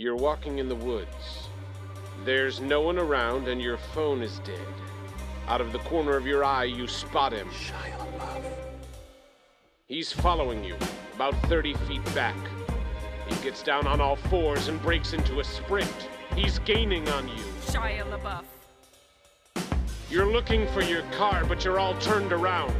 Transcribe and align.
You're 0.00 0.16
walking 0.16 0.60
in 0.60 0.66
the 0.66 0.76
woods. 0.76 1.50
There's 2.24 2.58
no 2.58 2.80
one 2.80 2.98
around 2.98 3.48
and 3.48 3.60
your 3.60 3.76
phone 3.76 4.22
is 4.22 4.38
dead. 4.38 4.66
Out 5.46 5.60
of 5.60 5.72
the 5.72 5.78
corner 5.80 6.16
of 6.16 6.26
your 6.26 6.42
eye, 6.42 6.64
you 6.64 6.86
spot 6.86 7.34
him. 7.34 7.46
Shia 7.50 7.98
LaBeouf. 7.98 8.44
He's 9.88 10.10
following 10.10 10.64
you, 10.64 10.74
about 11.14 11.34
30 11.50 11.74
feet 11.86 12.02
back. 12.14 12.34
He 13.28 13.34
gets 13.44 13.62
down 13.62 13.86
on 13.86 14.00
all 14.00 14.16
fours 14.16 14.68
and 14.68 14.80
breaks 14.80 15.12
into 15.12 15.40
a 15.40 15.44
sprint. 15.44 16.08
He's 16.34 16.58
gaining 16.60 17.06
on 17.10 17.28
you. 17.28 17.44
Shia 17.66 18.10
LaBeouf. 18.10 18.44
You're 20.08 20.32
looking 20.32 20.66
for 20.68 20.80
your 20.80 21.02
car, 21.18 21.44
but 21.44 21.62
you're 21.62 21.78
all 21.78 21.94
turned 21.98 22.32
around. 22.32 22.74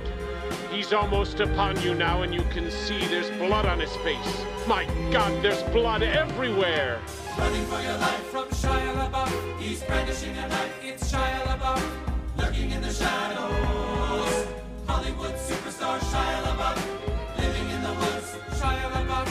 He's 0.73 0.95
almost 0.95 1.41
upon 1.41 1.79
you 1.83 1.93
now, 1.93 2.23
and 2.23 2.33
you 2.33 2.45
can 2.51 2.71
see 2.71 2.99
there's 3.09 3.29
blood 3.33 3.67
on 3.67 3.79
his 3.79 3.95
face. 3.97 4.47
My 4.71 4.85
God, 5.11 5.43
there's 5.43 5.65
blood 5.73 6.05
everywhere! 6.05 7.01
Running 7.37 7.67
for 7.67 7.81
your 7.83 7.99
life 7.99 8.25
from 8.31 8.45
Shia 8.51 8.95
LaBeouf. 8.95 9.59
He's 9.59 9.83
brandishing 9.83 10.39
a 10.39 10.47
knife. 10.47 10.73
It's 10.81 11.13
Shia 11.13 11.41
LaBeouf. 11.41 11.83
Lurking 12.37 12.71
in 12.71 12.81
the 12.81 12.93
shadows. 12.93 14.47
Hollywood 14.87 15.35
superstar 15.35 15.99
Shia 15.99 16.43
LaBeouf. 16.45 16.77
Living 17.39 17.69
in 17.69 17.83
the 17.83 17.95
woods. 17.95 18.37
Shia 18.61 18.93
LaBeouf. 18.93 19.29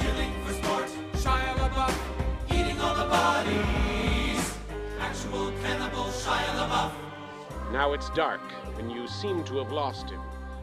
Killing 0.00 0.32
for 0.44 0.52
sport. 0.52 0.88
Shia 1.12 1.54
LaBeouf. 1.58 1.94
Eating 2.50 2.80
all 2.80 2.96
the 2.96 3.04
bodies. 3.04 4.54
Actual 4.98 5.52
cannibal 5.62 6.06
Shia 6.06 6.56
LaBeouf. 6.58 6.90
Now 7.70 7.92
it's 7.92 8.10
dark, 8.10 8.42
and 8.80 8.90
you 8.90 9.06
seem 9.06 9.44
to 9.44 9.58
have 9.58 9.70
lost 9.70 10.10
him, 10.10 10.20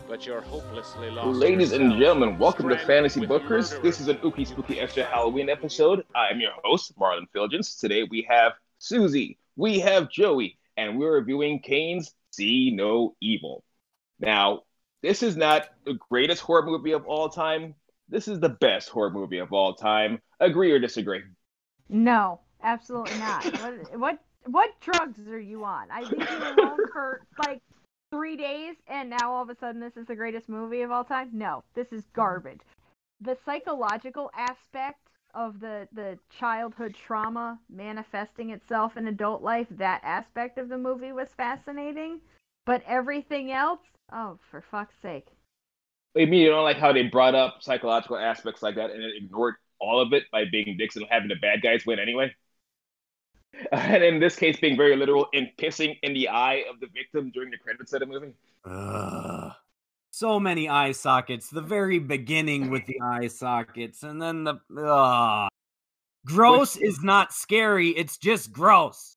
but 0.09 0.26
you're 0.26 0.41
hopelessly 0.41 1.12
lost. 1.12 1.38
Ladies 1.38 1.72
and 1.72 1.91
gentlemen, 1.99 2.40
welcome 2.40 2.68
to 2.68 2.77
Fantasy 2.80 3.22
Bookers. 3.22 3.44
murderers. 3.44 3.80
This 3.84 4.02
is 4.02 4.08
an 4.08 4.18
Ookie 4.18 4.48
Spooky 4.48 4.80
Extra 4.80 5.04
Halloween 5.04 5.49
episode. 5.49 6.04
I'm 6.16 6.40
your 6.40 6.54
host, 6.63 6.98
Marlon 6.98 7.27
Filgens. 7.34 7.80
Today 7.80 8.08
we 8.09 8.26
have 8.27 8.54
Susie, 8.80 9.38
we 9.55 9.80
have 9.80 10.09
Joey, 10.09 10.58
and 10.77 10.98
we're 10.98 11.13
reviewing 11.13 11.60
Kane's 11.60 12.15
See 12.32 12.71
No 12.71 13.15
Evil. 13.21 13.63
Now, 14.20 14.63
this 15.04 15.21
is 15.21 15.37
not 15.37 15.70
the 15.85 15.93
greatest 16.10 16.41
horror 16.41 16.65
movie 16.65 16.93
of 16.93 17.05
all 17.05 17.30
time. 17.30 17.76
This 18.10 18.27
is 18.27 18.40
the 18.40 18.49
best 18.49 18.90
horror 18.90 19.12
movie 19.12 19.37
of 19.37 19.54
all 19.54 19.76
time. 19.76 20.20
Agree 20.40 20.71
or 20.71 20.80
disagree? 20.80 21.21
No, 21.87 22.40
absolutely 22.63 23.20
not. 23.20 23.46
what 23.62 23.99
what 23.99 24.20
what 24.46 24.71
drugs 24.80 25.27
are 25.27 25.40
you 25.40 25.63
on? 25.65 25.91
I've 25.91 26.10
been 26.10 26.21
alone 26.21 26.80
for 26.91 27.27
like 27.46 27.62
three 28.12 28.35
days, 28.35 28.76
and 28.88 29.10
now 29.10 29.32
all 29.32 29.43
of 29.43 29.49
a 29.49 29.55
sudden 29.55 29.82
this 29.82 29.98
is 29.98 30.07
the 30.07 30.15
greatest 30.15 30.49
movie 30.49 30.82
of 30.82 30.91
all 30.91 31.04
time. 31.04 31.29
No, 31.34 31.63
this 31.74 31.91
is 31.91 32.04
mm-hmm. 32.04 32.15
garbage. 32.15 32.62
The 33.21 33.38
psychological 33.46 34.32
aspect 34.35 34.99
of 35.35 35.60
the 35.60 35.88
the 35.93 36.18
childhood 36.40 36.96
trauma 36.96 37.60
manifesting 37.70 38.49
itself 38.49 38.98
in 38.98 39.07
adult 39.07 39.41
life, 39.41 39.68
that 39.71 40.02
aspect 40.04 40.57
of 40.57 40.70
the 40.70 40.77
movie 40.77 41.12
was 41.12 41.30
fascinating. 41.35 42.20
But 42.65 42.84
everything 42.87 43.52
else, 43.52 43.80
oh, 44.12 44.37
for 44.49 44.62
fuck's 44.62 44.96
sake. 45.02 45.27
I 46.15 46.26
mean, 46.26 46.41
you 46.41 46.49
don't 46.49 46.63
like 46.63 46.77
how 46.77 46.91
they 46.91 47.04
brought 47.04 47.35
up 47.35 47.57
psychological 47.62 48.18
aspects 48.18 48.62
like 48.62 48.76
that 48.76 48.91
and 48.91 49.04
it 49.04 49.13
ignored 49.18 49.55
all 49.80 50.02
of 50.02 50.13
it 50.13 50.24
by 50.32 50.46
being 50.46 50.76
dicks 50.77 50.96
and 50.96 51.05
having 51.10 51.30
the 51.30 51.35
bad 51.35 51.62
guys 51.62 51.85
win 51.85 51.99
anyway. 51.99 52.34
And 53.72 54.04
in 54.04 54.20
this 54.20 54.36
case, 54.36 54.60
being 54.60 54.78
very 54.78 54.96
literal 54.96 55.28
in 55.34 55.50
pissing 55.58 55.98
in 56.04 56.14
the 56.14 56.30
eye 56.30 56.64
of 56.70 56.80
the 56.80 56.88
victim 56.88 57.32
during 57.32 57.52
the 57.52 57.58
credits 57.58 57.94
of 57.94 58.00
the 58.00 58.05
movie. 58.05 58.34
Ugh. 58.66 59.52
So 60.12 60.40
many 60.40 60.70
eye 60.70 60.92
sockets. 60.92 61.50
The 61.50 61.62
very 61.62 62.00
beginning 62.00 62.70
with 62.70 62.86
the 62.86 63.00
eye 63.02 63.27
sockets, 63.27 64.03
and 64.03 64.22
then 64.22 64.44
the 64.44 64.59
ugh. 64.78 65.50
gross 66.25 66.78
is 66.78 67.03
not 67.03 67.34
scary. 67.34 67.90
It's 67.90 68.18
just 68.18 68.52
gross. 68.52 69.16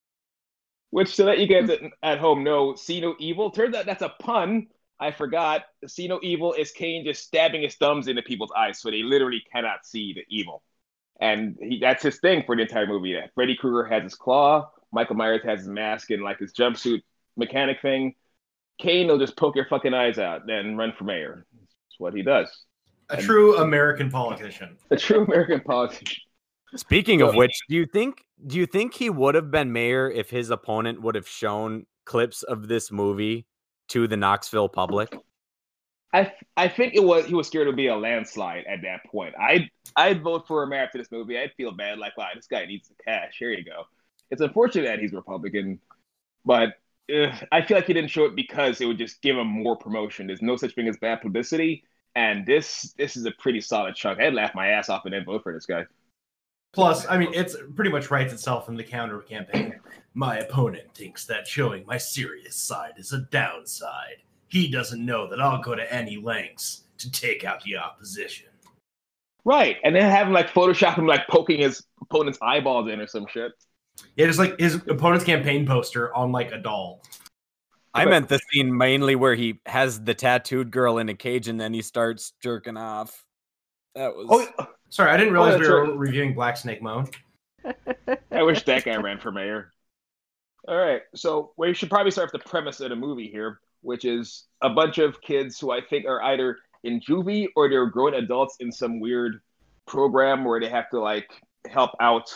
Which, 0.91 1.17
to 1.17 1.25
let 1.25 1.39
you 1.39 1.47
guys 1.47 1.71
at, 1.71 1.81
at 2.03 2.19
home 2.19 2.45
know, 2.45 2.75
see 2.75 3.01
no 3.01 3.15
evil. 3.19 3.51
Turns 3.51 3.75
out 3.75 3.87
that's 3.87 4.03
a 4.03 4.11
pun. 4.11 4.67
I 5.01 5.11
forgot. 5.11 5.65
See 5.87 6.07
no 6.07 6.21
evil 6.23 6.53
is 6.53 6.71
Kane 6.71 7.05
just 7.05 7.25
stabbing 7.25 7.63
his 7.63 7.75
thumbs 7.77 8.09
into 8.09 8.23
people's 8.23 8.53
eyes, 8.57 8.79
so 8.79 8.91
they 8.91 9.03
literally 9.03 9.43
cannot 9.51 9.87
see 9.87 10.13
the 10.13 10.25
evil. 10.29 10.63
And 11.23 11.57
he, 11.61 11.79
that's 11.79 12.03
his 12.03 12.19
thing 12.19 12.43
for 12.45 12.57
the 12.57 12.63
entire 12.63 12.87
movie. 12.87 13.15
That 13.15 13.31
Freddy 13.37 13.55
Krueger 13.57 13.89
has 13.89 14.03
his 14.03 14.17
claw, 14.17 14.71
Michael 14.91 15.15
Myers 15.15 15.41
has 15.45 15.61
his 15.61 15.69
mask 15.69 16.11
and 16.11 16.21
like 16.21 16.41
his 16.41 16.53
jumpsuit 16.53 17.01
mechanic 17.37 17.81
thing. 17.81 18.17
Kane 18.81 19.07
will 19.07 19.21
just 19.21 19.37
poke 19.37 19.55
your 19.55 19.67
fucking 19.67 19.95
eyes 19.95 20.19
out, 20.19 20.51
and 20.51 20.77
run 20.77 20.93
for 20.99 21.05
mayor. 21.05 21.47
That's 21.53 21.99
what 21.99 22.13
he 22.13 22.23
does. 22.23 22.49
A 23.09 23.17
true 23.17 23.57
American 23.59 24.11
politician. 24.11 24.77
A 24.91 24.97
true 24.97 25.25
American 25.25 25.61
politician. 25.61 26.19
Speaking 26.75 27.23
of 27.23 27.37
which, 27.37 27.53
do 27.69 27.77
you 27.77 27.87
think 27.87 28.25
do 28.45 28.57
you 28.57 28.67
think 28.67 28.95
he 28.95 29.09
would 29.09 29.37
have 29.37 29.53
been 29.53 29.73
mayor 29.73 30.11
if 30.11 30.29
his 30.29 30.51
opponent 30.51 31.03
would 31.03 31.15
have 31.15 31.29
shown 31.29 31.87
clips 32.05 32.43
of 32.43 32.67
this 32.67 32.91
movie 32.91 33.47
to 33.89 34.09
the 34.09 34.17
Knoxville 34.17 34.71
public? 34.71 35.17
I 36.13 36.33
I 36.57 36.69
think 36.69 36.95
it 36.95 37.03
was 37.03 37.27
he 37.27 37.35
was 37.35 37.47
scared 37.47 37.67
it 37.67 37.71
would 37.71 37.77
be 37.77 37.87
a 37.87 37.97
landslide 37.97 38.65
at 38.67 38.83
that 38.83 39.05
point. 39.11 39.35
I 39.39 39.71
I'd 39.97 40.23
vote 40.23 40.47
for 40.47 40.63
him 40.63 40.73
after 40.73 40.99
this 40.99 41.11
movie. 41.11 41.39
I'd 41.39 41.53
feel 41.57 41.73
bad, 41.73 41.99
like, 41.99 42.17
wow, 42.17 42.29
this 42.35 42.47
guy 42.47 42.67
needs 42.67 42.89
the 42.89 42.95
cash. 43.03 43.37
Here 43.39 43.51
you 43.51 43.65
go. 43.65 43.85
It's 44.31 44.41
unfortunate 44.41 44.87
that 44.87 44.99
he's 44.99 45.13
Republican, 45.13 45.81
but 46.45 46.75
uh, 47.15 47.35
I 47.51 47.63
feel 47.63 47.77
like 47.77 47.87
he 47.87 47.93
didn't 47.93 48.11
show 48.11 48.25
it 48.25 48.37
because 48.37 48.81
it 48.81 48.87
would 48.87 48.99
just 48.99 49.21
give 49.23 49.37
him 49.37 49.47
more 49.47 49.77
promotion. 49.77 50.27
There's 50.27 50.43
no 50.43 50.57
such 50.57 50.75
thing 50.75 50.89
as 50.89 50.97
bad 50.97 51.21
publicity, 51.21 51.85
and 52.15 52.47
this 52.47 52.95
this 52.99 53.17
is 53.17 53.27
a 53.27 53.33
pretty 53.33 53.61
solid 53.61 53.95
chunk. 53.95 54.21
I'd 54.21 54.35
laugh 54.35 54.55
my 54.55 54.69
ass 54.69 54.89
off 54.89 55.05
and 55.05 55.15
then 55.15 55.25
vote 55.25 55.43
for 55.43 55.53
this 55.53 55.67
guy. 55.67 55.85
Plus, 56.73 57.07
I 57.07 57.19
mean, 57.19 57.35
it's 57.35 57.55
pretty 57.75 57.91
much 57.91 58.11
writes 58.11 58.33
itself 58.33 58.69
in 58.69 58.77
the 58.77 58.85
counter 58.85 59.19
campaign. 59.21 59.79
My 60.15 60.39
opponent 60.39 60.95
thinks 60.95 61.27
that 61.27 61.47
showing 61.47 61.85
my 61.85 61.99
serious 61.99 62.57
side 62.57 62.93
is 62.97 63.13
a 63.13 63.21
downside. 63.31 64.23
He 64.53 64.69
doesn't 64.69 65.03
know 65.03 65.31
that 65.31 65.41
I'll 65.41 65.63
go 65.63 65.75
to 65.75 65.91
any 65.95 66.19
lengths 66.19 66.83
to 66.99 67.11
take 67.11 67.43
out 67.43 67.63
the 67.65 67.79
opposition. 67.79 68.49
Right, 69.47 69.79
and 69.83 69.97
then 69.97 70.03
have 70.11 70.27
him 70.27 70.35
like 70.35 70.51
Photoshop 70.51 70.99
him 70.99 71.07
like 71.07 71.27
poking 71.27 71.61
his 71.61 71.83
opponent's 72.03 72.39
eyeballs 72.43 72.91
in 72.91 73.01
or 73.01 73.07
some 73.07 73.27
shit. 73.27 73.53
It 74.19 74.29
is 74.29 74.39
like 74.39 74.61
his 74.61 74.75
opponent's 74.89 75.25
campaign 75.25 75.67
poster 75.67 76.15
on 76.15 76.33
like 76.33 76.53
a 76.53 76.59
doll. 76.59 77.01
I 77.95 78.05
meant 78.05 78.29
the 78.29 78.41
scene 78.51 78.77
mainly 78.77 79.17
where 79.17 79.35
he 79.35 79.61
has 79.65 80.05
the 80.05 80.13
tattooed 80.13 80.71
girl 80.71 80.99
in 80.99 81.09
a 81.09 81.15
cage 81.15 81.49
and 81.49 81.59
then 81.59 81.73
he 81.73 81.81
starts 81.81 82.35
jerking 82.43 82.77
off. 82.77 83.25
That 83.95 84.15
was 84.15 84.51
Oh, 84.59 84.67
Sorry, 84.91 85.11
I 85.11 85.17
didn't 85.17 85.31
oh, 85.31 85.41
realize 85.41 85.55
that's 85.55 85.67
we 85.67 85.73
were 85.73 85.85
right. 85.87 85.99
reviewing 85.99 86.35
Black 86.35 86.59
Snake 86.59 86.83
Moan. 86.83 87.09
I 88.31 88.43
wish 88.43 88.65
that 88.65 88.85
guy 88.85 88.97
ran 88.97 89.19
for 89.19 89.33
mayor. 89.33 89.73
All 90.69 90.77
right, 90.77 91.01
so 91.15 91.53
we 91.57 91.73
should 91.73 91.89
probably 91.89 92.11
start 92.11 92.31
with 92.31 92.43
the 92.43 92.49
premise 92.51 92.81
of 92.81 92.91
the 92.91 92.97
movie 92.97 93.29
here, 93.29 93.61
which 93.83 94.05
is 94.05 94.45
a 94.63 94.71
bunch 94.71 94.99
of 94.99 95.21
kids 95.21 95.59
who 95.59 95.71
I 95.71 95.81
think 95.81 96.07
are 96.07 96.23
either 96.23 96.59
in 96.85 97.01
juvie 97.01 97.49
or 97.55 97.69
they're 97.69 97.87
grown 97.87 98.15
adults 98.15 98.57
in 98.61 98.73
some 98.73 99.01
weird 99.01 99.41
program 99.87 100.45
where 100.45 100.61
they 100.61 100.69
have 100.69 100.91
to 100.91 101.01
like 101.01 101.31
help 101.69 101.91
out, 102.01 102.33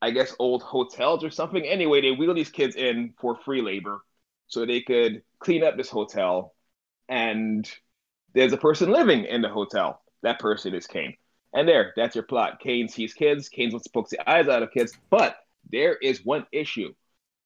I 0.00 0.10
guess, 0.10 0.34
old 0.38 0.62
hotels 0.62 1.24
or 1.24 1.30
something. 1.30 1.64
Anyway, 1.64 2.00
they 2.00 2.12
wheel 2.12 2.34
these 2.34 2.50
kids 2.50 2.76
in 2.76 3.14
for 3.20 3.36
free 3.44 3.62
labor 3.62 4.00
so 4.46 4.64
they 4.64 4.80
could 4.80 5.22
clean 5.40 5.64
up 5.64 5.76
this 5.76 5.90
hotel. 5.90 6.54
And 7.08 7.70
there's 8.34 8.52
a 8.52 8.58
person 8.58 8.90
living 8.90 9.24
in 9.24 9.42
the 9.42 9.48
hotel. 9.48 10.00
That 10.22 10.38
person 10.38 10.74
is 10.74 10.86
Kane. 10.86 11.16
And 11.54 11.66
there, 11.66 11.92
that's 11.96 12.14
your 12.14 12.24
plot. 12.24 12.60
Kane 12.60 12.88
sees 12.88 13.14
kids. 13.14 13.48
Kane 13.48 13.70
wants 13.70 13.84
to 13.84 13.90
poke 13.90 14.10
the 14.10 14.28
eyes 14.28 14.48
out 14.48 14.62
of 14.62 14.70
kids. 14.70 14.92
But 15.10 15.36
there 15.70 15.94
is 15.94 16.24
one 16.24 16.46
issue. 16.52 16.92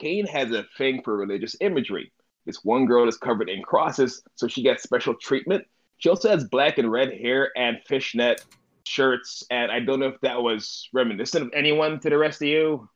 Kane 0.00 0.26
has 0.26 0.50
a 0.50 0.64
thing 0.76 1.02
for 1.04 1.16
religious 1.16 1.56
imagery. 1.60 2.12
This 2.46 2.64
one 2.64 2.86
girl 2.86 3.08
is 3.08 3.16
covered 3.16 3.48
in 3.48 3.62
crosses, 3.62 4.22
so 4.34 4.48
she 4.48 4.62
gets 4.62 4.82
special 4.82 5.14
treatment. 5.14 5.64
She 5.98 6.08
also 6.08 6.28
has 6.28 6.44
black 6.44 6.78
and 6.78 6.90
red 6.90 7.12
hair 7.12 7.50
and 7.56 7.78
fishnet 7.86 8.44
shirts. 8.84 9.44
And 9.50 9.70
I 9.70 9.80
don't 9.80 10.00
know 10.00 10.08
if 10.08 10.20
that 10.22 10.42
was 10.42 10.88
reminiscent 10.92 11.46
of 11.46 11.50
anyone 11.54 12.00
to 12.00 12.10
the 12.10 12.18
rest 12.18 12.42
of 12.42 12.48
you. 12.48 12.88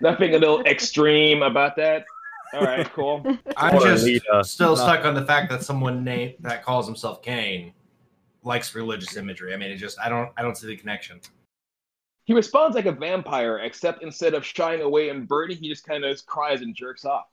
Nothing 0.00 0.34
a 0.34 0.38
little 0.38 0.60
extreme 0.62 1.42
about 1.42 1.76
that. 1.76 2.04
All 2.54 2.62
right, 2.62 2.90
cool. 2.92 3.24
I'm 3.56 3.80
just 3.80 4.06
still 4.50 4.76
stuck 4.76 5.04
on 5.04 5.14
the 5.14 5.24
fact 5.24 5.50
that 5.50 5.64
someone 5.64 6.04
named 6.04 6.34
that 6.40 6.64
calls 6.64 6.86
himself 6.86 7.22
Kane 7.22 7.72
likes 8.44 8.74
religious 8.74 9.16
imagery. 9.16 9.52
I 9.52 9.56
mean, 9.56 9.70
it 9.70 9.76
just 9.76 9.98
I 9.98 10.08
don't 10.08 10.30
I 10.36 10.42
don't 10.42 10.56
see 10.56 10.68
the 10.68 10.76
connection. 10.76 11.20
He 12.24 12.34
responds 12.34 12.74
like 12.74 12.86
a 12.86 12.92
vampire, 12.92 13.58
except 13.58 14.02
instead 14.02 14.34
of 14.34 14.44
shying 14.44 14.82
away 14.82 15.10
and 15.10 15.28
burning, 15.28 15.58
he 15.58 15.68
just 15.68 15.86
kind 15.86 16.04
of 16.04 16.26
cries 16.26 16.60
and 16.60 16.74
jerks 16.74 17.04
off. 17.04 17.26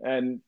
And 0.00 0.40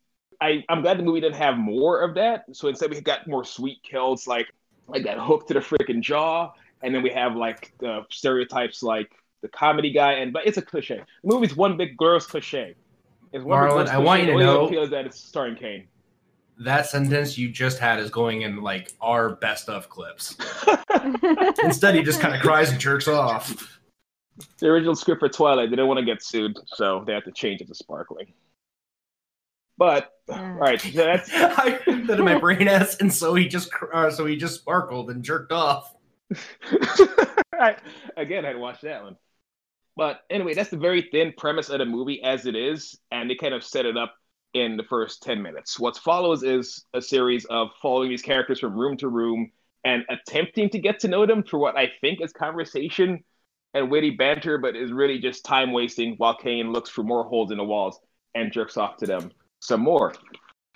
I, 0.45 0.63
I'm 0.69 0.83
glad 0.83 0.99
the 0.99 1.03
movie 1.03 1.21
didn't 1.21 1.37
have 1.37 1.57
more 1.57 2.03
of 2.03 2.15
that. 2.17 2.45
So 2.53 2.69
instead, 2.69 2.91
we 2.91 3.01
got 3.01 3.27
more 3.27 3.45
sweet 3.45 3.83
kills, 3.83 4.27
like 4.27 4.47
like 4.89 5.03
that 5.05 5.19
hook 5.19 5.47
to 5.49 5.55
the 5.55 5.61
freaking 5.61 6.03
jaw, 6.03 6.53
and 6.83 6.95
then 6.95 7.03
we 7.03 7.09
have 7.11 7.35
like 7.35 7.73
the 7.81 8.03
stereotypes, 8.11 8.83
like 8.83 9.11
the 9.41 9.49
comedy 9.49 9.91
guy. 9.91 10.13
And 10.15 10.35
but 10.35 10.47
it's 10.47 10.59
a 10.59 10.63
cliche. 10.63 11.01
The 11.23 11.35
movie's 11.35 11.57
one 11.57 11.79
big 11.79 11.97
gross 11.97 12.27
cliche. 12.27 12.75
It's 13.33 13.43
one 13.43 13.63
big 13.65 13.71
Marlon, 13.73 13.75
gross 13.77 13.89
I 13.89 13.99
want 13.99 14.21
you 14.23 14.27
cliche. 14.33 14.39
to 14.39 14.45
The 14.45 14.51
only 14.51 14.61
know- 14.61 14.67
appeal 14.67 14.83
is 14.83 14.91
that 14.91 15.07
it's 15.07 15.19
starring 15.19 15.57
Kane. 15.57 15.87
That 16.59 16.87
sentence 16.87 17.37
you 17.37 17.49
just 17.49 17.79
had 17.79 17.99
is 17.99 18.11
going 18.11 18.43
in 18.43 18.63
like 18.63 18.93
our 19.01 19.37
best 19.37 19.69
of 19.71 19.89
clips. 19.89 20.37
Instead, 21.65 21.95
he 21.97 22.03
just 22.03 22.21
kind 22.21 22.35
of 22.35 22.41
cries 22.43 22.71
and 22.71 22.79
jerks 22.79 23.09
off. 23.09 23.81
The 24.59 24.67
original 24.69 24.95
script 24.95 25.21
for 25.21 25.29
Twilight, 25.29 25.71
they 25.71 25.77
didn't 25.77 25.89
want 25.89 25.99
to 25.99 26.05
get 26.05 26.23
sued, 26.23 26.57
so 26.67 27.03
they 27.07 27.13
had 27.15 27.25
to 27.25 27.33
change 27.33 27.61
it 27.61 27.67
to 27.69 27.75
sparkling. 27.75 28.33
But 29.77 30.13
all 30.29 30.53
right, 30.53 30.81
so 30.81 31.05
that's 31.05 31.31
I 31.35 31.81
that 32.07 32.19
in 32.19 32.25
my 32.25 32.39
brain 32.39 32.69
as, 32.69 32.97
and 32.97 33.13
so 33.13 33.35
he 33.35 33.49
just 33.49 33.71
uh, 33.93 34.11
so 34.11 34.25
he 34.27 34.37
just 34.37 34.61
sparkled 34.61 35.11
and 35.11 35.23
jerked 35.23 35.53
off. 35.53 35.93
I, 37.53 37.77
again, 38.17 38.45
I'd 38.45 38.59
watch 38.59 38.81
that 38.83 39.03
one. 39.03 39.17
But 39.97 40.21
anyway, 40.31 40.55
that's 40.55 40.71
the 40.71 40.77
very 40.77 41.09
thin 41.13 41.33
premise 41.37 41.69
of 41.69 41.79
the 41.79 41.85
movie 41.85 42.23
as 42.23 42.47
it 42.47 42.57
is, 42.57 42.99
and 43.13 43.31
they 43.31 43.37
kind 43.37 43.55
of 43.55 43.63
set 43.63 43.87
it 43.87 43.97
up 43.97 44.15
in 44.53 44.77
the 44.77 44.83
first 44.85 45.23
10 45.23 45.43
minutes. 45.43 45.79
What 45.79 45.97
follows 45.97 46.43
is 46.43 46.85
a 46.95 47.03
series 47.03 47.45
of 47.47 47.69
following 47.81 48.09
these 48.09 48.23
characters 48.23 48.61
from 48.61 48.75
room 48.75 48.97
to 48.99 49.09
room 49.09 49.51
and 49.85 50.05
attempting 50.09 50.71
to 50.71 50.79
get 50.79 51.01
to 51.01 51.09
know 51.09 51.27
them 51.27 51.43
through 51.43 51.61
what 51.61 51.77
I 51.77 51.93
think 52.01 52.21
is 52.21 52.33
conversation 52.33 53.23
and 53.75 53.91
witty 53.91 54.11
banter, 54.11 54.59
but 54.59 54.75
is 54.75 54.93
really 54.93 55.19
just 55.19 55.45
time 55.45 55.73
wasting 55.73 56.15
while 56.17 56.37
Kane 56.37 56.73
looks 56.73 56.91
for 56.91 57.03
more 57.03 57.25
holes 57.25 57.51
in 57.51 57.59
the 57.59 57.65
walls 57.65 57.99
and 58.35 58.53
jerks 58.53 58.77
off 58.77 58.97
to 58.99 59.07
them 59.07 59.31
some 59.65 59.81
more. 59.81 60.13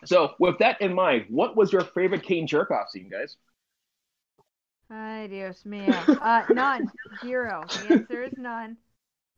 So, 0.05 0.35
with 0.38 0.58
that 0.58 0.81
in 0.81 0.94
mind, 0.94 1.26
what 1.29 1.56
was 1.56 1.73
your 1.73 1.82
favorite 1.82 2.23
Kane 2.23 2.46
jerk 2.46 2.70
off 2.70 2.88
scene, 2.90 3.11
guys? 3.11 3.37
Ay, 4.90 5.26
Dios 5.29 5.64
mío. 5.67 5.93
Uh, 6.20 6.44
none. 6.55 6.90
Zero. 7.20 7.64
The 7.69 7.94
answer 7.94 8.23
is 8.23 8.32
none. 8.38 8.76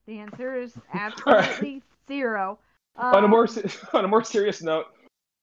The 0.06 0.18
answer 0.18 0.54
is 0.56 0.74
absolutely 0.94 1.82
zero. 2.06 2.58
on 2.96 3.24
a 3.24 3.28
more 3.28 3.48
Um, 3.48 3.70
on 3.94 4.04
a 4.04 4.08
more 4.08 4.22
serious 4.22 4.62
note, 4.62 4.86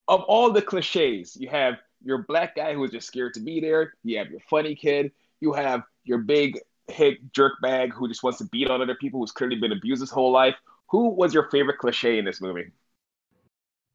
of 0.07 0.21
all 0.21 0.51
the 0.51 0.61
cliches, 0.61 1.35
you 1.35 1.49
have 1.49 1.75
your 2.03 2.19
black 2.27 2.55
guy 2.55 2.73
who 2.73 2.83
is 2.85 2.91
just 2.91 3.07
scared 3.07 3.33
to 3.33 3.41
be 3.41 3.59
there. 3.59 3.93
You 4.03 4.19
have 4.19 4.29
your 4.29 4.39
funny 4.49 4.75
kid. 4.75 5.11
You 5.41 5.51
have 5.53 5.81
your 6.05 6.19
big 6.19 6.59
hit 6.87 7.33
jerk 7.33 7.53
bag 7.61 7.91
who 7.93 8.07
just 8.07 8.23
wants 8.23 8.37
to 8.37 8.45
beat 8.45 8.69
on 8.69 8.81
other 8.81 8.95
people 8.95 9.19
who's 9.19 9.31
clearly 9.31 9.57
been 9.57 9.73
abused 9.73 9.99
his 9.99 10.11
whole 10.11 10.31
life. 10.31 10.55
Who 10.91 11.09
was 11.09 11.33
your 11.33 11.49
favorite 11.49 11.79
cliche 11.79 12.17
in 12.17 12.23
this 12.23 12.39
movie? 12.39 12.71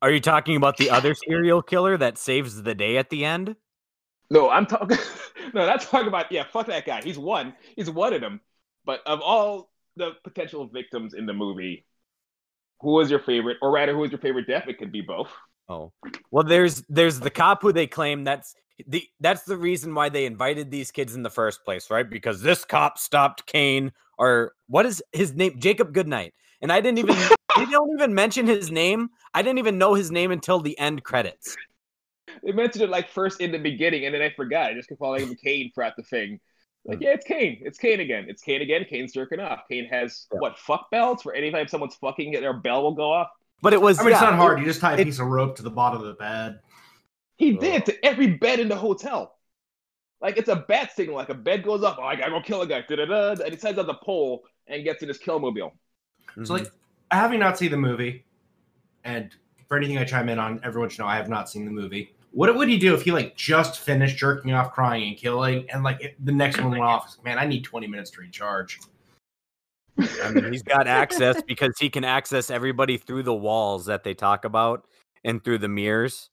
Are 0.02 0.10
you 0.10 0.20
talking 0.20 0.56
about 0.56 0.76
the 0.76 0.90
other 0.90 1.14
serial 1.14 1.62
killer 1.62 1.96
that 1.96 2.18
saves 2.18 2.60
the 2.60 2.74
day 2.74 2.98
at 2.98 3.08
the 3.08 3.24
end? 3.24 3.54
No, 4.30 4.50
I'm 4.50 4.66
talking. 4.66 4.98
no, 5.54 5.64
that's 5.64 5.88
talking 5.88 6.08
about. 6.08 6.32
Yeah, 6.32 6.42
fuck 6.52 6.66
that 6.66 6.84
guy. 6.84 7.02
He's 7.02 7.18
one. 7.18 7.54
He's 7.76 7.88
one 7.88 8.12
of 8.12 8.20
them. 8.20 8.40
But 8.84 9.00
of 9.06 9.20
all 9.20 9.70
the 9.94 10.12
potential 10.24 10.66
victims 10.66 11.14
in 11.14 11.24
the 11.24 11.32
movie, 11.32 11.86
who 12.80 12.94
was 12.94 13.10
your 13.12 13.20
favorite, 13.20 13.58
or 13.62 13.70
rather, 13.70 13.92
who 13.92 14.00
was 14.00 14.10
your 14.10 14.18
favorite 14.18 14.48
death? 14.48 14.64
It 14.66 14.78
could 14.78 14.90
be 14.90 15.02
both. 15.02 15.30
Oh. 15.68 15.92
Well, 16.32 16.42
there's 16.42 16.82
there's 16.88 17.20
the 17.20 17.30
cop 17.30 17.62
who 17.62 17.72
they 17.72 17.86
claim 17.86 18.24
that's 18.24 18.56
the 18.88 19.04
that's 19.20 19.42
the 19.42 19.56
reason 19.56 19.94
why 19.94 20.08
they 20.08 20.26
invited 20.26 20.72
these 20.72 20.90
kids 20.90 21.14
in 21.14 21.22
the 21.22 21.30
first 21.30 21.64
place, 21.64 21.90
right? 21.90 22.08
Because 22.10 22.42
this 22.42 22.64
cop 22.64 22.98
stopped 22.98 23.46
Kane 23.46 23.92
or 24.18 24.54
what 24.66 24.84
is 24.84 25.00
his 25.12 25.32
name? 25.32 25.60
Jacob 25.60 25.92
Goodnight. 25.92 26.34
And 26.60 26.72
I 26.72 26.80
didn't 26.80 26.98
even 26.98 27.16
they 27.56 27.66
don't 27.66 27.90
even 27.94 28.14
mention 28.14 28.46
his 28.46 28.70
name. 28.70 29.10
I 29.34 29.42
didn't 29.42 29.58
even 29.58 29.78
know 29.78 29.94
his 29.94 30.10
name 30.10 30.30
until 30.30 30.60
the 30.60 30.78
end 30.78 31.02
credits. 31.04 31.56
They 32.42 32.52
mentioned 32.52 32.82
it 32.84 32.90
like 32.90 33.08
first 33.10 33.40
in 33.40 33.52
the 33.52 33.58
beginning, 33.58 34.06
and 34.06 34.14
then 34.14 34.22
I 34.22 34.30
forgot. 34.30 34.70
I 34.70 34.74
just 34.74 34.88
kept 34.88 35.00
calling 35.00 35.26
him 35.26 35.34
Kane 35.34 35.70
throughout 35.74 35.96
the 35.96 36.02
thing. 36.02 36.40
Like, 36.84 37.00
yeah, 37.00 37.10
it's 37.10 37.24
Kane. 37.26 37.60
It's 37.62 37.78
Kane 37.78 38.00
again. 38.00 38.26
It's 38.28 38.42
Kane 38.42 38.60
again. 38.62 38.84
Kane's 38.88 39.12
jerking 39.12 39.38
off. 39.38 39.60
Kane 39.70 39.84
has 39.86 40.26
Yeah. 40.32 40.40
what 40.40 40.58
fuck 40.58 40.90
bells 40.90 41.22
for 41.22 41.32
anytime 41.34 41.68
someone's 41.68 41.94
fucking, 41.96 42.32
their 42.32 42.54
bell 42.54 42.82
will 42.82 42.94
go 42.94 43.12
off. 43.12 43.28
But 43.60 43.72
it 43.72 43.80
was 43.80 44.00
I 44.00 44.02
mean, 44.04 44.12
it's 44.12 44.20
not 44.20 44.34
hard. 44.34 44.58
You 44.58 44.64
just 44.64 44.80
tie 44.80 44.94
a 44.94 44.98
it- 44.98 45.04
piece 45.04 45.20
of 45.20 45.28
rope 45.28 45.56
to 45.56 45.62
the 45.62 45.70
bottom 45.70 46.00
of 46.00 46.06
the 46.06 46.14
bed. 46.14 46.58
He 47.36 47.56
Oh. 47.56 47.60
did 47.60 47.86
to 47.86 48.04
every 48.04 48.26
bed 48.28 48.58
in 48.58 48.68
the 48.68 48.76
hotel. 48.76 49.36
Like 50.20 50.36
it's 50.36 50.48
a 50.48 50.56
bat 50.56 50.90
signal. 50.96 51.16
Like 51.16 51.28
a 51.28 51.34
bed 51.34 51.62
goes 51.62 51.84
up. 51.84 51.98
Oh, 52.00 52.04
I 52.04 52.16
gotta 52.16 52.30
go 52.32 52.40
kill 52.40 52.62
a 52.62 52.66
guy. 52.66 52.84
Da-da-da, 52.88 53.42
and 53.42 53.52
he 53.54 53.58
sends 53.60 53.78
out 53.78 53.86
the 53.86 53.94
pole 53.94 54.42
and 54.66 54.82
gets 54.84 55.02
in 55.02 55.08
his 55.08 55.18
kill 55.18 55.38
mobile. 55.38 55.72
Mhm. 56.36 56.46
So, 56.46 56.54
like, 56.54 56.66
having 57.12 57.40
not 57.40 57.58
seen 57.58 57.70
the 57.70 57.76
movie, 57.76 58.24
and 59.04 59.34
for 59.68 59.76
anything 59.76 59.98
I 59.98 60.04
chime 60.04 60.28
in 60.28 60.38
on, 60.38 60.60
everyone 60.64 60.88
should 60.88 61.00
know 61.00 61.06
I 61.06 61.16
have 61.16 61.28
not 61.28 61.48
seen 61.48 61.64
the 61.64 61.70
movie. 61.70 62.14
What 62.32 62.54
would 62.54 62.68
he 62.68 62.78
do 62.78 62.94
if 62.94 63.02
he 63.02 63.12
like 63.12 63.36
just 63.36 63.80
finished 63.80 64.16
jerking 64.16 64.52
off, 64.52 64.72
crying, 64.72 65.08
and 65.08 65.16
killing, 65.16 65.68
and 65.70 65.82
like 65.82 66.00
it, 66.00 66.24
the 66.24 66.32
next 66.32 66.58
one 66.58 66.70
went 66.70 66.82
off? 66.82 67.16
Man, 67.24 67.38
I 67.38 67.46
need 67.46 67.62
twenty 67.62 67.86
minutes 67.86 68.10
to 68.12 68.20
recharge. 68.20 68.80
I 70.24 70.30
mean, 70.30 70.50
he's 70.50 70.62
got 70.62 70.86
access 70.86 71.42
because 71.42 71.74
he 71.78 71.90
can 71.90 72.04
access 72.04 72.50
everybody 72.50 72.96
through 72.96 73.24
the 73.24 73.34
walls 73.34 73.86
that 73.86 74.04
they 74.04 74.14
talk 74.14 74.44
about 74.44 74.86
and 75.24 75.44
through 75.44 75.58
the 75.58 75.68
mirrors 75.68 76.30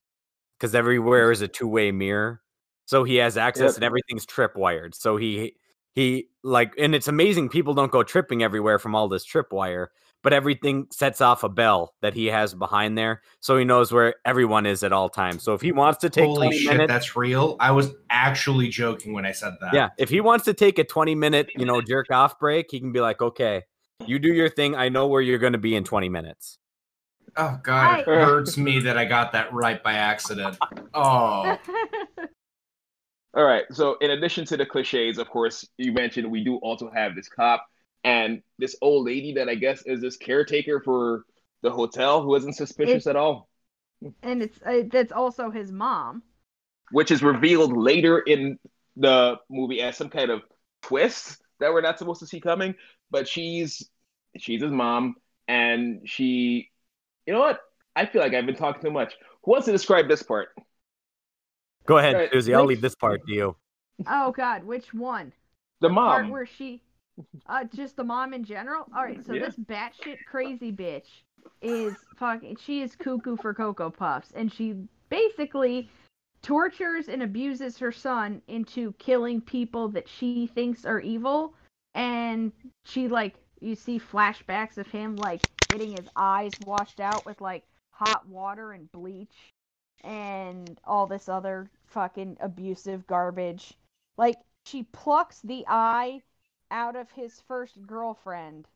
because 0.58 0.74
everywhere 0.74 1.32
is 1.32 1.42
a 1.42 1.48
two-way 1.48 1.92
mirror. 1.92 2.42
So 2.86 3.04
he 3.04 3.18
has 3.18 3.38
access 3.38 3.72
Yep. 3.72 3.76
and 3.76 3.84
everything's 3.84 4.26
tripwired. 4.26 4.96
So 4.96 5.18
he 5.18 5.56
he 5.94 6.30
like 6.44 6.74
and 6.78 6.96
it's 6.96 7.08
amazing 7.08 7.50
people 7.50 7.74
don't 7.74 7.92
go 7.92 8.04
tripping 8.04 8.42
everywhere 8.42 8.80
from 8.80 8.96
all 8.96 9.08
this 9.08 9.26
tripwire, 9.28 9.88
but 10.24 10.34
everything 10.34 10.88
sets 10.92 11.22
off 11.22 11.44
a 11.44 11.50
bell 11.50 11.94
that 12.02 12.14
he 12.14 12.28
has 12.28 12.54
behind 12.54 12.98
there 12.98 13.22
so 13.40 13.58
he 13.58 13.66
knows 13.66 13.92
where 13.92 14.16
everyone 14.26 14.66
is 14.66 14.84
at 14.84 14.92
all 14.92 15.10
times. 15.10 15.44
So 15.44 15.54
if 15.54 15.62
he 15.62 15.72
wants 15.72 16.00
to 16.00 16.10
take 16.10 16.26
Holy 16.26 16.48
20 16.48 16.58
shit, 16.58 16.72
minutes 16.72 16.88
that's 16.92 17.16
real. 17.16 17.56
I 17.60 17.72
was 17.72 17.94
actually 18.10 18.70
joking 18.70 19.14
when 19.14 19.26
I 19.26 19.32
said 19.32 19.54
that. 19.62 19.74
yeah, 19.74 19.90
if 19.98 20.10
he 20.10 20.22
wants 20.22 20.46
to 20.46 20.54
take 20.54 20.80
a 20.80 20.84
20 20.84 21.16
minute, 21.16 21.50
you 21.56 21.66
know, 21.66 21.82
jerk 21.82 22.12
off 22.12 22.40
break, 22.40 22.68
he 22.72 22.80
can 22.80 22.92
be 22.92 23.02
like, 23.02 23.22
"Okay, 23.22 23.64
you 24.06 24.20
do 24.20 24.30
your 24.30 24.50
thing. 24.50 24.76
I 24.76 24.90
know 24.90 25.08
where 25.08 25.22
you're 25.22 25.40
going 25.40 25.54
to 25.54 25.60
be 25.60 25.76
in 25.76 25.84
20 25.84 26.10
minutes." 26.10 26.58
Oh 27.38 27.60
god, 27.64 28.00
it 28.00 28.06
hurts 28.06 28.58
me 28.58 28.80
that 28.80 28.98
I 28.98 29.06
got 29.06 29.32
that 29.34 29.54
right 29.54 29.82
by 29.82 29.94
accident. 29.94 30.58
Oh, 30.94 31.58
All 33.36 33.44
right. 33.44 33.64
So, 33.72 33.96
in 34.02 34.12
addition 34.12 34.46
to 34.46 34.58
the 34.58 34.66
cliches, 34.66 35.18
of 35.18 35.30
course, 35.30 35.68
you 35.78 35.94
mentioned 35.94 36.30
we 36.30 36.44
do 36.44 36.56
also 36.58 36.90
have 36.94 37.16
this 37.16 37.30
cop 37.30 37.66
and 38.04 38.42
this 38.58 38.76
old 38.82 39.06
lady 39.06 39.34
that 39.34 39.50
I 39.50 39.56
guess 39.56 39.84
is 39.86 40.02
this 40.02 40.18
caretaker 40.18 40.82
for 40.82 41.26
the 41.62 41.72
hotel 41.72 42.22
who 42.22 42.36
isn't 42.36 42.54
suspicious 42.54 43.08
at 43.08 43.16
all, 43.16 43.50
and 44.24 44.42
it's 44.42 44.60
uh, 44.66 44.84
that's 44.92 45.12
also 45.12 45.50
his 45.52 45.72
mom. 45.72 46.24
which 46.92 47.12
is 47.12 47.22
revealed 47.24 47.76
later 47.76 48.20
in 48.20 48.58
the 48.96 49.38
movie 49.50 49.82
as 49.82 49.98
some 49.98 50.10
kind 50.10 50.32
of 50.32 50.42
twist 50.82 51.42
that 51.60 51.72
we're 51.72 51.82
not 51.82 52.00
supposed 52.00 52.20
to 52.22 52.28
see 52.28 52.40
coming. 52.42 52.76
But 53.12 53.28
she's 53.28 53.90
she's 54.38 54.62
his 54.62 54.72
mom, 54.72 55.16
and 55.48 56.02
she, 56.06 56.70
you 57.26 57.34
know 57.34 57.40
what? 57.40 57.60
I 57.96 58.06
feel 58.06 58.22
like 58.22 58.34
I've 58.34 58.46
been 58.46 58.56
talking 58.56 58.82
too 58.82 58.92
much. 58.92 59.14
Who 59.44 59.52
wants 59.52 59.66
to 59.66 59.72
describe 59.72 60.08
this 60.08 60.24
part? 60.24 60.50
Go 61.86 61.98
ahead, 61.98 62.14
Right, 62.14 62.30
Susie. 62.32 62.54
I'll 62.54 62.66
leave 62.66 62.82
this 62.82 62.96
part 62.96 63.26
to 63.28 63.34
you. 63.34 63.56
Oh 64.08 64.32
God, 64.32 64.64
which 64.66 64.94
one? 64.94 65.34
The 65.82 65.90
Part 66.06 66.28
mom. 66.28 66.30
where 66.30 66.46
she, 66.46 66.84
uh, 67.48 67.66
just 67.66 67.96
the 67.96 68.04
mom 68.04 68.34
in 68.34 68.44
general. 68.44 68.88
All 68.94 69.04
right, 69.04 69.24
so 69.24 69.34
Yeah. 69.34 69.42
this 69.42 69.56
batshit 69.58 70.26
crazy 70.26 70.72
bitch 70.72 71.24
is 71.62 72.06
fucking. 72.16 72.58
She 72.58 72.82
is 72.82 72.96
cuckoo 72.96 73.38
for 73.38 73.54
cocoa 73.54 73.90
puffs, 73.90 74.32
and 74.32 74.52
she 74.52 74.76
basically 75.10 75.90
tortures 76.42 77.10
and 77.10 77.22
abuses 77.22 77.78
her 77.80 77.92
son 77.92 78.42
into 78.48 78.94
killing 78.94 79.42
people 79.42 79.90
that 79.90 80.08
she 80.08 80.48
thinks 80.48 80.86
are 80.86 81.00
evil, 81.00 81.56
and 81.94 82.52
she 82.86 83.08
like 83.08 83.36
you 83.60 83.76
see 83.76 84.00
flashbacks 84.00 84.78
of 84.78 84.88
him 84.88 85.18
like 85.18 85.42
getting 85.68 85.92
his 85.92 86.08
eyes 86.16 86.60
washed 86.62 87.00
out 87.00 87.26
with 87.26 87.42
like 87.42 87.66
hot 87.92 88.28
water 88.28 88.72
and 88.72 88.92
bleach 88.92 89.52
and 90.02 90.80
all 90.86 91.06
this 91.08 91.28
other 91.28 91.70
fucking 91.88 92.38
abusive 92.40 93.06
garbage. 93.08 93.74
Like 94.18 94.38
she 94.66 94.84
plucks 94.84 95.42
the 95.42 95.66
eye 95.68 96.22
out 96.72 96.96
of 96.96 97.12
his 97.12 97.42
first 97.48 97.86
girlfriend 97.86 98.68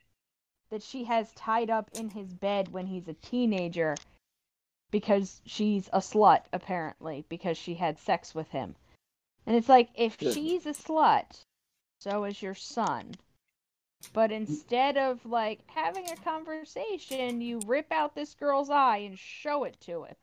that 0.69 0.83
she 0.83 1.03
has 1.03 1.31
tied 1.33 1.69
up 1.69 1.89
in 1.93 2.09
his 2.09 2.33
bed 2.33 2.71
when 2.71 2.87
he's 2.87 3.07
a 3.07 3.13
teenager 3.13 3.95
because 4.91 5.41
she's 5.45 5.89
a 5.93 5.99
slut 5.99 6.43
apparently 6.53 7.25
because 7.29 7.57
she 7.57 7.73
had 7.73 7.99
sex 7.99 8.33
with 8.33 8.49
him. 8.49 8.75
And 9.45 9.55
it's 9.55 9.69
like 9.69 9.89
if 9.95 10.21
Yeah. 10.21 10.31
she's 10.31 10.65
a 10.65 10.73
slut, 10.73 11.45
so 11.99 12.23
is 12.23 12.41
your 12.41 12.55
son. 12.55 13.15
But 14.13 14.31
mm. 14.31 14.37
instead 14.37 14.97
of 14.97 15.25
like 15.25 15.59
having 15.67 16.09
a 16.09 16.15
conversation, 16.17 17.41
you 17.41 17.59
rip 17.65 17.91
out 17.91 18.15
this 18.15 18.33
girl's 18.33 18.69
eye 18.69 18.97
and 18.97 19.17
show 19.17 19.63
it 19.63 19.79
to 19.81 20.03
him. 20.03 20.15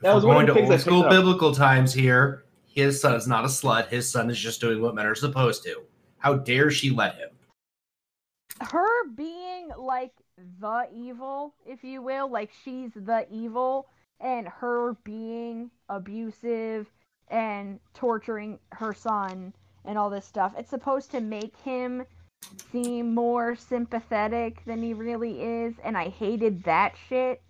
That 0.00 0.14
was 0.14 0.24
we're 0.24 0.34
one 0.34 0.48
of 0.48 0.54
going 0.54 0.68
the 0.68 0.70
to 0.70 0.74
old 0.74 0.80
school 0.80 1.02
biblical 1.08 1.54
times 1.54 1.92
here. 1.92 2.44
His 2.66 3.00
son 3.00 3.14
is 3.14 3.26
not 3.26 3.44
a 3.44 3.48
slut. 3.48 3.88
His 3.88 4.10
son 4.10 4.28
is 4.30 4.38
just 4.38 4.60
doing 4.60 4.82
what 4.82 4.94
men 4.94 5.06
are 5.06 5.14
supposed 5.14 5.62
to. 5.64 5.82
How 6.24 6.36
dare 6.36 6.70
she 6.70 6.88
let 6.88 7.16
him? 7.16 7.28
her 8.60 9.08
being 9.08 9.68
like 9.76 10.12
the 10.60 10.88
evil, 10.94 11.54
if 11.66 11.84
you 11.84 12.00
will, 12.00 12.30
like 12.30 12.50
she's 12.64 12.92
the 12.94 13.26
evil, 13.30 13.88
and 14.20 14.48
her 14.48 14.94
being 15.04 15.70
abusive 15.90 16.86
and 17.28 17.78
torturing 17.92 18.58
her 18.72 18.94
son 18.94 19.52
and 19.84 19.98
all 19.98 20.08
this 20.08 20.24
stuff, 20.24 20.54
it's 20.56 20.70
supposed 20.70 21.10
to 21.10 21.20
make 21.20 21.54
him 21.58 22.06
seem 22.72 23.12
more 23.14 23.54
sympathetic 23.56 24.64
than 24.64 24.82
he 24.82 24.94
really 24.94 25.42
is, 25.42 25.74
and 25.82 25.98
I 25.98 26.08
hated 26.08 26.62
that 26.64 26.94
shit. 27.08 27.42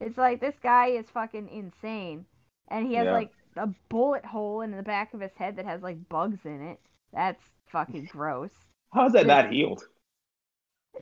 It's 0.00 0.18
like 0.18 0.40
this 0.40 0.56
guy 0.62 0.88
is 0.88 1.06
fucking 1.10 1.48
insane, 1.48 2.26
and 2.68 2.86
he 2.86 2.94
has 2.94 3.06
Yeah. 3.06 3.12
like 3.12 3.32
a 3.56 3.68
bullet 3.88 4.24
hole 4.24 4.60
in 4.60 4.70
the 4.70 4.82
back 4.84 5.14
of 5.14 5.20
his 5.20 5.34
head 5.34 5.56
that 5.56 5.64
has 5.64 5.82
like 5.82 6.08
bugs 6.08 6.44
in 6.44 6.60
it. 6.62 6.80
That's 7.12 7.42
fucking 7.70 8.08
gross. 8.12 8.50
How's 8.94 9.12
that 9.12 9.26
not 9.26 9.52
healed? 9.52 9.82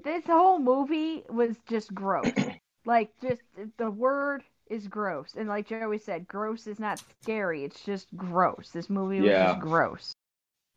this 0.05 0.25
whole 0.27 0.59
movie 0.59 1.25
was 1.31 1.57
just 1.69 1.93
gross. 1.95 2.31
like, 2.85 3.11
just 3.23 3.41
the 3.79 3.91
word 3.91 4.43
is 4.71 4.87
gross, 4.87 5.35
and 5.37 5.49
like 5.49 5.67
Joey 5.69 5.99
said, 5.99 6.29
gross 6.29 6.67
is 6.67 6.79
not 6.79 7.03
scary. 7.23 7.65
It's 7.65 7.83
just 7.83 8.15
gross. 8.17 8.71
This 8.71 8.91
movie 8.91 9.21
was 9.21 9.31
Yeah. 9.31 9.47
just 9.53 9.61
gross. 9.61 10.12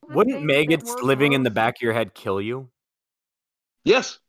The 0.08 0.16
Wouldn't 0.16 0.36
things 0.38 0.48
that 0.48 0.54
maggots 0.54 0.90
were 0.96 1.02
living 1.04 1.34
in 1.34 1.44
the 1.44 1.50
gross- 1.50 1.56
back 1.56 1.78
of 1.78 1.82
your 1.82 1.94
head 1.94 2.14
kill 2.14 2.42
you? 2.42 2.70
Yes, 3.84 4.20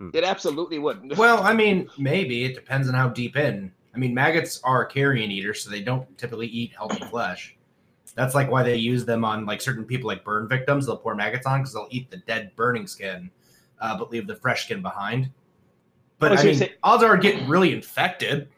Hmm. 0.00 0.10
it 0.14 0.24
absolutely 0.24 0.78
would. 0.78 1.12
Well, 1.18 1.42
I 1.42 1.52
mean, 1.52 1.88
maybe 1.98 2.44
it 2.44 2.54
depends 2.54 2.88
on 2.88 2.94
how 2.94 3.08
deep 3.08 3.36
in. 3.36 3.72
I 3.94 3.98
mean, 3.98 4.14
maggots 4.14 4.60
are 4.64 4.84
carrion 4.84 5.30
eaters, 5.30 5.62
so 5.62 5.70
they 5.70 5.82
don't 5.82 6.16
typically 6.18 6.46
eat 6.48 6.72
healthy 6.74 7.04
flesh. 7.06 7.55
That's 8.16 8.34
like 8.34 8.50
why 8.50 8.62
they 8.62 8.76
use 8.76 9.04
them 9.04 9.24
on 9.24 9.46
like 9.46 9.60
certain 9.60 9.84
people, 9.84 10.08
like 10.08 10.24
burn 10.24 10.48
victims. 10.48 10.86
They'll 10.86 10.96
pour 10.96 11.14
maggots 11.14 11.46
on 11.46 11.60
because 11.60 11.74
they'll 11.74 11.88
eat 11.90 12.10
the 12.10 12.16
dead 12.16 12.50
burning 12.56 12.86
skin, 12.86 13.30
uh, 13.80 13.96
but 13.96 14.10
leave 14.10 14.26
the 14.26 14.36
fresh 14.36 14.64
skin 14.64 14.82
behind. 14.82 15.30
But 16.18 16.32
Oh, 16.32 16.36
so 16.36 16.42
you're 16.42 16.50
mean, 16.52 16.58
saying- 16.58 16.72
odds 16.82 17.04
are 17.04 17.16
getting 17.16 17.46
really 17.46 17.72
infected. 17.72 18.48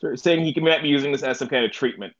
So 0.00 0.14
saying 0.14 0.44
he 0.44 0.60
might 0.60 0.82
be 0.82 0.88
using 0.88 1.12
this 1.12 1.22
as 1.22 1.38
some 1.38 1.48
kind 1.48 1.64
of 1.64 1.72
treatment. 1.72 2.14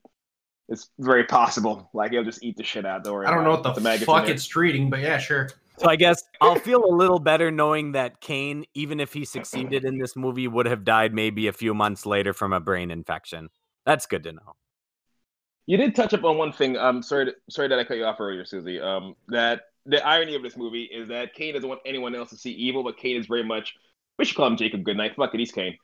It's 0.71 0.91
very 0.99 1.25
possible. 1.25 1.91
Like 1.93 2.13
he'll 2.13 2.25
just 2.25 2.43
eat 2.43 2.57
the 2.57 2.63
shit 2.65 2.87
out. 2.87 3.05
Don't 3.05 3.27
I 3.27 3.31
don't 3.31 3.45
know 3.45 3.51
what 3.53 3.67
it. 3.67 3.75
the, 3.75 3.81
maggots 3.81 4.05
fuck 4.05 4.29
it's 4.29 4.47
treating, 4.47 4.89
but 4.89 5.01
yeah, 5.01 5.19
sure. 5.19 5.51
So 5.79 5.89
I 5.89 5.97
guess 5.97 6.23
I'll 6.41 6.59
feel 6.59 6.85
a 6.85 6.95
little 6.95 7.19
better 7.19 7.51
knowing 7.51 7.93
that 7.93 8.21
Kane, 8.21 8.65
even 8.75 9.01
if 9.01 9.13
he 9.15 9.25
succeeded 9.25 9.85
in 9.85 9.99
this 9.99 10.15
movie, 10.15 10.47
would 10.47 10.67
have 10.67 10.85
died 10.85 11.15
maybe 11.15 11.47
a 11.47 11.53
few 11.53 11.73
months 11.75 12.05
later 12.07 12.33
from 12.35 12.53
a 12.53 12.61
brain 12.61 12.91
infection. 12.91 13.49
That's 13.87 14.07
good 14.07 14.23
to 14.25 14.33
know. 14.33 14.55
You 15.67 15.77
did 15.77 15.95
touch 15.95 16.15
up 16.15 16.25
on 16.25 16.37
one 16.37 16.53
thing. 16.53 16.77
Um, 16.77 17.03
sorry, 17.03 17.27
to, 17.27 17.35
sorry 17.49 17.69
that 17.69 17.79
I 17.79 17.85
cut 17.85 17.97
you 17.97 18.05
off 18.05 18.21
earlier, 18.21 18.45
Susie. 18.45 18.81
Um, 18.81 19.15
that 19.29 19.63
the 19.87 20.05
irony 20.07 20.35
of 20.35 20.43
this 20.43 20.57
movie 20.57 20.85
is 20.85 21.09
that 21.09 21.35
Kane 21.35 21.55
doesn't 21.55 21.69
want 21.69 21.81
anyone 21.87 22.15
else 22.15 22.31
to 22.31 22.37
see 22.37 22.51
evil, 22.53 22.83
but 22.83 22.97
Kane 22.97 23.17
is 23.17 23.27
very 23.27 23.45
much. 23.45 23.75
We 24.19 24.25
should 24.25 24.37
call 24.37 24.47
him 24.47 24.57
Jacob 24.57 24.85
Goodnight. 24.85 25.17
Fuck 25.17 25.35
it, 25.35 25.41
he's 25.41 25.53
Kane. 25.53 25.77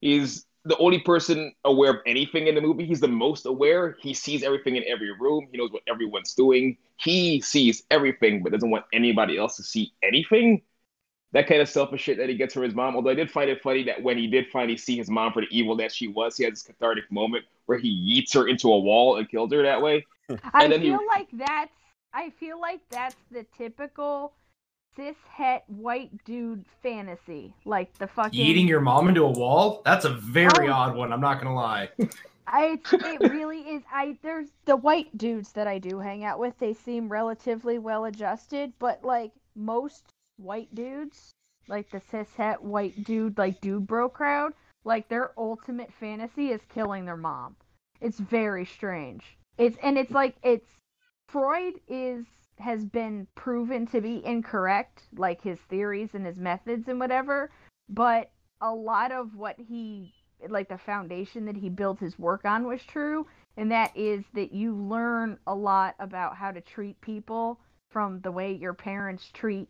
He's 0.00 0.46
the 0.64 0.76
only 0.78 1.00
person 1.00 1.52
aware 1.64 1.90
of 1.90 1.96
anything 2.06 2.46
in 2.46 2.54
the 2.54 2.60
movie. 2.60 2.86
He's 2.86 3.00
the 3.00 3.08
most 3.08 3.46
aware. 3.46 3.96
He 4.00 4.14
sees 4.14 4.42
everything 4.42 4.76
in 4.76 4.84
every 4.86 5.10
room. 5.18 5.48
He 5.50 5.58
knows 5.58 5.72
what 5.72 5.82
everyone's 5.88 6.34
doing. 6.34 6.76
He 6.96 7.40
sees 7.40 7.82
everything, 7.90 8.42
but 8.42 8.52
doesn't 8.52 8.70
want 8.70 8.84
anybody 8.92 9.36
else 9.38 9.56
to 9.56 9.62
see 9.64 9.92
anything. 10.02 10.62
That 11.32 11.46
kind 11.46 11.62
of 11.62 11.68
selfish 11.68 12.02
shit 12.02 12.18
that 12.18 12.28
he 12.28 12.34
gets 12.36 12.52
from 12.54 12.62
his 12.62 12.74
mom. 12.74 12.94
Although 12.94 13.10
I 13.10 13.14
did 13.14 13.30
find 13.30 13.48
it 13.48 13.62
funny 13.62 13.82
that 13.84 14.02
when 14.02 14.18
he 14.18 14.26
did 14.26 14.48
finally 14.52 14.76
see 14.76 14.96
his 14.98 15.08
mom 15.08 15.32
for 15.32 15.40
the 15.40 15.48
evil 15.50 15.74
that 15.76 15.90
she 15.92 16.08
was, 16.08 16.36
he 16.36 16.44
had 16.44 16.52
this 16.52 16.62
cathartic 16.62 17.10
moment 17.10 17.44
where 17.66 17.78
he 17.78 17.88
yeets 17.90 18.34
her 18.34 18.48
into 18.48 18.70
a 18.70 18.78
wall 18.78 19.16
and 19.16 19.28
killed 19.30 19.50
her 19.52 19.62
that 19.62 19.80
way. 19.80 20.04
I 20.52 20.64
And 20.64 20.72
then 20.72 20.82
he- 20.82 20.88
feel 20.90 21.00
like 21.08 21.28
that's 21.32 21.72
I 22.14 22.28
feel 22.30 22.60
like 22.60 22.80
that's 22.90 23.16
the 23.30 23.46
typical 23.56 24.34
cis 24.94 25.16
het 25.30 25.64
white 25.68 26.10
dude 26.26 26.66
fantasy. 26.82 27.54
Like 27.64 27.96
the 27.96 28.06
fucking 28.06 28.38
Eating 28.38 28.68
your 28.68 28.82
mom 28.82 29.08
into 29.08 29.22
a 29.22 29.30
wall? 29.30 29.80
That's 29.86 30.04
a 30.04 30.10
very 30.10 30.68
Oh. 30.68 30.72
odd 30.74 30.94
one. 30.96 31.14
I'm 31.14 31.20
not 31.22 31.40
gonna 31.40 31.54
lie. 31.54 31.88
I 32.46 32.78
it 32.92 33.32
really 33.32 33.60
is. 33.60 33.82
I 33.90 34.18
there's 34.20 34.48
the 34.66 34.76
white 34.76 35.16
dudes 35.16 35.52
that 35.52 35.66
I 35.66 35.78
do 35.78 35.98
hang 36.00 36.24
out 36.24 36.38
with. 36.38 36.58
They 36.58 36.74
seem 36.74 37.08
relatively 37.08 37.78
well 37.78 38.04
adjusted, 38.04 38.74
but 38.78 39.02
like 39.02 39.30
most 39.56 40.12
white 40.42 40.74
dudes, 40.74 41.32
like 41.68 41.90
the 41.90 42.00
cis 42.10 42.34
het 42.36 42.62
white 42.62 43.04
dude, 43.04 43.38
like 43.38 43.60
dude 43.60 43.86
bro 43.86 44.08
crowd, 44.08 44.52
like 44.84 45.08
their 45.08 45.32
ultimate 45.38 45.92
fantasy 45.92 46.50
is 46.50 46.60
killing 46.74 47.04
their 47.04 47.16
mom. 47.16 47.56
It's 48.00 48.18
very 48.18 48.64
strange. 48.64 49.36
It's 49.58 49.76
and 49.82 49.96
it's 49.96 50.10
like 50.10 50.36
it's 50.42 50.68
Freud 51.28 51.74
is 51.88 52.26
has 52.58 52.84
been 52.84 53.26
proven 53.34 53.86
to 53.88 54.00
be 54.00 54.24
incorrect, 54.24 55.02
like 55.16 55.42
his 55.42 55.58
theories 55.68 56.10
and 56.14 56.26
his 56.26 56.38
methods 56.38 56.88
and 56.88 57.00
whatever, 57.00 57.50
but 57.88 58.30
a 58.60 58.72
lot 58.72 59.12
of 59.12 59.34
what 59.34 59.56
he 59.58 60.14
like 60.48 60.68
the 60.68 60.78
foundation 60.78 61.44
that 61.46 61.56
he 61.56 61.68
built 61.68 62.00
his 62.00 62.18
work 62.18 62.44
on 62.44 62.66
was 62.66 62.82
true 62.82 63.26
and 63.56 63.70
that 63.70 63.96
is 63.96 64.24
that 64.34 64.52
you 64.52 64.74
learn 64.74 65.38
a 65.46 65.54
lot 65.54 65.94
about 66.00 66.36
how 66.36 66.50
to 66.50 66.60
treat 66.60 67.00
people 67.00 67.60
from 67.90 68.20
the 68.20 68.32
way 68.32 68.52
your 68.52 68.72
parents 68.72 69.30
treat 69.32 69.68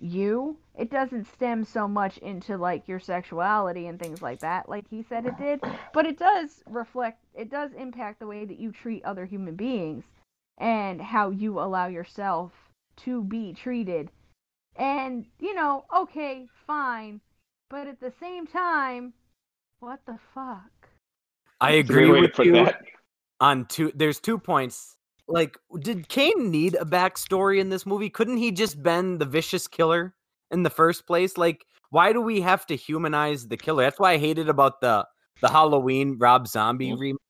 you 0.00 0.56
it 0.76 0.90
doesn't 0.90 1.26
stem 1.32 1.64
so 1.64 1.86
much 1.86 2.18
into 2.18 2.56
like 2.56 2.88
your 2.88 2.98
sexuality 2.98 3.86
and 3.86 3.98
things 3.98 4.20
like 4.20 4.40
that 4.40 4.68
like 4.68 4.84
he 4.90 5.02
said 5.08 5.24
it 5.24 5.38
did 5.38 5.60
but 5.92 6.04
it 6.04 6.18
does 6.18 6.62
reflect 6.66 7.18
it 7.34 7.48
does 7.48 7.70
impact 7.72 8.18
the 8.18 8.26
way 8.26 8.44
that 8.44 8.58
you 8.58 8.72
treat 8.72 9.04
other 9.04 9.24
human 9.24 9.54
beings 9.54 10.04
and 10.58 11.00
how 11.00 11.30
you 11.30 11.60
allow 11.60 11.86
yourself 11.86 12.52
to 12.96 13.22
be 13.22 13.52
treated 13.52 14.10
and 14.76 15.24
you 15.38 15.54
know 15.54 15.84
okay 15.96 16.46
fine 16.66 17.20
but 17.70 17.86
at 17.86 18.00
the 18.00 18.12
same 18.20 18.46
time 18.46 19.12
what 19.84 20.00
the 20.06 20.18
fuck? 20.34 20.88
I 21.60 21.76
That's 21.76 21.90
a 21.90 21.92
great 21.92 22.04
agree 22.08 22.20
with 22.22 22.38
you 22.38 22.52
that. 22.52 22.80
on 23.38 23.66
two. 23.66 23.92
There's 23.94 24.18
two 24.18 24.38
points. 24.38 24.96
Like, 25.26 25.56
did 25.80 26.08
Kane 26.08 26.50
need 26.50 26.74
a 26.74 26.84
backstory 26.84 27.58
in 27.58 27.70
this 27.70 27.86
movie? 27.86 28.10
Couldn't 28.10 28.36
he 28.36 28.50
just 28.52 28.82
been 28.82 29.18
the 29.18 29.24
vicious 29.24 29.66
killer 29.66 30.14
in 30.50 30.62
the 30.62 30.70
first 30.70 31.06
place? 31.06 31.38
Like, 31.38 31.64
why 31.90 32.12
do 32.12 32.20
we 32.20 32.40
have 32.42 32.66
to 32.66 32.76
humanize 32.76 33.48
the 33.48 33.56
killer? 33.56 33.84
That's 33.84 33.98
why 33.98 34.12
I 34.12 34.16
hated 34.18 34.48
about 34.48 34.80
the 34.80 35.06
the 35.40 35.48
Halloween 35.48 36.16
Rob 36.18 36.46
Zombie 36.46 36.90
Mhm. 36.92 36.98
remake. 37.00 37.20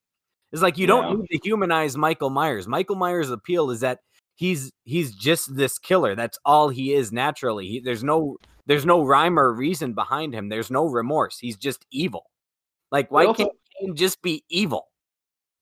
It's 0.52 0.62
like 0.62 0.76
you 0.76 0.82
Yeah. 0.82 0.88
don't 0.88 1.18
need 1.20 1.26
to 1.28 1.38
humanize 1.42 1.96
Michael 1.96 2.30
Myers. 2.30 2.68
Michael 2.68 2.96
Myers' 2.96 3.30
appeal 3.30 3.70
is 3.70 3.80
that 3.80 4.00
he's 4.36 4.70
he's 4.84 5.14
just 5.14 5.54
this 5.56 5.78
killer. 5.78 6.14
That's 6.14 6.38
all 6.44 6.68
he 6.68 6.92
is 6.92 7.12
naturally. 7.12 7.66
He, 7.66 7.80
there's 7.80 8.04
no 8.04 8.36
there's 8.66 8.86
no 8.86 9.04
rhyme 9.04 9.38
or 9.38 9.52
reason 9.52 9.94
behind 9.94 10.34
him. 10.34 10.48
There's 10.48 10.70
no 10.70 10.86
remorse. 10.86 11.38
He's 11.38 11.56
just 11.56 11.84
evil. 11.90 12.24
Like, 12.92 13.10
why 13.10 13.24
also- 13.26 13.44
can't 13.44 13.56
Kane 13.80 13.96
just 13.96 14.20
be 14.22 14.44
evil? 14.48 14.88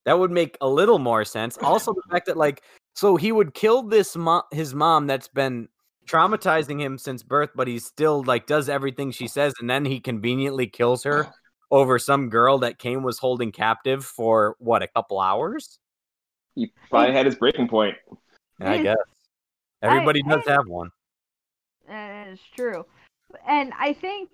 That 0.04 0.18
would 0.18 0.30
make 0.30 0.56
a 0.61 0.68
little 0.68 0.99
more 0.99 1.25
sense. 1.25 1.56
Also, 1.59 1.92
the 1.92 2.02
fact 2.11 2.26
that 2.26 2.37
like, 2.37 2.62
so 2.94 3.16
he 3.16 3.30
would 3.32 3.54
kill 3.54 3.82
this 3.82 4.16
mom, 4.16 4.42
his 4.50 4.75
mom 4.75 5.06
that's 5.06 5.28
been 5.28 5.68
traumatizing 6.06 6.80
him 6.80 6.99
since 6.99 7.23
birth, 7.23 7.50
but 7.54 7.68
he 7.68 7.78
still 7.78 8.25
like 8.25 8.47
does 8.47 8.68
everything 8.68 9.12
she 9.12 9.28
says, 9.28 9.54
and 9.61 9.71
then 9.71 9.85
he 9.85 10.00
conveniently 10.00 10.66
kills 10.66 11.04
her 11.04 11.28
over 11.71 11.99
some 11.99 12.28
girl 12.28 12.59
that 12.59 12.78
Kane 12.78 13.02
was 13.02 13.18
holding 13.18 13.52
captive 13.52 14.04
for 14.04 14.56
what 14.59 14.82
a 14.82 14.88
couple 14.88 15.21
hours. 15.21 15.78
He 16.54 16.73
probably 16.90 17.14
had 17.14 17.25
his 17.26 17.37
breaking 17.37 17.68
point. 17.68 17.97
I 18.61 18.78
guess 18.82 18.97
I- 19.82 19.87
everybody 19.87 20.23
does 20.23 20.42
I- 20.47 20.52
have 20.52 20.66
one. 20.66 20.90
That 21.88 22.28
is 22.28 22.40
true. 22.56 22.85
And 23.47 23.73
I 23.78 23.92
think 23.92 24.30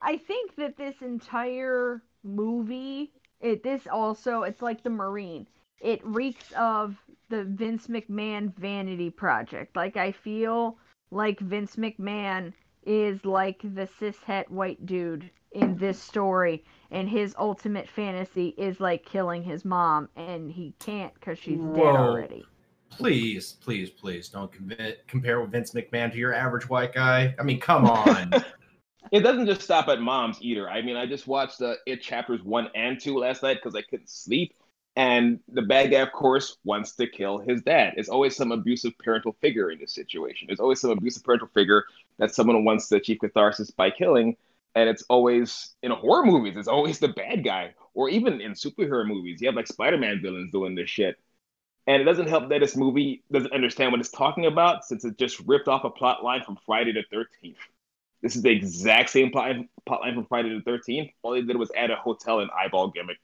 I 0.00 0.16
think 0.16 0.56
that 0.56 0.76
this 0.76 0.94
entire 1.02 2.02
movie 2.24 3.12
it 3.40 3.62
this 3.62 3.86
also 3.90 4.42
it's 4.42 4.62
like 4.62 4.82
the 4.82 4.90
Marine. 4.90 5.46
It 5.80 6.04
reeks 6.04 6.52
of 6.58 6.96
the 7.28 7.44
Vince 7.44 7.86
McMahon 7.86 8.54
vanity 8.56 9.10
project. 9.10 9.76
Like 9.76 9.96
I 9.96 10.12
feel 10.12 10.78
like 11.10 11.40
Vince 11.40 11.76
McMahon 11.76 12.52
is 12.84 13.24
like 13.24 13.60
the 13.62 13.88
cishet 14.00 14.48
white 14.50 14.84
dude 14.86 15.30
in 15.52 15.76
this 15.76 16.00
story 16.00 16.64
and 16.90 17.08
his 17.08 17.34
ultimate 17.38 17.88
fantasy 17.88 18.48
is 18.56 18.78
like 18.80 19.04
killing 19.04 19.42
his 19.42 19.64
mom 19.64 20.08
and 20.16 20.50
he 20.50 20.74
can't 20.78 21.18
cuz 21.20 21.38
she's 21.38 21.60
dead 21.60 21.76
Whoa. 21.76 21.96
already. 21.96 22.44
Please, 22.90 23.52
please, 23.60 23.88
please 23.90 24.28
don't 24.28 24.50
convi- 24.52 24.96
compare 25.06 25.44
Vince 25.46 25.72
McMahon 25.72 26.10
to 26.12 26.18
your 26.18 26.34
average 26.34 26.68
white 26.68 26.92
guy. 26.92 27.34
I 27.38 27.42
mean, 27.42 27.60
come 27.60 27.86
on. 27.86 28.32
It 29.10 29.20
doesn't 29.20 29.46
just 29.46 29.62
stop 29.62 29.88
at 29.88 30.00
moms 30.00 30.38
either. 30.40 30.68
I 30.70 30.82
mean, 30.82 30.96
I 30.96 31.06
just 31.06 31.26
watched 31.26 31.60
uh, 31.60 31.74
it 31.86 32.00
chapters 32.00 32.42
one 32.42 32.68
and 32.74 33.00
two 33.00 33.18
last 33.18 33.42
night 33.42 33.58
because 33.60 33.74
I 33.74 33.82
couldn't 33.82 34.08
sleep. 34.08 34.54
And 34.96 35.40
the 35.48 35.62
bad 35.62 35.90
guy, 35.90 36.00
of 36.00 36.12
course, 36.12 36.56
wants 36.64 36.92
to 36.96 37.06
kill 37.06 37.38
his 37.38 37.62
dad. 37.62 37.94
There's 37.94 38.08
always 38.08 38.36
some 38.36 38.52
abusive 38.52 38.92
parental 38.98 39.36
figure 39.40 39.70
in 39.70 39.78
this 39.78 39.94
situation. 39.94 40.46
There's 40.46 40.60
always 40.60 40.80
some 40.80 40.90
abusive 40.90 41.24
parental 41.24 41.48
figure 41.54 41.84
that 42.18 42.34
someone 42.34 42.64
wants 42.64 42.88
to 42.88 42.96
achieve 42.96 43.18
catharsis 43.20 43.70
by 43.70 43.90
killing. 43.90 44.36
And 44.74 44.88
it's 44.88 45.02
always 45.08 45.74
in 45.82 45.90
horror 45.90 46.24
movies, 46.24 46.56
it's 46.56 46.68
always 46.68 46.98
the 46.98 47.08
bad 47.08 47.44
guy. 47.44 47.74
Or 47.94 48.08
even 48.08 48.40
in 48.40 48.52
superhero 48.52 49.06
movies, 49.06 49.40
you 49.40 49.48
have 49.48 49.56
like 49.56 49.66
Spider 49.66 49.98
Man 49.98 50.20
villains 50.22 50.52
doing 50.52 50.74
this 50.76 50.90
shit. 50.90 51.16
And 51.86 52.00
it 52.00 52.04
doesn't 52.04 52.28
help 52.28 52.48
that 52.50 52.60
this 52.60 52.76
movie 52.76 53.24
doesn't 53.32 53.52
understand 53.52 53.90
what 53.90 54.00
it's 54.00 54.10
talking 54.10 54.46
about 54.46 54.84
since 54.84 55.04
it 55.04 55.18
just 55.18 55.40
ripped 55.40 55.66
off 55.66 55.82
a 55.84 55.90
plot 55.90 56.22
line 56.22 56.42
from 56.44 56.58
Friday 56.64 56.92
the 56.92 57.04
13th. 57.12 57.56
This 58.22 58.36
is 58.36 58.42
the 58.42 58.50
exact 58.50 59.10
same 59.10 59.30
plot, 59.30 59.56
plot 59.86 60.02
line 60.02 60.14
from 60.14 60.26
Friday 60.26 60.50
the 60.50 60.62
13th. 60.62 61.12
All 61.22 61.32
they 61.32 61.42
did 61.42 61.56
was 61.56 61.70
add 61.76 61.90
a 61.90 61.96
hotel 61.96 62.40
and 62.40 62.50
eyeball 62.50 62.88
gimmick. 62.88 63.18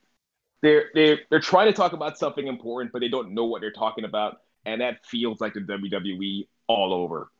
They're, 0.61 0.89
they're, 0.93 1.19
they're 1.29 1.39
trying 1.39 1.67
to 1.67 1.73
talk 1.73 1.93
about 1.93 2.17
something 2.17 2.47
important, 2.47 2.91
but 2.91 2.99
they 2.99 3.09
don't 3.09 3.33
know 3.33 3.45
what 3.45 3.61
they're 3.61 3.71
talking 3.71 4.05
about. 4.05 4.37
And 4.65 4.81
that 4.81 5.05
feels 5.05 5.39
like 5.39 5.53
the 5.53 5.61
WWE 5.61 6.47
all 6.67 6.93
over. 6.93 7.31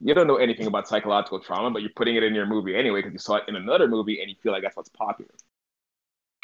You 0.00 0.14
don't 0.14 0.26
know 0.26 0.36
anything 0.36 0.66
about 0.66 0.88
psychological 0.88 1.38
trauma, 1.40 1.70
but 1.70 1.82
you're 1.82 1.92
putting 1.94 2.16
it 2.16 2.24
in 2.24 2.34
your 2.34 2.46
movie 2.46 2.74
anyway 2.74 2.98
because 3.00 3.12
you 3.12 3.18
saw 3.20 3.36
it 3.36 3.44
in 3.48 3.54
another 3.56 3.86
movie 3.86 4.20
and 4.20 4.28
you 4.28 4.36
feel 4.42 4.52
like 4.52 4.62
that's 4.62 4.76
what's 4.76 4.88
popular. 4.90 5.30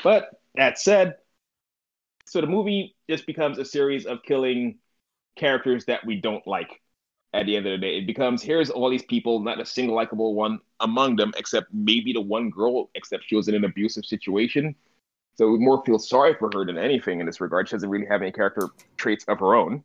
But 0.03 0.31
that 0.55 0.79
said, 0.79 1.17
so 2.27 2.41
the 2.41 2.47
movie 2.47 2.97
just 3.09 3.27
becomes 3.27 3.59
a 3.59 3.65
series 3.65 4.07
of 4.07 4.23
killing 4.23 4.79
characters 5.37 5.87
that 5.87 6.05
we 6.07 6.21
don't 6.21 6.47
like. 6.47 6.81
At 7.35 7.47
the 7.47 7.57
end 7.57 7.67
of 7.67 7.73
the 7.73 7.79
day. 7.79 7.99
It 7.99 8.07
becomes 8.07 8.43
here's 8.43 8.71
all 8.71 8.91
these 8.91 9.05
people, 9.05 9.41
not 9.41 9.61
a 9.61 9.67
single 9.67 9.95
likable 9.95 10.35
one 10.35 10.61
among 10.81 11.17
them, 11.17 11.33
except 11.37 11.73
maybe 11.73 12.13
the 12.13 12.21
one 12.21 12.51
girl, 12.51 12.91
except 12.95 13.25
she 13.27 13.37
was 13.37 13.49
in 13.49 13.55
an 13.55 13.65
abusive 13.65 14.05
situation. 14.05 14.75
So 15.37 15.51
we 15.51 15.59
more 15.59 15.83
feel 15.85 15.99
sorry 15.99 16.35
for 16.35 16.51
her 16.53 16.65
than 16.65 16.79
anything 16.79 17.21
in 17.21 17.27
this 17.27 17.41
regard. 17.41 17.69
She 17.69 17.77
doesn't 17.77 17.89
really 17.89 18.07
have 18.07 18.23
any 18.23 18.33
character 18.33 18.71
traits 18.97 19.25
of 19.29 19.39
her 19.41 19.55
own. 19.55 19.85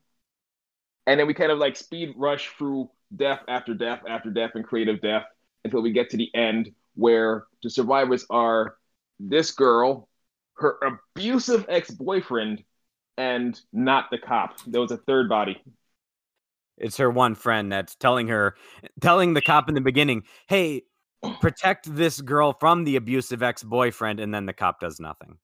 And 1.05 1.19
then 1.19 1.27
we 1.27 1.33
kind 1.33 1.51
of 1.51 1.59
like 1.59 1.75
speed 1.75 2.13
rush 2.15 2.50
through 2.57 2.89
death 3.15 3.41
after 3.47 3.73
death 3.73 4.01
after 4.07 4.29
death 4.29 4.51
and 4.55 4.65
creative 4.65 5.01
death 5.01 5.25
until 5.63 5.81
we 5.81 5.91
get 5.91 6.09
to 6.09 6.17
the 6.17 6.33
end 6.33 6.73
where 6.95 7.45
the 7.62 7.69
survivors 7.69 8.25
are 8.29 8.77
this 9.19 9.51
girl, 9.51 10.07
her 10.55 10.77
abusive 11.15 11.65
ex 11.69 11.91
boyfriend, 11.91 12.63
and 13.17 13.59
not 13.71 14.09
the 14.09 14.17
cop. 14.17 14.57
There 14.65 14.81
was 14.81 14.91
a 14.91 14.97
third 14.97 15.29
body. 15.29 15.62
It's 16.77 16.97
her 16.97 17.09
one 17.09 17.35
friend 17.35 17.71
that's 17.71 17.95
telling 17.95 18.27
her, 18.27 18.55
telling 19.01 19.33
the 19.33 19.41
cop 19.41 19.69
in 19.69 19.75
the 19.75 19.81
beginning, 19.81 20.23
"Hey, 20.47 20.83
protect 21.39 21.93
this 21.95 22.19
girl 22.21 22.53
from 22.53 22.83
the 22.83 22.95
abusive 22.95 23.43
ex-boyfriend," 23.43 24.19
and 24.19 24.33
then 24.33 24.45
the 24.45 24.53
cop 24.53 24.79
does 24.79 24.99
nothing. 24.99 25.37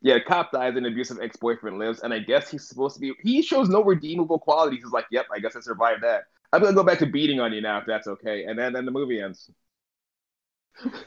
Yeah, 0.00 0.18
cop 0.18 0.50
dies, 0.50 0.74
and 0.76 0.84
abusive 0.84 1.18
ex 1.20 1.36
boyfriend 1.36 1.78
lives, 1.78 2.00
and 2.00 2.12
I 2.12 2.18
guess 2.18 2.50
he's 2.50 2.66
supposed 2.66 2.94
to 2.94 3.00
be. 3.00 3.12
He 3.22 3.40
shows 3.40 3.68
no 3.68 3.84
redeemable 3.84 4.40
qualities. 4.40 4.82
He's 4.82 4.92
like, 4.92 5.06
"Yep, 5.12 5.26
I 5.32 5.38
guess 5.38 5.54
I 5.54 5.60
survived 5.60 6.02
that. 6.02 6.24
I'm 6.52 6.60
gonna 6.60 6.74
go 6.74 6.82
back 6.82 6.98
to 6.98 7.06
beating 7.06 7.38
on 7.38 7.52
you 7.52 7.60
now, 7.60 7.78
if 7.78 7.86
that's 7.86 8.08
okay." 8.08 8.44
And 8.44 8.58
then 8.58 8.72
then 8.72 8.84
the 8.84 8.90
movie 8.90 9.20
ends. 9.20 9.50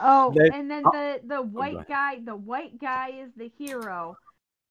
Oh, 0.00 0.34
and 0.52 0.70
then 0.70 0.84
oh, 0.86 0.90
the 0.92 1.20
the 1.26 1.42
white 1.42 1.86
guy, 1.88 2.20
the 2.24 2.36
white 2.36 2.80
guy 2.80 3.10
is 3.10 3.30
the 3.36 3.50
hero, 3.58 4.16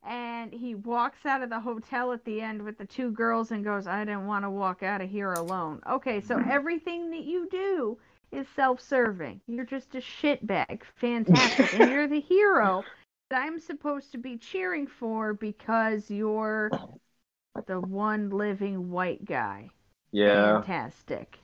and 0.05 0.53
he 0.53 0.75
walks 0.75 1.25
out 1.25 1.41
of 1.41 1.49
the 1.49 1.59
hotel 1.59 2.11
at 2.11 2.23
the 2.25 2.41
end 2.41 2.61
with 2.61 2.77
the 2.77 2.85
two 2.85 3.11
girls 3.11 3.51
and 3.51 3.63
goes, 3.63 3.87
"I 3.87 4.05
didn't 4.05 4.27
want 4.27 4.45
to 4.45 4.49
walk 4.49 4.83
out 4.83 5.01
of 5.01 5.09
here 5.09 5.33
alone." 5.33 5.81
Okay, 5.89 6.21
so 6.21 6.37
everything 6.49 7.09
that 7.11 7.23
you 7.23 7.47
do 7.49 7.97
is 8.31 8.47
self-serving. 8.55 9.41
You're 9.47 9.65
just 9.65 9.95
a 9.95 9.99
shitbag. 9.99 10.83
Fantastic, 10.95 11.73
and 11.73 11.89
you're 11.89 12.07
the 12.07 12.19
hero 12.19 12.83
that 13.29 13.41
I'm 13.41 13.59
supposed 13.59 14.11
to 14.11 14.17
be 14.17 14.37
cheering 14.37 14.87
for 14.87 15.33
because 15.33 16.09
you're 16.09 16.69
the 17.67 17.79
one 17.79 18.29
living 18.29 18.91
white 18.91 19.25
guy. 19.25 19.69
Yeah. 20.11 20.61
Fantastic. 20.61 21.39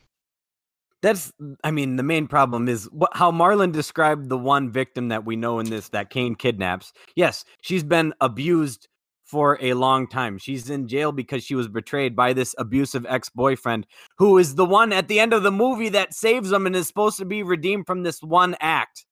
That's, 1.01 1.31
mm, 1.41 1.55
I 1.63 1.72
mean, 1.72 1.96
the 1.96 2.03
main 2.03 2.27
problem 2.27 2.67
is 2.67 2.86
what, 2.91 3.12
how 3.13 3.31
Marlon 3.31 3.72
described 3.72 4.29
the 4.29 4.38
one 4.38 4.72
victim 4.72 5.10
that 5.10 5.25
we 5.25 5.36
know 5.36 5.60
in 5.60 5.70
this 5.70 5.89
that 5.89 6.10
Kane 6.10 6.36
kidnaps. 6.36 6.93
Yes, 7.15 7.43
she's 7.62 7.84
been 7.84 8.13
abused 8.22 8.88
for 9.24 9.58
a 9.62 9.74
long 9.74 10.08
time. 10.08 10.38
She's 10.38 10.70
in 10.70 10.88
jail 10.88 11.12
because 11.13 11.43
she 11.43 11.55
was 11.55 11.70
betrayed 11.70 12.15
by 12.15 12.34
this 12.34 12.53
abusive 12.58 13.05
ex 13.08 13.29
boyfriend, 13.29 13.88
who 14.17 14.38
is 14.38 14.55
the 14.55 14.65
one 14.65 14.91
at 14.91 15.08
the 15.08 15.20
end 15.20 15.34
of 15.34 15.43
the 15.43 15.51
movie 15.51 15.89
that 15.89 16.13
saves 16.13 16.50
them 16.50 16.67
and 16.67 16.75
is 16.75 16.88
supposed 16.88 17.17
to 17.17 17.25
be 17.25 17.41
redeemed 17.41 17.88
from 17.88 18.03
this 18.03 18.22
one 18.22 18.55
act. 18.60 19.05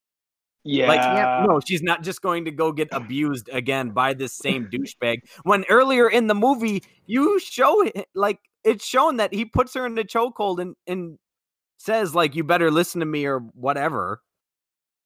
Yeah. 0.66 0.90
Like, 0.90 1.48
no, 1.48 1.62
she's 1.66 1.82
not 1.82 2.04
just 2.04 2.22
going 2.22 2.46
to 2.46 2.52
go 2.52 2.74
get 2.74 2.90
abused 2.92 3.50
again 3.52 3.92
by 3.92 4.14
this 4.14 4.34
same 4.34 4.68
douchebag. 4.68 5.20
When 5.44 5.64
earlier 5.70 6.10
in 6.10 6.28
the 6.28 6.36
movie, 6.36 6.84
you 7.06 7.40
show 7.40 7.82
it, 7.82 8.08
like, 8.14 8.40
it's 8.66 8.86
shown 8.86 9.18
that 9.18 9.34
he 9.34 9.46
puts 9.46 9.74
her 9.76 9.86
in 9.86 9.96
the 9.96 10.04
chokehold 10.04 10.60
and, 10.60 10.76
and 10.86 11.18
says, 11.80 12.14
like, 12.14 12.36
you 12.36 12.44
better 12.44 12.70
listen 12.70 13.00
to 13.00 13.06
me 13.06 13.26
or 13.26 13.40
whatever. 13.40 14.22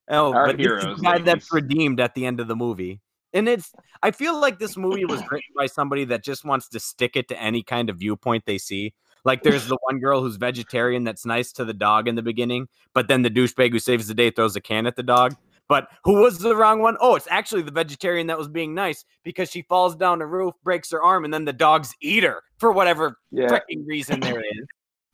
Oh, 0.10 0.34
Our 0.34 0.48
but 0.48 0.58
this 0.58 0.66
heroes, 0.66 0.98
the 0.98 1.04
guy 1.04 1.20
that's 1.20 1.54
redeemed 1.54 2.00
at 2.00 2.16
the 2.16 2.26
end 2.26 2.40
of 2.40 2.48
the 2.48 2.56
movie. 2.56 3.00
And 3.32 3.48
it's, 3.48 3.72
I 4.02 4.12
feel 4.12 4.40
like 4.40 4.60
this 4.60 4.76
movie 4.76 5.06
was 5.06 5.22
written 5.32 5.54
by 5.56 5.68
somebody 5.68 6.04
that 6.06 6.24
just 6.24 6.44
wants 6.44 6.68
to 6.70 6.80
stick 6.80 7.16
it 7.16 7.28
to 7.30 7.42
any 7.42 7.64
kind 7.64 7.90
of 7.90 7.98
viewpoint 7.98 8.44
they 8.46 8.58
see. 8.58 8.94
Like, 9.24 9.44
there's 9.44 9.68
the 9.68 9.78
one 9.84 10.00
girl 10.00 10.22
who's 10.22 10.36
vegetarian 10.36 11.04
that's 11.04 11.26
nice 11.26 11.52
to 11.54 11.64
the 11.66 11.74
dog 11.74 12.08
in 12.08 12.16
the 12.16 12.22
beginning, 12.22 12.68
but 12.94 13.08
then 13.08 13.22
the 13.22 13.30
douchebag 13.30 13.72
who 13.72 13.80
saves 13.80 14.08
the 14.08 14.14
day 14.14 14.30
throws 14.30 14.56
a 14.56 14.62
can 14.62 14.86
at 14.86 14.96
the 14.96 15.04
dog. 15.04 15.36
But 15.70 15.88
who 16.04 16.22
was 16.22 16.40
the 16.40 16.56
wrong 16.56 16.80
one? 16.80 16.98
Oh, 17.00 17.16
it's 17.16 17.28
actually 17.30 17.62
the 17.62 17.72
vegetarian 17.72 18.28
that 18.28 18.38
was 18.38 18.50
being 18.50 18.76
nice 18.76 19.06
because 19.24 19.50
she 19.50 19.62
falls 19.62 19.96
down 19.96 20.22
a 20.22 20.28
roof, 20.28 20.54
breaks 20.64 20.92
her 20.92 21.02
arm, 21.02 21.24
and 21.24 21.34
then 21.34 21.46
the 21.46 21.54
dogs 21.54 21.96
eat 22.02 22.24
her 22.24 22.44
for 22.58 22.74
whatever 22.74 23.18
Yeah. 23.32 23.48
freaking 23.48 23.88
reason 23.88 24.20
there 24.20 24.42
is. 24.42 24.68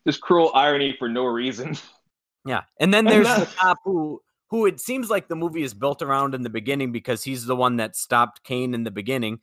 Just 0.07 0.21
cruel 0.21 0.51
irony 0.53 0.95
for 0.97 1.09
no 1.09 1.25
reason. 1.25 1.77
Yeah, 2.45 2.61
and 2.79 2.93
then 2.93 3.03
there's 3.03 3.27
the 3.27 3.47
cop 3.57 3.79
who 3.83 4.21
who 4.49 4.65
it 4.65 4.79
seems 4.79 5.09
like 5.09 5.27
the 5.27 5.35
movie 5.35 5.61
is 5.61 5.73
built 5.73 6.01
around 6.01 6.33
in 6.33 6.41
the 6.41 6.49
beginning 6.49 6.91
because 6.91 7.23
he's 7.23 7.45
the 7.45 7.55
one 7.55 7.75
that 7.75 7.95
stopped 7.95 8.43
Kane 8.43 8.73
in 8.73 8.83
the 8.83 8.91
beginning. 8.91 9.39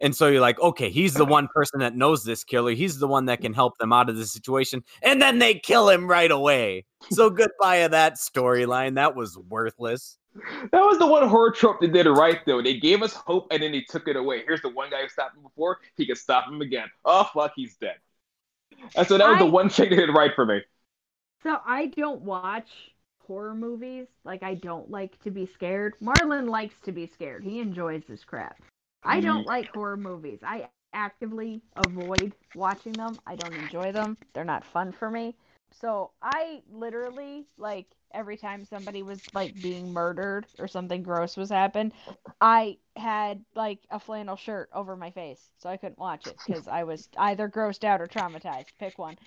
And 0.00 0.16
so 0.16 0.28
you're 0.28 0.40
like, 0.40 0.58
okay, 0.60 0.88
he's 0.90 1.14
the 1.14 1.26
one 1.26 1.48
person 1.54 1.80
that 1.80 1.94
knows 1.94 2.24
this 2.24 2.42
killer. 2.42 2.72
He's 2.72 2.98
the 2.98 3.06
one 3.06 3.26
that 3.26 3.42
can 3.42 3.52
help 3.52 3.76
them 3.78 3.92
out 3.92 4.08
of 4.08 4.16
the 4.16 4.26
situation. 4.26 4.82
And 5.02 5.20
then 5.20 5.38
they 5.38 5.54
kill 5.54 5.90
him 5.90 6.08
right 6.08 6.30
away. 6.30 6.86
So 7.10 7.28
goodbye 7.28 7.82
to 7.82 7.88
that 7.90 8.14
storyline. 8.14 8.94
That 8.94 9.14
was 9.14 9.36
worthless. 9.36 10.16
That 10.72 10.80
was 10.80 10.98
the 10.98 11.06
one 11.06 11.28
horror 11.28 11.50
trope 11.50 11.80
they 11.80 11.88
did 11.88 12.06
it 12.06 12.12
right 12.12 12.38
though. 12.46 12.62
They 12.62 12.78
gave 12.78 13.02
us 13.02 13.12
hope 13.12 13.48
and 13.50 13.62
then 13.62 13.72
they 13.72 13.82
took 13.82 14.08
it 14.08 14.16
away. 14.16 14.42
Here's 14.46 14.62
the 14.62 14.68
one 14.70 14.90
guy 14.90 15.02
who 15.02 15.08
stopped 15.08 15.36
him 15.36 15.42
before. 15.42 15.78
He 15.96 16.06
can 16.06 16.16
stop 16.16 16.48
him 16.48 16.60
again. 16.60 16.88
Oh 17.04 17.28
fuck, 17.34 17.52
he's 17.56 17.76
dead. 17.76 17.96
And 18.96 19.06
so 19.06 19.18
that 19.18 19.28
was 19.28 19.38
the 19.38 19.46
one 19.46 19.68
thing 19.68 19.90
that 19.90 19.96
did 19.96 20.10
right 20.10 20.32
for 20.34 20.46
me. 20.46 20.60
So 21.42 21.58
I 21.64 21.86
don't 21.86 22.22
watch 22.22 22.68
horror 23.26 23.54
movies. 23.54 24.08
Like 24.24 24.42
I 24.42 24.54
don't 24.54 24.90
like 24.90 25.18
to 25.20 25.30
be 25.30 25.46
scared. 25.46 25.94
Marlon 26.02 26.48
likes 26.48 26.74
to 26.84 26.92
be 26.92 27.06
scared. 27.06 27.44
He 27.44 27.60
enjoys 27.60 28.02
this 28.08 28.24
crap. 28.24 28.60
I 29.02 29.16
mm-hmm. 29.16 29.26
don't 29.26 29.46
like 29.46 29.68
horror 29.72 29.96
movies. 29.96 30.40
I 30.42 30.68
actively 30.92 31.62
avoid 31.76 32.34
watching 32.54 32.92
them. 32.92 33.16
I 33.26 33.36
don't 33.36 33.54
enjoy 33.54 33.92
them. 33.92 34.16
They're 34.34 34.44
not 34.44 34.64
fun 34.64 34.92
for 34.92 35.10
me. 35.10 35.36
So 35.72 36.10
I 36.22 36.62
literally 36.70 37.46
like 37.58 37.86
every 38.12 38.36
time 38.36 38.64
somebody 38.64 39.02
was 39.02 39.22
like 39.34 39.60
being 39.60 39.92
murdered 39.92 40.46
or 40.58 40.66
something 40.68 41.02
gross 41.02 41.36
was 41.36 41.50
happened, 41.50 41.92
I 42.40 42.78
had 42.96 43.44
like 43.54 43.80
a 43.90 43.98
flannel 44.00 44.36
shirt 44.36 44.68
over 44.72 44.96
my 44.96 45.10
face 45.10 45.50
so 45.58 45.68
I 45.68 45.76
couldn't 45.76 45.98
watch 45.98 46.26
it 46.26 46.38
because 46.44 46.66
I 46.68 46.84
was 46.84 47.08
either 47.16 47.48
grossed 47.48 47.84
out 47.84 48.00
or 48.00 48.08
traumatized. 48.08 48.72
Pick 48.78 48.98
one. 48.98 49.18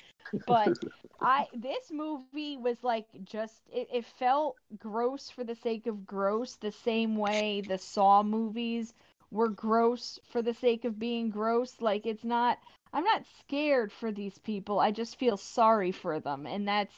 But 0.45 0.73
I 1.21 1.47
this 1.53 1.91
movie 1.91 2.57
was 2.57 2.83
like 2.83 3.07
just 3.23 3.61
it, 3.71 3.87
it 3.93 4.05
felt 4.05 4.57
gross 4.77 5.29
for 5.29 5.43
the 5.43 5.55
sake 5.55 5.87
of 5.87 6.05
gross 6.05 6.55
the 6.55 6.71
same 6.71 7.15
way 7.15 7.61
the 7.61 7.77
Saw 7.77 8.23
movies 8.23 8.93
were 9.33 9.49
gross 9.49 10.19
for 10.29 10.43
the 10.43 10.53
sake 10.53 10.85
of 10.85 10.99
being 10.99 11.31
gross. 11.31 11.81
Like 11.81 12.05
it's 12.05 12.23
not 12.23 12.59
I'm 12.93 13.03
not 13.03 13.25
scared 13.39 13.91
for 13.91 14.11
these 14.11 14.37
people. 14.37 14.79
I 14.79 14.91
just 14.91 15.17
feel 15.17 15.37
sorry 15.37 15.91
for 15.91 16.19
them 16.19 16.45
and 16.45 16.67
that's 16.67 16.93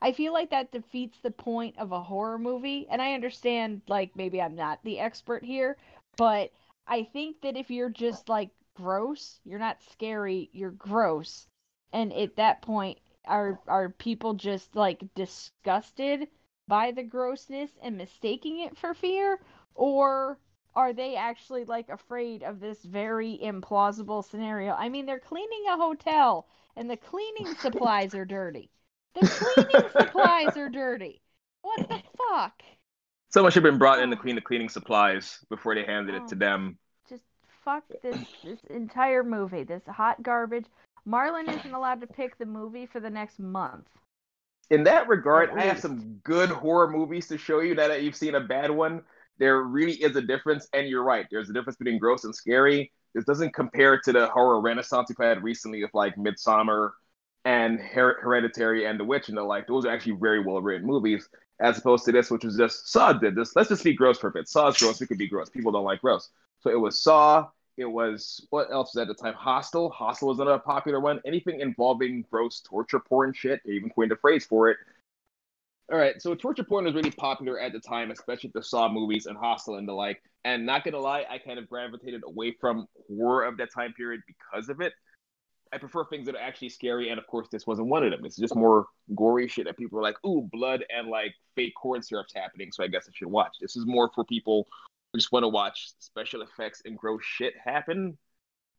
I 0.00 0.12
feel 0.12 0.32
like 0.32 0.50
that 0.50 0.70
defeats 0.70 1.18
the 1.18 1.32
point 1.32 1.76
of 1.78 1.90
a 1.90 2.00
horror 2.00 2.38
movie 2.38 2.86
and 2.88 3.02
I 3.02 3.14
understand 3.14 3.82
like 3.88 4.14
maybe 4.14 4.40
I'm 4.40 4.54
not 4.54 4.78
the 4.84 5.00
expert 5.00 5.44
here, 5.44 5.76
but 6.16 6.52
I 6.86 7.02
think 7.02 7.40
that 7.40 7.56
if 7.56 7.70
you're 7.70 7.90
just 7.90 8.28
like 8.28 8.50
gross, 8.74 9.40
you're 9.44 9.58
not 9.58 9.82
scary, 9.90 10.48
you're 10.52 10.70
gross. 10.70 11.48
And 11.92 12.12
at 12.12 12.36
that 12.36 12.62
point 12.62 13.00
are 13.24 13.60
are 13.66 13.88
people 13.88 14.34
just 14.34 14.76
like 14.76 15.02
disgusted 15.16 16.28
by 16.68 16.92
the 16.92 17.02
grossness 17.02 17.72
and 17.82 17.98
mistaking 17.98 18.60
it 18.60 18.78
for 18.78 18.94
fear 18.94 19.40
or 19.74 20.38
are 20.74 20.92
they 20.92 21.16
actually 21.16 21.64
like 21.64 21.88
afraid 21.88 22.42
of 22.42 22.60
this 22.60 22.82
very 22.84 23.38
implausible 23.42 24.24
scenario? 24.24 24.72
I 24.72 24.88
mean 24.88 25.06
they're 25.06 25.18
cleaning 25.18 25.64
a 25.68 25.76
hotel 25.76 26.46
and 26.76 26.88
the 26.88 26.96
cleaning 26.96 27.54
supplies 27.56 28.14
are 28.14 28.24
dirty. 28.24 28.70
The 29.14 29.26
cleaning 29.26 29.90
supplies 29.98 30.56
are 30.56 30.68
dirty. 30.68 31.20
What 31.62 31.88
the 31.88 32.00
fuck? 32.16 32.62
Someone 33.28 33.52
should 33.52 33.64
have 33.64 33.72
been 33.72 33.78
brought 33.78 34.00
in 34.00 34.10
to 34.10 34.16
oh. 34.16 34.20
clean 34.20 34.34
the 34.34 34.40
cleaning 34.40 34.68
supplies 34.68 35.38
before 35.48 35.74
they 35.74 35.84
handed 35.84 36.14
it 36.14 36.28
to 36.28 36.34
Oh. 36.36 36.38
them. 36.38 36.78
just 37.08 37.22
fuck 37.64 37.84
this 38.02 38.18
this 38.44 38.60
entire 38.70 39.24
movie 39.24 39.64
this 39.64 39.82
hot 39.86 40.22
garbage. 40.22 40.66
Marlon 41.06 41.48
isn't 41.48 41.74
allowed 41.74 42.00
to 42.00 42.06
pick 42.06 42.38
the 42.38 42.46
movie 42.46 42.86
for 42.86 43.00
the 43.00 43.10
next 43.10 43.38
month. 43.38 43.88
In 44.70 44.84
that 44.84 45.08
regard, 45.08 45.50
I 45.50 45.62
have 45.62 45.80
some 45.80 46.20
good 46.22 46.48
horror 46.48 46.88
movies 46.88 47.26
to 47.28 47.38
show 47.38 47.60
you 47.60 47.74
now 47.74 47.88
that 47.88 48.02
you've 48.02 48.14
seen 48.14 48.36
a 48.36 48.40
bad 48.40 48.70
one. 48.70 49.02
There 49.38 49.62
really 49.62 49.94
is 49.94 50.16
a 50.16 50.22
difference, 50.22 50.68
and 50.72 50.88
you're 50.88 51.02
right. 51.02 51.26
There's 51.30 51.50
a 51.50 51.52
difference 51.52 51.76
between 51.76 51.98
gross 51.98 52.24
and 52.24 52.34
scary. 52.34 52.92
This 53.14 53.24
doesn't 53.24 53.54
compare 53.54 53.98
to 54.00 54.12
the 54.12 54.28
horror 54.28 54.60
renaissance 54.60 55.08
we've 55.08 55.26
had 55.26 55.42
recently 55.42 55.82
with 55.82 55.94
like 55.94 56.16
Midsommar 56.16 56.90
and 57.44 57.80
Her- 57.80 58.18
Hereditary 58.20 58.86
and 58.86 59.00
The 59.00 59.04
Witch 59.04 59.28
and 59.28 59.36
the 59.36 59.42
like. 59.42 59.66
Those 59.66 59.84
are 59.84 59.90
actually 59.90 60.16
very 60.20 60.40
well 60.40 60.60
written 60.60 60.86
movies, 60.86 61.28
as 61.60 61.78
opposed 61.78 62.04
to 62.04 62.12
this, 62.12 62.30
which 62.30 62.44
was 62.44 62.56
just 62.56 62.90
Saw 62.90 63.12
did 63.12 63.34
this. 63.34 63.56
Let's 63.56 63.68
just 63.68 63.84
be 63.84 63.94
gross 63.94 64.18
for 64.18 64.28
a 64.28 64.32
bit. 64.32 64.48
Saw 64.48 64.68
is 64.68 64.76
gross. 64.76 65.00
We 65.00 65.06
could 65.06 65.18
be 65.18 65.28
gross. 65.28 65.48
People 65.48 65.72
don't 65.72 65.84
like 65.84 66.02
gross. 66.02 66.28
So 66.60 66.70
it 66.70 66.78
was 66.78 67.02
Saw. 67.02 67.48
It 67.76 67.86
was 67.86 68.46
what 68.50 68.70
else 68.70 68.94
was 68.94 69.00
at 69.00 69.08
the 69.08 69.14
time? 69.14 69.34
Hostel. 69.34 69.90
Hostel 69.90 70.28
was 70.28 70.38
another 70.38 70.58
popular 70.58 71.00
one. 71.00 71.20
Anything 71.24 71.60
involving 71.60 72.26
gross 72.30 72.60
torture 72.60 73.00
porn 73.00 73.32
shit. 73.32 73.62
They 73.64 73.72
even 73.72 73.90
coined 73.90 74.12
a 74.12 74.16
phrase 74.16 74.44
for 74.44 74.68
it. 74.68 74.76
All 75.90 75.98
right, 75.98 76.22
so 76.22 76.36
torture 76.36 76.62
porn 76.62 76.84
was 76.84 76.94
really 76.94 77.10
popular 77.10 77.58
at 77.58 77.72
the 77.72 77.80
time, 77.80 78.12
especially 78.12 78.52
the 78.54 78.62
Saw 78.62 78.88
movies 78.88 79.26
and 79.26 79.36
Hostel 79.36 79.74
and 79.74 79.88
the 79.88 79.92
like. 79.92 80.22
And 80.44 80.64
not 80.64 80.84
gonna 80.84 81.00
lie, 81.00 81.24
I 81.28 81.38
kind 81.38 81.58
of 81.58 81.68
gravitated 81.68 82.22
away 82.24 82.56
from 82.60 82.86
horror 83.08 83.44
of 83.44 83.56
that 83.56 83.72
time 83.74 83.92
period 83.94 84.20
because 84.26 84.68
of 84.68 84.80
it. 84.80 84.92
I 85.72 85.78
prefer 85.78 86.04
things 86.04 86.26
that 86.26 86.36
are 86.36 86.40
actually 86.40 86.68
scary, 86.68 87.08
and 87.10 87.18
of 87.18 87.26
course, 87.26 87.48
this 87.50 87.66
wasn't 87.66 87.88
one 87.88 88.04
of 88.04 88.12
them. 88.12 88.24
It's 88.24 88.36
just 88.36 88.54
more 88.54 88.86
gory 89.16 89.48
shit 89.48 89.66
that 89.66 89.76
people 89.76 89.98
are 89.98 90.02
like, 90.02 90.16
"Ooh, 90.24 90.48
blood 90.52 90.84
and 90.90 91.08
like 91.08 91.34
fake 91.56 91.74
corn 91.74 92.02
syrup's 92.02 92.34
happening," 92.34 92.70
so 92.70 92.84
I 92.84 92.88
guess 92.88 93.08
I 93.08 93.12
should 93.12 93.28
watch. 93.28 93.56
This 93.60 93.76
is 93.76 93.84
more 93.84 94.10
for 94.14 94.24
people 94.24 94.68
who 95.12 95.18
just 95.18 95.32
want 95.32 95.42
to 95.42 95.48
watch 95.48 95.92
special 95.98 96.42
effects 96.42 96.82
and 96.84 96.96
gross 96.96 97.24
shit 97.24 97.54
happen, 97.56 98.16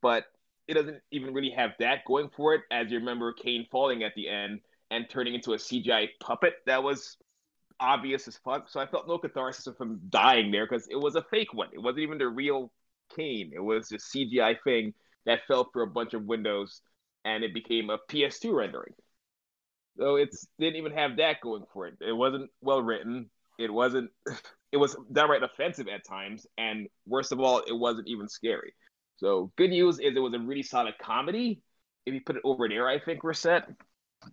but 0.01 0.27
it 0.67 0.75
doesn't 0.75 1.01
even 1.11 1.33
really 1.33 1.51
have 1.51 1.71
that 1.79 2.05
going 2.05 2.29
for 2.29 2.55
it. 2.55 2.61
As 2.71 2.89
you 2.89 2.99
remember, 2.99 3.33
Kane 3.33 3.67
falling 3.69 4.03
at 4.03 4.15
the 4.15 4.29
end 4.29 4.61
and 4.91 5.09
turning 5.09 5.33
into 5.33 5.53
a 5.53 5.57
CGI 5.57 6.09
puppet 6.19 6.53
that 6.67 6.83
was 6.83 7.17
obvious 7.79 8.27
as 8.27 8.37
fuck. 8.45 8.69
So 8.69 8.79
I 8.79 8.85
felt 8.85 9.07
no 9.07 9.17
catharsis 9.17 9.67
him 9.79 10.01
dying 10.09 10.51
there 10.51 10.67
because 10.69 10.87
it 10.89 10.97
was 10.97 11.15
a 11.15 11.23
fake 11.23 11.53
one. 11.53 11.69
It 11.73 11.79
wasn't 11.79 12.03
even 12.03 12.19
the 12.19 12.27
real 12.27 12.71
Kane. 13.15 13.51
It 13.53 13.63
was 13.63 13.89
just 13.89 14.13
CGI 14.13 14.57
thing 14.63 14.93
that 15.25 15.39
fell 15.47 15.69
through 15.71 15.83
a 15.83 15.89
bunch 15.89 16.13
of 16.13 16.23
windows 16.23 16.81
and 17.25 17.43
it 17.43 17.53
became 17.53 17.89
a 17.89 17.97
PS2 18.09 18.53
rendering. 18.53 18.93
So 19.97 20.15
it 20.15 20.29
didn't 20.59 20.77
even 20.77 20.93
have 20.93 21.17
that 21.17 21.41
going 21.41 21.63
for 21.73 21.87
it. 21.87 21.95
It 22.01 22.13
wasn't 22.13 22.49
well 22.61 22.81
written. 22.81 23.29
It 23.57 23.71
wasn't. 23.73 24.11
It 24.73 24.77
was 24.77 24.95
downright 25.11 25.43
offensive 25.43 25.89
at 25.89 26.07
times, 26.07 26.47
and 26.57 26.87
worst 27.05 27.33
of 27.33 27.41
all, 27.41 27.59
it 27.59 27.77
wasn't 27.77 28.07
even 28.07 28.29
scary. 28.29 28.73
So 29.17 29.51
good 29.57 29.69
news 29.69 29.99
is 29.99 30.15
it 30.15 30.19
was 30.21 30.33
a 30.33 30.39
really 30.39 30.63
solid 30.63 30.93
comedy. 30.97 31.61
If 32.05 32.13
you 32.13 32.21
put 32.25 32.37
it 32.37 32.41
over 32.45 32.69
there, 32.69 32.87
I 32.87 32.97
think 32.97 33.21
we're 33.21 33.33
set. 33.33 33.67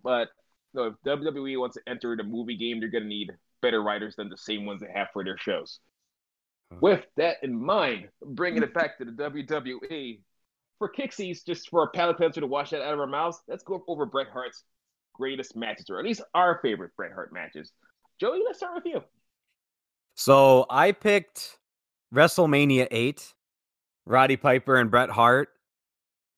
But 0.01 0.29
no, 0.73 0.83
if 0.85 0.93
WWE 1.05 1.59
wants 1.59 1.75
to 1.75 1.81
enter 1.87 2.15
the 2.15 2.23
movie 2.23 2.57
game, 2.57 2.79
they're 2.79 2.89
gonna 2.89 3.05
need 3.05 3.31
better 3.61 3.81
writers 3.81 4.15
than 4.15 4.29
the 4.29 4.37
same 4.37 4.65
ones 4.65 4.81
they 4.81 4.91
have 4.93 5.07
for 5.13 5.23
their 5.23 5.37
shows. 5.37 5.79
With 6.81 7.05
that 7.17 7.37
in 7.43 7.53
mind, 7.59 8.09
bringing 8.21 8.63
it 8.63 8.73
back 8.73 8.97
to 8.99 9.05
the 9.05 9.11
WWE, 9.11 10.21
for 10.77 10.89
Kixies, 10.89 11.45
just 11.45 11.69
for 11.69 11.83
a 11.83 11.89
palate 11.89 12.17
cleanser 12.17 12.39
to 12.39 12.47
wash 12.47 12.69
that 12.69 12.81
out 12.81 12.93
of 12.93 12.99
our 12.99 13.07
mouths, 13.07 13.41
let's 13.47 13.63
go 13.63 13.83
over 13.87 14.05
Bret 14.05 14.27
Hart's 14.29 14.63
greatest 15.13 15.55
matches, 15.55 15.89
or 15.89 15.99
at 15.99 16.05
least 16.05 16.21
our 16.33 16.59
favorite 16.61 16.95
Bret 16.95 17.11
Hart 17.11 17.33
matches. 17.33 17.73
Joey, 18.19 18.41
let's 18.45 18.59
start 18.59 18.75
with 18.75 18.85
you. 18.85 19.01
So 20.15 20.65
I 20.69 20.91
picked 20.93 21.59
WrestleMania 22.13 22.87
8, 22.91 23.33
Roddy 24.05 24.37
Piper 24.37 24.77
and 24.77 24.89
Bret 24.89 25.09
Hart. 25.09 25.49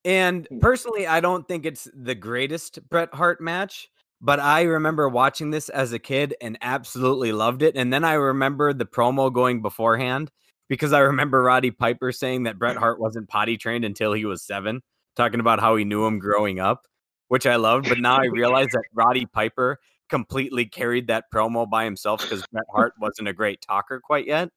And 0.03 0.47
Hmm. 0.49 0.59
personally, 0.59 1.05
I 1.05 1.19
don't 1.19 1.47
think 1.47 1.65
it's 1.65 1.87
the 1.93 2.15
greatest 2.15 2.87
Bret 2.89 3.13
Hart 3.13 3.39
match, 3.41 3.89
but 4.21 4.39
I 4.39 4.63
remember 4.63 5.09
watching 5.09 5.49
this 5.49 5.67
as 5.69 5.93
a 5.93 5.99
kid 5.99 6.35
and 6.41 6.57
absolutely 6.61 7.31
loved 7.31 7.63
it. 7.63 7.75
And 7.75 7.91
then 7.91 8.03
I 8.03 8.13
remember 8.13 8.71
the 8.71 8.85
promo 8.85 9.33
going 9.33 9.61
beforehand 9.61 10.29
because 10.69 10.93
I 10.93 10.99
remember 10.99 11.41
Roddy 11.41 11.71
Piper 11.71 12.11
saying 12.11 12.43
that 12.43 12.59
Bret 12.59 12.77
Hart 12.77 12.99
wasn't 12.99 13.27
potty 13.27 13.57
trained 13.57 13.83
until 13.83 14.13
he 14.13 14.25
was 14.25 14.43
seven, 14.43 14.81
talking 15.15 15.39
about 15.39 15.59
how 15.59 15.75
he 15.75 15.83
knew 15.83 16.05
him 16.05 16.19
growing 16.19 16.59
up, 16.59 16.85
which 17.29 17.47
I 17.47 17.55
loved. 17.55 17.89
But 17.89 17.99
now 17.99 18.17
I 18.17 18.25
realize 18.25 18.69
that 18.73 18.83
Roddy 18.93 19.25
Piper 19.25 19.79
completely 20.07 20.65
carried 20.65 21.07
that 21.07 21.25
promo 21.33 21.67
by 21.67 21.83
himself 21.83 22.21
because 22.21 22.45
Bret 22.51 22.65
Hart 22.71 22.93
wasn't 23.01 23.27
a 23.27 23.33
great 23.33 23.61
talker 23.61 23.99
quite 23.99 24.27
yet. 24.27 24.49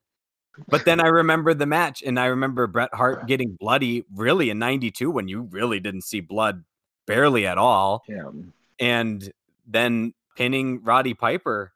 But 0.69 0.85
then 0.85 1.01
I 1.01 1.09
remember 1.09 1.55
the 1.55 1.67
match, 1.67 2.03
and 2.03 2.21
I 2.21 2.27
remember 2.27 2.67
Bret 2.67 2.95
Hart 2.95 3.27
getting 3.27 3.57
bloody 3.59 4.05
really 4.15 4.51
in 4.51 4.59
92 4.59 5.11
when 5.11 5.27
you 5.27 5.49
really 5.51 5.81
didn't 5.81 6.03
see 6.03 6.21
blood 6.21 6.65
barely 7.07 7.47
at 7.47 7.59
all. 7.59 8.05
Yeah. 8.09 8.31
And 8.79 9.33
then 9.67 10.15
pinning 10.37 10.83
Roddy 10.83 11.15
Piper, 11.15 11.73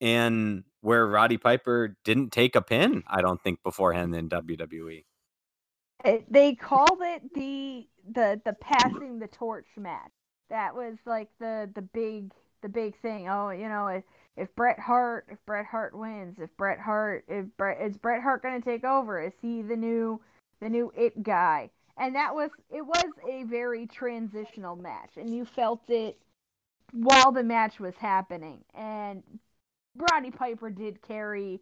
and 0.00 0.64
where 0.80 1.06
Roddy 1.06 1.36
Piper 1.36 1.96
didn't 2.04 2.30
take 2.30 2.56
a 2.56 2.62
pin, 2.62 3.02
I 3.06 3.20
don't 3.20 3.40
think, 3.42 3.62
beforehand 3.62 4.14
in. 4.14 4.28
WWE. 4.28 5.04
Eh, 6.04 6.18
they 6.28 6.54
called 6.54 7.00
it 7.00 7.34
the 7.34 7.86
the 8.12 8.40
the 8.44 8.54
passing 8.54 9.18
the 9.18 9.28
torch 9.28 9.66
match. 9.76 10.10
That 10.48 10.74
was 10.74 10.96
like 11.04 11.28
the 11.38 11.70
the 11.74 11.82
big 11.82 12.32
the 12.62 12.68
big 12.68 13.00
thing. 13.00 13.28
Oh, 13.28 13.50
you 13.50 13.68
know, 13.68 13.88
if, 13.88 14.04
if 14.36 14.54
Bret 14.54 14.78
Hart 14.78 15.26
if 15.30 15.38
Bret 15.46 15.66
Hart 15.66 15.96
wins, 15.96 16.38
if 16.38 16.54
Bret 16.56 16.78
Hart 16.80 17.24
if 17.28 17.46
Bret 17.56 17.80
is 17.80 17.96
Bret 17.96 18.22
Hart 18.22 18.42
going 18.42 18.60
to 18.60 18.64
take 18.64 18.84
over? 18.84 19.20
Is 19.20 19.32
he 19.42 19.62
the 19.62 19.76
new 19.76 20.20
the 20.60 20.68
new 20.68 20.92
it 20.96 21.22
guy? 21.22 21.70
And 21.96 22.14
that 22.14 22.34
was 22.34 22.50
it 22.70 22.84
was 22.84 23.04
a 23.28 23.42
very 23.44 23.86
transitional 23.86 24.76
match, 24.76 25.10
and 25.16 25.28
you 25.34 25.44
felt 25.44 25.82
it 25.88 26.18
while 26.92 27.32
the 27.32 27.44
match 27.44 27.80
was 27.80 27.94
happening. 27.96 28.64
And 28.74 29.22
Roddy 29.96 30.30
Piper 30.30 30.70
did 30.70 31.02
carry 31.02 31.60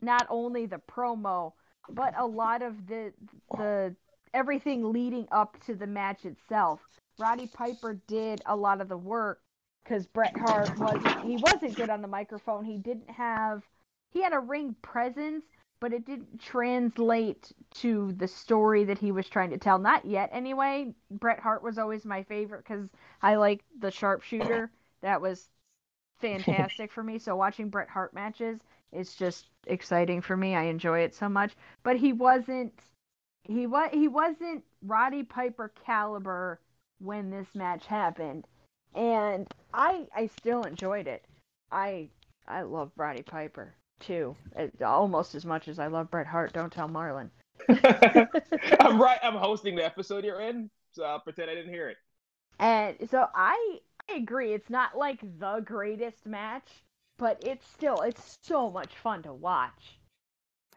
not 0.00 0.26
only 0.30 0.66
the 0.66 0.80
promo 0.90 1.52
but 1.88 2.14
a 2.18 2.26
lot 2.26 2.62
of 2.62 2.86
the 2.86 3.12
the 3.56 3.94
everything 4.32 4.92
leading 4.92 5.26
up 5.32 5.56
to 5.66 5.74
the 5.74 5.86
match 5.86 6.24
itself. 6.24 6.80
Roddy 7.18 7.48
Piper 7.48 8.00
did 8.06 8.40
a 8.46 8.56
lot 8.56 8.80
of 8.80 8.88
the 8.88 8.96
work 8.96 9.40
because 9.82 10.06
Bret 10.06 10.36
Hart 10.36 10.78
wasn't 10.78 11.24
he 11.24 11.36
wasn't 11.36 11.74
good 11.74 11.90
on 11.90 12.02
the 12.02 12.08
microphone. 12.08 12.64
He 12.64 12.78
didn't 12.78 13.10
have 13.10 13.62
he 14.10 14.22
had 14.22 14.32
a 14.32 14.40
ring 14.40 14.74
presence, 14.82 15.44
but 15.80 15.94
it 15.94 16.04
didn't 16.04 16.40
translate 16.40 17.52
to 17.76 18.12
the 18.12 18.28
story 18.28 18.84
that 18.84 18.98
he 18.98 19.12
was 19.12 19.28
trying 19.28 19.50
to 19.50 19.58
tell. 19.58 19.78
Not 19.78 20.04
yet, 20.04 20.28
anyway. 20.32 20.94
Bret 21.10 21.40
Hart 21.40 21.62
was 21.62 21.78
always 21.78 22.04
my 22.04 22.22
favorite 22.22 22.64
because 22.64 22.88
I 23.22 23.36
like 23.36 23.64
the 23.80 23.90
sharpshooter. 23.90 24.70
That 25.02 25.22
was 25.22 25.48
fantastic 26.20 26.92
for 26.92 27.02
me. 27.02 27.18
So 27.18 27.34
watching 27.34 27.70
Bret 27.70 27.88
Hart 27.88 28.12
matches 28.12 28.60
is 28.92 29.14
just 29.14 29.46
exciting 29.66 30.20
for 30.20 30.36
me. 30.36 30.54
I 30.54 30.64
enjoy 30.64 31.00
it 31.00 31.14
so 31.14 31.28
much. 31.28 31.54
But 31.82 31.96
he 31.96 32.12
wasn't 32.12 32.74
he 33.44 33.66
was 33.66 33.88
he 33.92 34.08
wasn't 34.08 34.62
Roddy 34.84 35.22
Piper 35.22 35.72
caliber 35.86 36.60
when 36.98 37.30
this 37.30 37.48
match 37.54 37.86
happened. 37.86 38.46
And 38.94 39.48
I 39.72 40.06
I 40.14 40.26
still 40.26 40.62
enjoyed 40.64 41.06
it. 41.06 41.24
I 41.72 42.10
I 42.46 42.62
love 42.62 42.90
Roddy 42.96 43.22
Piper 43.22 43.74
too. 44.00 44.36
It, 44.56 44.82
almost 44.82 45.34
as 45.34 45.44
much 45.44 45.68
as 45.68 45.78
I 45.78 45.86
love 45.86 46.10
Bret 46.10 46.26
Hart. 46.26 46.52
Don't 46.52 46.72
tell 46.72 46.88
Marlon. 46.88 47.30
I'm 48.80 49.00
right. 49.00 49.18
I'm 49.22 49.34
hosting 49.34 49.76
the 49.76 49.84
episode 49.84 50.24
you're 50.24 50.40
in, 50.40 50.70
so 50.92 51.04
I'll 51.04 51.20
pretend 51.20 51.50
I 51.50 51.54
didn't 51.54 51.72
hear 51.72 51.88
it. 51.88 51.96
And 52.58 52.96
so 53.10 53.26
I 53.34 53.78
I 54.08 54.14
agree. 54.14 54.52
It's 54.52 54.70
not 54.70 54.96
like 54.96 55.20
the 55.38 55.62
greatest 55.64 56.26
match, 56.26 56.68
but 57.18 57.42
it's 57.44 57.66
still 57.68 58.00
it's 58.02 58.38
so 58.42 58.70
much 58.70 58.94
fun 58.96 59.22
to 59.22 59.32
watch. 59.32 59.99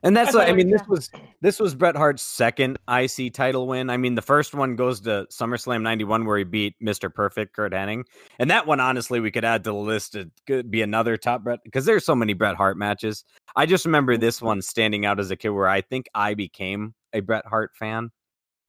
And 0.03 0.15
that's 0.15 0.35
I 0.35 0.39
what 0.39 0.49
I 0.49 0.53
mean. 0.53 0.69
This 0.69 0.85
was 0.87 1.09
this 1.41 1.59
was 1.59 1.75
Bret 1.75 1.95
Hart's 1.95 2.23
second 2.23 2.77
IC 2.89 3.33
title 3.33 3.67
win. 3.67 3.89
I 3.89 3.97
mean, 3.97 4.15
the 4.15 4.21
first 4.21 4.53
one 4.53 4.75
goes 4.75 4.99
to 5.01 5.25
SummerSlam 5.31 5.81
'91 5.81 6.25
where 6.25 6.37
he 6.37 6.43
beat 6.43 6.75
Mr. 6.83 7.13
Perfect 7.13 7.55
Curt 7.55 7.71
Hennig, 7.71 8.03
and 8.37 8.51
that 8.51 8.67
one 8.67 8.79
honestly 8.81 9.21
we 9.21 9.31
could 9.31 9.45
add 9.45 9.63
to 9.63 9.69
the 9.69 9.75
list. 9.75 10.15
It 10.15 10.29
could 10.45 10.69
be 10.69 10.81
another 10.81 11.15
top 11.15 11.43
Bret 11.43 11.59
because 11.63 11.85
there's 11.85 12.05
so 12.05 12.15
many 12.15 12.33
Bret 12.33 12.55
Hart 12.55 12.77
matches. 12.77 13.23
I 13.55 13.65
just 13.65 13.85
remember 13.85 14.17
this 14.17 14.41
one 14.41 14.61
standing 14.61 15.05
out 15.05 15.19
as 15.19 15.31
a 15.31 15.37
kid 15.37 15.49
where 15.49 15.69
I 15.69 15.81
think 15.81 16.07
I 16.13 16.33
became 16.33 16.93
a 17.13 17.21
Bret 17.21 17.45
Hart 17.45 17.71
fan 17.75 18.11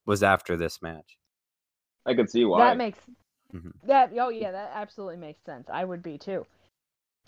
was 0.05 0.23
after 0.23 0.55
this 0.55 0.81
match. 0.81 1.17
I 2.05 2.13
can 2.13 2.27
see 2.27 2.45
why. 2.45 2.59
That 2.59 2.77
makes 2.77 2.99
Mhm. 3.53 3.73
that 3.83 4.11
oh 4.17 4.29
yeah, 4.29 4.51
that 4.51 4.71
absolutely 4.73 5.17
makes 5.17 5.43
sense. 5.43 5.69
I 5.69 5.83
would 5.83 6.01
be 6.01 6.17
too. 6.17 6.45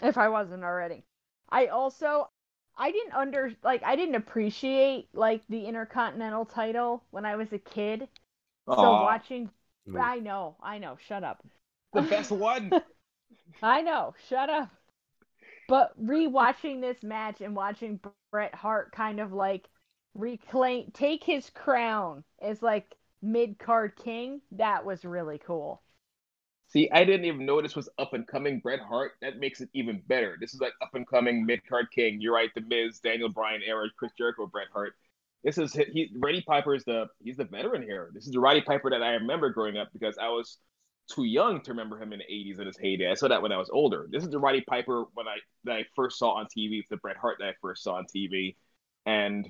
If 0.01 0.17
I 0.17 0.29
wasn't 0.29 0.63
already. 0.63 1.03
I 1.49 1.67
also 1.67 2.29
I 2.77 2.91
didn't 2.91 3.13
under 3.13 3.53
like 3.63 3.83
I 3.83 3.95
didn't 3.95 4.15
appreciate 4.15 5.09
like 5.13 5.41
the 5.49 5.65
Intercontinental 5.65 6.45
title 6.45 7.03
when 7.11 7.25
I 7.25 7.35
was 7.35 7.51
a 7.53 7.59
kid. 7.59 8.07
So 8.79 8.97
watching 9.01 9.49
Ooh. 9.89 9.97
I 9.99 10.19
know, 10.19 10.57
I 10.61 10.77
know, 10.77 10.97
shut 11.07 11.23
up. 11.23 11.43
the 11.93 12.01
best 12.01 12.31
one. 12.31 12.71
I 13.63 13.81
know, 13.81 14.13
shut 14.29 14.49
up. 14.49 14.69
But 15.67 15.97
rewatching 16.03 16.81
this 16.81 17.03
match 17.03 17.41
and 17.41 17.55
watching 17.55 17.99
Bret 18.31 18.55
Hart 18.55 18.91
kind 18.91 19.19
of 19.19 19.33
like 19.33 19.69
reclaim 20.13 20.91
take 20.91 21.23
his 21.23 21.49
crown 21.49 22.23
as 22.41 22.61
like 22.61 22.95
mid 23.21 23.57
card 23.59 23.95
king, 23.95 24.41
that 24.51 24.85
was 24.85 25.05
really 25.05 25.37
cool. 25.39 25.81
See, 26.69 26.89
I 26.91 27.05
didn't 27.05 27.25
even 27.25 27.45
know 27.45 27.61
this 27.61 27.77
was 27.77 27.89
up 27.97 28.13
and 28.13 28.27
coming 28.27 28.59
Bret 28.59 28.81
Hart. 28.81 29.13
That 29.21 29.39
makes 29.39 29.61
it 29.61 29.69
even 29.73 30.01
better. 30.07 30.37
This 30.39 30.53
is 30.53 30.59
like 30.59 30.73
up 30.81 30.95
and 30.95 31.07
coming 31.07 31.45
mid 31.45 31.65
card 31.67 31.87
king. 31.93 32.19
You're 32.19 32.33
right, 32.33 32.49
the 32.53 32.61
Miz, 32.61 32.99
Daniel 32.99 33.29
Bryan 33.29 33.61
era, 33.65 33.87
Chris 33.97 34.11
Jericho, 34.17 34.47
Bret 34.47 34.67
Hart. 34.73 34.93
This 35.43 35.57
is 35.57 35.73
he. 35.73 36.11
Roddy 36.17 36.41
Piper 36.41 36.75
is 36.75 36.83
the 36.83 37.07
he's 37.23 37.37
the 37.37 37.45
veteran 37.45 37.83
here. 37.83 38.11
This 38.13 38.25
is 38.25 38.33
the 38.33 38.39
Roddy 38.39 38.61
Piper 38.61 38.89
that 38.89 39.01
I 39.01 39.11
remember 39.13 39.49
growing 39.49 39.77
up 39.77 39.89
because 39.93 40.17
I 40.17 40.27
was 40.27 40.57
too 41.09 41.23
young 41.23 41.61
to 41.61 41.71
remember 41.71 41.97
him 42.01 42.11
in 42.11 42.19
the 42.19 42.25
80s 42.25 42.59
in 42.59 42.67
his 42.67 42.77
heyday. 42.77 43.09
I 43.09 43.13
saw 43.13 43.29
that 43.29 43.41
when 43.41 43.53
I 43.53 43.57
was 43.57 43.69
older. 43.69 44.07
This 44.11 44.23
is 44.23 44.29
the 44.29 44.39
Roddy 44.39 44.61
Piper 44.67 45.05
when 45.13 45.27
I 45.27 45.37
that 45.63 45.73
I 45.73 45.85
first 45.95 46.19
saw 46.19 46.31
on 46.31 46.47
TV, 46.47 46.81
the 46.89 46.97
Bret 46.97 47.15
Hart 47.15 47.37
that 47.39 47.47
I 47.47 47.53
first 47.61 47.83
saw 47.83 47.95
on 47.95 48.05
TV, 48.13 48.55
and 49.05 49.47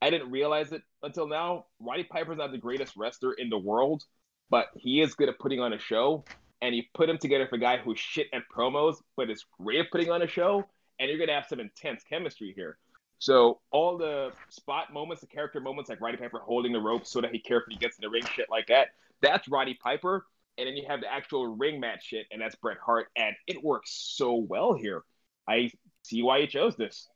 I 0.00 0.10
didn't 0.10 0.30
realize 0.30 0.70
it 0.72 0.82
until 1.02 1.26
now. 1.26 1.66
Roddy 1.80 2.04
Piper's 2.04 2.38
not 2.38 2.52
the 2.52 2.58
greatest 2.58 2.94
wrestler 2.96 3.32
in 3.32 3.50
the 3.50 3.58
world, 3.58 4.04
but 4.50 4.68
he 4.76 5.00
is 5.00 5.14
good 5.14 5.28
at 5.28 5.38
putting 5.40 5.58
on 5.58 5.72
a 5.72 5.78
show. 5.80 6.24
And 6.62 6.74
you 6.74 6.82
put 6.94 7.08
him 7.08 7.18
together 7.18 7.46
for 7.46 7.56
a 7.56 7.58
guy 7.60 7.78
who's 7.78 7.98
shit 7.98 8.28
at 8.32 8.42
promos, 8.54 8.96
but 9.16 9.30
is 9.30 9.44
great 9.60 9.80
at 9.80 9.90
putting 9.90 10.10
on 10.10 10.22
a 10.22 10.26
show, 10.26 10.66
and 10.98 11.08
you're 11.08 11.18
gonna 11.18 11.32
have 11.32 11.46
some 11.46 11.60
intense 11.60 12.02
chemistry 12.04 12.52
here. 12.54 12.76
So 13.18 13.60
all 13.70 13.96
the 13.98 14.32
spot 14.48 14.92
moments, 14.92 15.20
the 15.20 15.26
character 15.26 15.60
moments, 15.60 15.90
like 15.90 16.00
Roddy 16.00 16.16
Piper 16.16 16.38
holding 16.38 16.72
the 16.72 16.80
rope 16.80 17.06
so 17.06 17.20
that 17.20 17.32
he 17.32 17.38
carefully 17.38 17.76
gets 17.76 17.98
in 17.98 18.02
the 18.02 18.08
ring, 18.10 18.24
shit 18.24 18.48
like 18.50 18.66
that. 18.68 18.88
That's 19.20 19.48
Roddy 19.48 19.74
Piper, 19.74 20.26
and 20.58 20.66
then 20.66 20.76
you 20.76 20.84
have 20.88 21.00
the 21.00 21.12
actual 21.12 21.46
ring 21.46 21.80
match 21.80 22.06
shit, 22.06 22.26
and 22.30 22.40
that's 22.40 22.54
Bret 22.56 22.78
Hart, 22.78 23.08
and 23.16 23.34
it 23.46 23.62
works 23.62 23.90
so 23.90 24.34
well 24.34 24.74
here. 24.74 25.02
I 25.48 25.70
see 26.02 26.22
why 26.22 26.40
he 26.40 26.46
chose 26.46 26.76
this. 26.76 27.08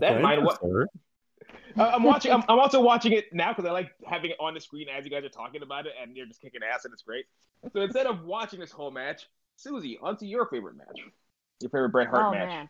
That 0.00 0.14
mind 0.22 0.44
what- 0.44 0.60
I'm 1.76 2.02
watching. 2.02 2.32
I'm, 2.32 2.42
I'm 2.48 2.58
also 2.58 2.80
watching 2.80 3.12
it 3.12 3.32
now 3.32 3.52
because 3.52 3.68
I 3.68 3.72
like 3.72 3.90
having 4.06 4.30
it 4.30 4.36
on 4.40 4.54
the 4.54 4.60
screen 4.60 4.88
as 4.88 5.04
you 5.04 5.10
guys 5.10 5.24
are 5.24 5.28
talking 5.28 5.62
about 5.62 5.86
it, 5.86 5.92
and 6.00 6.16
you're 6.16 6.26
just 6.26 6.40
kicking 6.40 6.60
ass, 6.62 6.84
and 6.84 6.92
it's 6.92 7.02
great. 7.02 7.26
So 7.72 7.80
instead 7.80 8.06
of 8.06 8.24
watching 8.24 8.60
this 8.60 8.72
whole 8.72 8.90
match, 8.90 9.28
Susie, 9.56 9.98
onto 10.02 10.26
your 10.26 10.46
favorite 10.46 10.76
match, 10.76 10.98
your 11.60 11.70
favorite 11.70 11.90
Bret 11.90 12.08
Hart 12.08 12.26
oh 12.26 12.30
match. 12.32 12.48
man. 12.48 12.68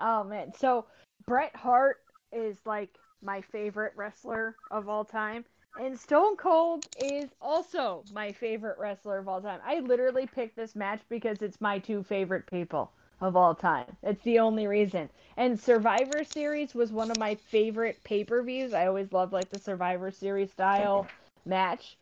Oh 0.00 0.24
man. 0.24 0.52
So 0.58 0.86
Bret 1.26 1.54
Hart 1.54 1.98
is 2.32 2.58
like 2.64 2.90
my 3.22 3.40
favorite 3.40 3.92
wrestler 3.96 4.56
of 4.70 4.88
all 4.88 5.04
time. 5.04 5.44
And 5.80 5.98
Stone 5.98 6.36
Cold 6.36 6.86
is 7.02 7.30
also 7.40 8.02
my 8.12 8.32
favorite 8.32 8.76
wrestler 8.78 9.18
of 9.18 9.28
all 9.28 9.40
time. 9.40 9.60
I 9.64 9.78
literally 9.80 10.26
picked 10.26 10.56
this 10.56 10.74
match 10.74 11.00
because 11.08 11.42
it's 11.42 11.60
my 11.60 11.78
two 11.78 12.02
favorite 12.02 12.46
people 12.50 12.92
of 13.20 13.36
all 13.36 13.54
time. 13.54 13.86
It's 14.02 14.22
the 14.24 14.38
only 14.38 14.66
reason. 14.66 15.10
And 15.36 15.58
Survivor 15.58 16.24
Series 16.24 16.74
was 16.74 16.92
one 16.92 17.10
of 17.10 17.18
my 17.18 17.34
favorite 17.34 18.02
pay-per-views. 18.04 18.72
I 18.74 18.86
always 18.86 19.12
loved 19.12 19.32
like 19.32 19.50
the 19.50 19.58
Survivor 19.58 20.10
Series 20.10 20.50
style 20.50 21.06
match. 21.44 21.96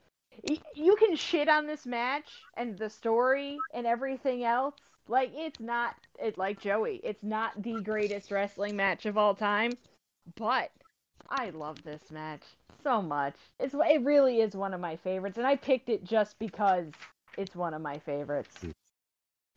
You 0.74 0.96
can 0.96 1.16
shit 1.16 1.48
on 1.48 1.66
this 1.66 1.86
match 1.86 2.28
and 2.56 2.78
the 2.78 2.90
story 2.90 3.58
and 3.74 3.86
everything 3.86 4.44
else. 4.44 4.74
Like 5.08 5.32
it's 5.34 5.58
not 5.58 5.96
it 6.22 6.38
like 6.38 6.60
Joey. 6.60 7.00
It's 7.02 7.22
not 7.22 7.62
the 7.62 7.80
greatest 7.80 8.30
wrestling 8.30 8.76
match 8.76 9.06
of 9.06 9.16
all 9.16 9.34
time, 9.34 9.72
but 10.36 10.70
I 11.30 11.50
love 11.50 11.82
this 11.82 12.10
match 12.10 12.42
so 12.84 13.02
much. 13.02 13.34
It's 13.58 13.74
it 13.74 14.02
really 14.02 14.40
is 14.40 14.54
one 14.54 14.74
of 14.74 14.80
my 14.80 14.96
favorites, 14.96 15.38
and 15.38 15.46
I 15.46 15.56
picked 15.56 15.88
it 15.88 16.04
just 16.04 16.38
because 16.38 16.86
it's 17.36 17.56
one 17.56 17.74
of 17.74 17.82
my 17.82 17.98
favorites. 17.98 18.54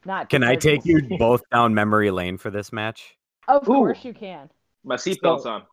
Not 0.05 0.29
Can 0.29 0.43
I 0.43 0.55
take 0.55 0.85
you 0.85 1.01
both 1.19 1.43
down 1.51 1.73
memory 1.73 2.11
lane 2.11 2.37
for 2.37 2.49
this 2.49 2.71
match? 2.71 3.15
Of 3.47 3.63
Ooh. 3.63 3.73
course 3.73 4.03
you 4.03 4.13
can. 4.13 4.49
My 4.83 4.95
seatbelt's 4.95 5.43
So- 5.43 5.51
on. 5.51 5.63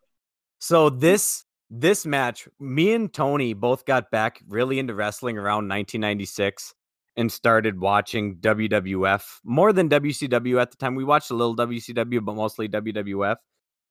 So 0.60 0.90
hmm? 0.90 0.98
this 0.98 1.44
this 1.70 2.06
match, 2.06 2.48
me 2.58 2.94
and 2.94 3.12
Tony 3.12 3.52
both 3.52 3.84
got 3.84 4.10
back 4.10 4.42
really 4.48 4.78
into 4.78 4.94
wrestling 4.94 5.36
around 5.36 5.68
1996 5.68 6.74
and 7.16 7.30
started 7.30 7.78
watching 7.78 8.36
WWF 8.36 9.40
more 9.44 9.72
than 9.74 9.90
WCW 9.90 10.60
at 10.62 10.70
the 10.70 10.78
time. 10.78 10.94
We 10.94 11.04
watched 11.04 11.30
a 11.30 11.34
little 11.34 11.54
WCW, 11.56 12.24
but 12.24 12.36
mostly 12.36 12.68
WWF. 12.68 13.36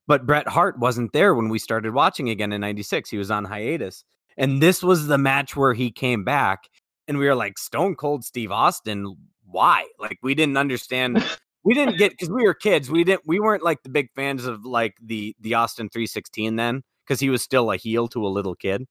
But 0.07 0.25
Bret 0.25 0.47
Hart 0.47 0.79
wasn't 0.79 1.13
there 1.13 1.35
when 1.35 1.49
we 1.49 1.59
started 1.59 1.93
watching 1.93 2.29
again 2.29 2.51
in 2.51 2.61
96. 2.61 3.09
He 3.09 3.17
was 3.17 3.29
on 3.29 3.45
hiatus. 3.45 4.03
And 4.37 4.61
this 4.61 4.81
was 4.81 5.05
the 5.07 5.17
match 5.17 5.55
where 5.55 5.73
he 5.73 5.91
came 5.91 6.23
back 6.23 6.69
and 7.07 7.17
we 7.17 7.27
were 7.27 7.35
like 7.35 7.57
Stone 7.57 7.95
Cold 7.95 8.23
Steve 8.23 8.51
Austin, 8.51 9.15
why? 9.49 9.87
Like 9.99 10.19
we 10.21 10.35
didn't 10.35 10.57
understand 10.57 11.23
we 11.63 11.73
didn't 11.73 11.97
get 11.97 12.11
because 12.11 12.29
we 12.29 12.43
were 12.43 12.53
kids. 12.53 12.89
We 12.89 13.03
didn't. 13.03 13.23
We 13.25 13.39
weren't 13.39 13.63
like 13.63 13.83
the 13.83 13.89
big 13.89 14.09
fans 14.15 14.45
of 14.45 14.65
like 14.65 14.95
the 15.03 15.35
the 15.39 15.55
Austin 15.55 15.89
three 15.89 16.07
sixteen 16.07 16.55
then 16.55 16.83
because 17.05 17.19
he 17.19 17.29
was 17.29 17.41
still 17.41 17.71
a 17.71 17.77
heel 17.77 18.07
to 18.09 18.25
a 18.25 18.29
little 18.29 18.55
kid. 18.55 18.85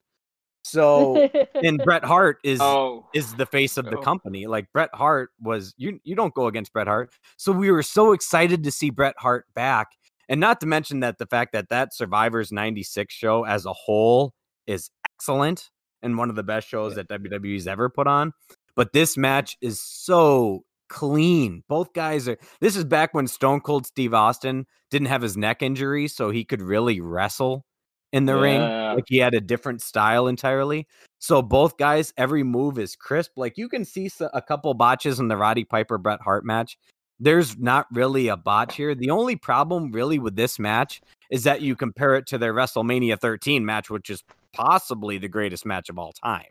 So 0.62 1.29
and 1.62 1.79
Bret 1.85 2.05
Hart 2.05 2.38
is 2.42 2.61
Oh, 2.61 3.07
is 3.14 3.35
the 3.37 3.47
face 3.47 3.77
of 3.77 3.85
the 3.85 3.97
Oh. 3.97 4.03
company. 4.03 4.47
Like 4.47 4.66
Bret 4.73 4.90
Hart 4.92 5.31
was 5.40 5.75
you 5.77 6.01
you 6.05 6.14
don't 6.16 6.35
go 6.35 6.47
against 6.49 6.73
Bret 6.73 6.87
Hart. 6.88 7.12
So 7.37 7.53
we 7.53 7.71
were 7.71 7.83
so 7.83 8.12
excited 8.12 8.64
to 8.64 8.71
see 8.71 8.90
Bret 8.90 9.14
Hart 9.19 9.47
back. 9.55 9.88
And 10.29 10.40
not 10.40 10.61
to 10.61 10.66
mention 10.66 11.01
that 11.01 11.19
the 11.19 11.27
fact 11.27 11.53
that 11.53 11.69
that 11.69 11.95
Survivors 11.95 12.51
96 12.51 13.14
show 13.14 13.45
as 13.45 13.64
a 13.64 13.73
whole 13.73 14.35
is 14.66 14.90
excellent 15.14 15.71
and 16.03 16.19
one 16.19 16.31
of 16.31 16.35
the 16.37 16.42
best 16.42 16.66
shows 16.69 16.97
that 16.97 17.09
WWE's 17.09 17.69
ever 17.69 17.88
put 17.88 18.09
on. 18.09 18.33
But 18.77 18.93
this 18.93 19.17
match 19.17 19.57
is 19.61 19.81
so 19.81 20.65
clean. 20.89 21.65
Both 21.69 21.93
guys 21.95 22.29
are 22.29 22.39
this 22.61 22.77
is 22.77 22.85
back 22.85 23.15
when 23.15 23.27
Stone 23.27 23.61
Cold 23.62 23.87
Steve 23.87 24.15
Austin 24.15 24.67
didn't 24.91 25.09
have 25.09 25.23
his 25.23 25.37
neck 25.37 25.62
injury 25.62 26.07
so 26.07 26.31
he 26.31 26.45
could 26.45 26.62
really 26.62 27.01
wrestle 27.01 27.65
in 28.12 28.27
the 28.27 28.37
ring. 28.37 28.61
Like 28.61 29.05
he 29.09 29.19
had 29.19 29.35
a 29.35 29.41
different 29.41 29.83
style 29.83 30.29
entirely. 30.29 30.87
So 31.19 31.43
both 31.43 31.77
guys, 31.77 32.12
every 32.17 32.43
move 32.43 32.79
is 32.79 32.95
crisp. 32.95 33.33
Like 33.37 33.57
you 33.57 33.69
can 33.69 33.85
see 33.85 34.11
a 34.33 34.43
couple 34.43 34.73
botches 34.75 35.19
in 35.19 35.29
the 35.29 35.37
Roddy 35.37 35.65
Piper 35.65 35.99
Bret 35.99 36.21
Hart 36.21 36.45
match. 36.45 36.79
There's 37.19 37.59
not 37.59 37.87
really 37.93 38.29
a 38.29 38.37
botch 38.37 38.77
here. 38.77 38.95
The 38.95 39.11
only 39.11 39.37
problem 39.37 39.91
really 39.91 40.19
with 40.19 40.37
this 40.37 40.59
match 40.59 41.01
is 41.31 41.45
that 41.45 41.62
you 41.62 41.75
compare 41.75 42.15
it 42.15 42.27
to 42.29 42.39
their 42.39 42.53
WrestleMania 42.53 43.19
13 43.19 43.65
match, 43.65 43.91
which 43.91 44.11
is 44.11 44.23
possibly 44.53 45.19
the 45.19 45.29
greatest 45.29 45.65
match 45.65 45.89
of 45.89 45.99
all 45.99 46.12
time. 46.12 46.45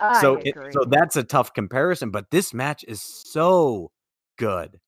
I 0.00 0.20
so 0.20 0.36
it, 0.36 0.54
so 0.72 0.84
that's 0.84 1.16
a 1.16 1.22
tough 1.22 1.52
comparison, 1.52 2.10
but 2.10 2.30
this 2.30 2.54
match 2.54 2.84
is 2.86 3.02
so 3.02 3.90
good. 4.38 4.80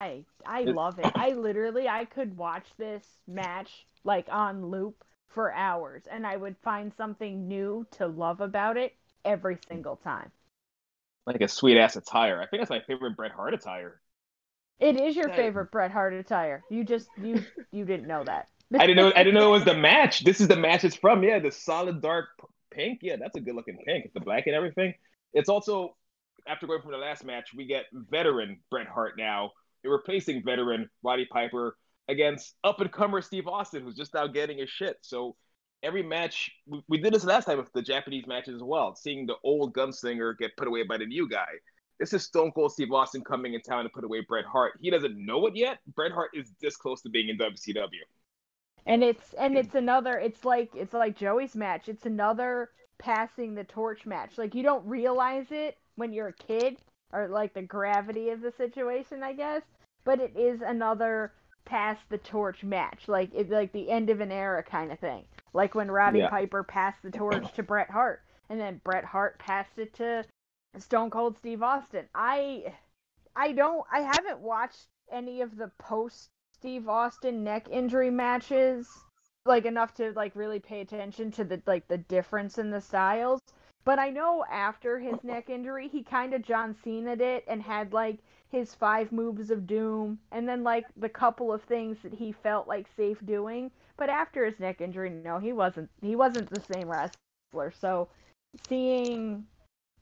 I 0.00 0.24
I 0.46 0.62
love 0.62 0.98
it. 0.98 1.10
I 1.14 1.30
literally 1.30 1.88
I 1.88 2.04
could 2.04 2.36
watch 2.36 2.66
this 2.78 3.04
match 3.28 3.86
like 4.04 4.26
on 4.30 4.66
loop 4.66 5.04
for 5.28 5.52
hours 5.52 6.04
and 6.10 6.26
I 6.26 6.36
would 6.36 6.56
find 6.62 6.92
something 6.96 7.46
new 7.46 7.86
to 7.92 8.06
love 8.06 8.40
about 8.40 8.76
it 8.76 8.94
every 9.24 9.56
mm. 9.56 9.68
single 9.68 9.96
time. 9.96 10.30
like 11.26 11.40
a 11.40 11.48
sweet 11.48 11.78
ass 11.78 11.96
attire. 11.96 12.40
I 12.40 12.46
think 12.46 12.60
that's 12.60 12.70
my 12.70 12.80
favorite 12.80 13.16
Bret 13.16 13.32
Hart 13.32 13.54
attire. 13.54 14.00
It 14.80 14.98
is 14.98 15.14
your 15.14 15.28
favorite 15.28 15.70
Bret 15.70 15.90
Hart 15.90 16.14
attire. 16.14 16.64
You 16.70 16.84
just 16.84 17.08
you 17.22 17.44
you 17.70 17.84
didn't 17.84 18.06
know 18.06 18.24
that. 18.24 18.48
I 18.74 18.86
didn't 18.86 18.96
know. 18.96 19.12
I 19.14 19.22
didn't 19.22 19.34
know 19.34 19.48
it 19.48 19.58
was 19.58 19.64
the 19.64 19.74
match. 19.90 20.24
This 20.24 20.40
is 20.40 20.48
the 20.48 20.56
match 20.56 20.84
it's 20.84 20.96
from. 20.96 21.22
Yeah, 21.22 21.38
the 21.38 21.50
solid 21.50 22.00
dark 22.00 22.28
p- 22.40 22.46
pink. 22.70 23.00
Yeah, 23.02 23.16
that's 23.16 23.36
a 23.36 23.40
good 23.40 23.54
looking 23.54 23.78
pink. 23.84 24.06
It's 24.06 24.14
the 24.14 24.20
black 24.20 24.46
and 24.46 24.54
everything. 24.54 24.94
It's 25.32 25.48
also 25.48 25.96
after 26.46 26.66
going 26.66 26.82
from 26.82 26.92
the 26.92 26.98
last 26.98 27.24
match, 27.24 27.50
we 27.54 27.66
get 27.66 27.86
veteran 27.92 28.60
Bret 28.70 28.86
Hart 28.86 29.14
now. 29.16 29.52
Replacing 29.84 30.42
veteran 30.44 30.90
Roddy 31.02 31.26
Piper 31.30 31.76
against 32.08 32.54
up 32.64 32.80
and 32.80 32.92
comer 32.92 33.22
Steve 33.22 33.46
Austin, 33.46 33.82
who's 33.82 33.94
just 33.94 34.12
now 34.12 34.26
getting 34.26 34.58
his 34.58 34.68
shit. 34.68 34.98
So 35.00 35.36
every 35.82 36.02
match, 36.02 36.50
we, 36.66 36.82
we 36.88 36.98
did 36.98 37.14
this 37.14 37.24
last 37.24 37.46
time 37.46 37.58
with 37.58 37.72
the 37.72 37.80
Japanese 37.80 38.26
matches 38.26 38.56
as 38.56 38.62
well. 38.62 38.94
Seeing 38.94 39.26
the 39.26 39.36
old 39.42 39.74
gunslinger 39.74 40.36
get 40.36 40.56
put 40.56 40.68
away 40.68 40.82
by 40.82 40.98
the 40.98 41.06
new 41.06 41.28
guy. 41.28 41.48
This 41.98 42.12
is 42.12 42.24
Stone 42.24 42.52
Cold 42.52 42.72
Steve 42.72 42.92
Austin 42.92 43.22
coming 43.22 43.54
in 43.54 43.60
town 43.60 43.84
to 43.84 43.90
put 43.90 44.04
away 44.04 44.20
Bret 44.26 44.44
Hart. 44.44 44.72
He 44.80 44.90
doesn't 44.90 45.24
know 45.24 45.46
it 45.46 45.56
yet. 45.56 45.78
Bret 45.94 46.12
Hart 46.12 46.30
is 46.34 46.52
this 46.60 46.76
close 46.76 47.02
to 47.02 47.10
being 47.10 47.28
in 47.28 47.38
WCW. 47.38 47.88
And 48.86 49.04
it's 49.04 49.34
and 49.34 49.56
it's 49.56 49.74
another 49.74 50.18
it's 50.18 50.44
like 50.44 50.70
it's 50.74 50.94
like 50.94 51.16
Joey's 51.16 51.54
match. 51.54 51.88
It's 51.88 52.06
another 52.06 52.70
passing 52.98 53.54
the 53.54 53.64
torch 53.64 54.06
match. 54.06 54.38
Like 54.38 54.54
you 54.54 54.62
don't 54.62 54.86
realize 54.86 55.46
it 55.50 55.78
when 55.96 56.12
you're 56.12 56.28
a 56.28 56.32
kid 56.32 56.78
or 57.12 57.28
like 57.28 57.54
the 57.54 57.62
gravity 57.62 58.30
of 58.30 58.40
the 58.40 58.52
situation, 58.52 59.22
I 59.22 59.32
guess. 59.32 59.62
But 60.04 60.20
it 60.20 60.36
is 60.36 60.60
another 60.62 61.32
pass 61.64 61.98
the 62.08 62.18
torch 62.18 62.64
match. 62.64 63.06
Like 63.06 63.30
it's 63.34 63.50
like 63.50 63.72
the 63.72 63.90
end 63.90 64.10
of 64.10 64.20
an 64.20 64.32
era 64.32 64.62
kind 64.62 64.92
of 64.92 64.98
thing. 64.98 65.24
Like 65.52 65.74
when 65.74 65.90
Roddy 65.90 66.20
Yeah. 66.20 66.30
Piper 66.30 66.62
passed 66.62 67.02
the 67.02 67.10
torch 67.10 67.52
to 67.54 67.62
Bret 67.62 67.90
Hart 67.90 68.22
and 68.48 68.58
then 68.60 68.80
Bret 68.84 69.04
Hart 69.04 69.38
passed 69.38 69.78
it 69.78 69.92
to 69.94 70.24
Stone 70.78 71.10
Cold 71.10 71.36
Steve 71.38 71.62
Austin. 71.62 72.06
I 72.14 72.72
I 73.36 73.52
don't 73.52 73.84
I 73.92 74.00
haven't 74.00 74.40
watched 74.40 74.86
any 75.10 75.40
of 75.40 75.56
the 75.56 75.70
post 75.78 76.30
Steve 76.60 76.90
Austin 76.90 77.42
neck 77.42 77.66
injury 77.70 78.10
matches 78.10 78.86
like 79.46 79.64
enough 79.64 79.94
to 79.94 80.12
like 80.12 80.36
really 80.36 80.58
pay 80.58 80.82
attention 80.82 81.32
to 81.32 81.42
the 81.42 81.62
like 81.66 81.88
the 81.88 81.96
difference 81.96 82.58
in 82.58 82.70
the 82.70 82.82
styles. 82.82 83.40
But 83.82 83.98
I 83.98 84.10
know 84.10 84.44
after 84.44 84.98
his 84.98 85.24
neck 85.24 85.48
injury, 85.48 85.88
he 85.88 86.02
kind 86.02 86.34
of 86.34 86.42
John 86.42 86.74
Cena'd 86.74 87.22
it 87.22 87.44
and 87.48 87.62
had 87.62 87.94
like 87.94 88.18
his 88.50 88.74
five 88.74 89.10
moves 89.10 89.50
of 89.50 89.66
doom 89.66 90.18
and 90.32 90.46
then 90.46 90.62
like 90.62 90.84
the 90.98 91.08
couple 91.08 91.50
of 91.50 91.62
things 91.62 91.96
that 92.02 92.12
he 92.12 92.30
felt 92.30 92.68
like 92.68 92.86
safe 92.94 93.24
doing. 93.24 93.70
But 93.96 94.10
after 94.10 94.44
his 94.44 94.60
neck 94.60 94.82
injury, 94.82 95.08
no, 95.08 95.38
he 95.38 95.54
wasn't 95.54 95.88
he 96.02 96.14
wasn't 96.14 96.50
the 96.50 96.60
same 96.60 96.90
wrestler. 96.90 97.72
So 97.80 98.08
seeing 98.68 99.46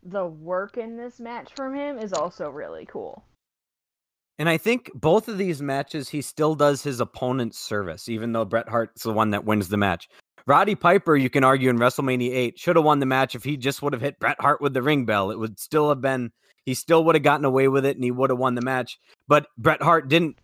the 0.03 0.27
work 0.27 0.77
in 0.77 0.97
this 0.97 1.21
match 1.21 1.55
from 1.55 1.77
him 1.77 2.01
is 2.01 2.13
also 2.13 2.51
really 2.51 2.85
cool. 2.87 3.23
And 4.39 4.49
I 4.49 4.57
think 4.57 4.91
both 4.95 5.29
of 5.29 5.37
these 5.37 5.61
matches, 5.61 6.09
he 6.09 6.23
still 6.23 6.55
does 6.55 6.83
his 6.83 7.01
opponent's 7.01 7.59
service, 7.59 8.09
even 8.09 8.33
though 8.33 8.45
Bret 8.45 8.69
Hart's 8.69 9.03
the 9.03 9.13
one 9.13 9.31
that 9.31 9.45
wins 9.45 9.69
the 9.69 9.77
match. 9.77 10.09
Roddy 10.47 10.75
Piper, 10.75 11.17
you 11.17 11.29
can 11.29 11.45
argue 11.45 11.69
in 11.69 11.79
WrestleMania 11.79 12.33
8, 12.33 12.59
should 12.59 12.77
have 12.77 12.85
won 12.85 13.01
the 13.01 13.07
match 13.07 13.35
if 13.35 13.45
he 13.45 13.57
just 13.57 13.83
would 13.83 13.93
have 13.93 14.01
hit 14.01 14.19
Bret 14.19 14.41
Hart 14.41 14.61
with 14.61 14.75
the 14.75 14.83
ring 14.83 15.05
bell. 15.05 15.31
It 15.31 15.39
would 15.39 15.59
still 15.59 15.89
have 15.89 16.01
been, 16.01 16.31
he 16.65 16.75
still 16.75 17.05
would 17.05 17.17
have 17.17 17.25
gotten 17.25 17.45
away 17.45 17.69
with 17.69 17.85
it 17.85 17.97
and 17.97 18.05
he 18.05 18.11
would 18.11 18.31
have 18.31 18.39
won 18.39 18.55
the 18.55 18.63
match. 18.63 18.99
But 19.27 19.47
Bret 19.59 19.83
Hart 19.83 20.09
didn't 20.09 20.39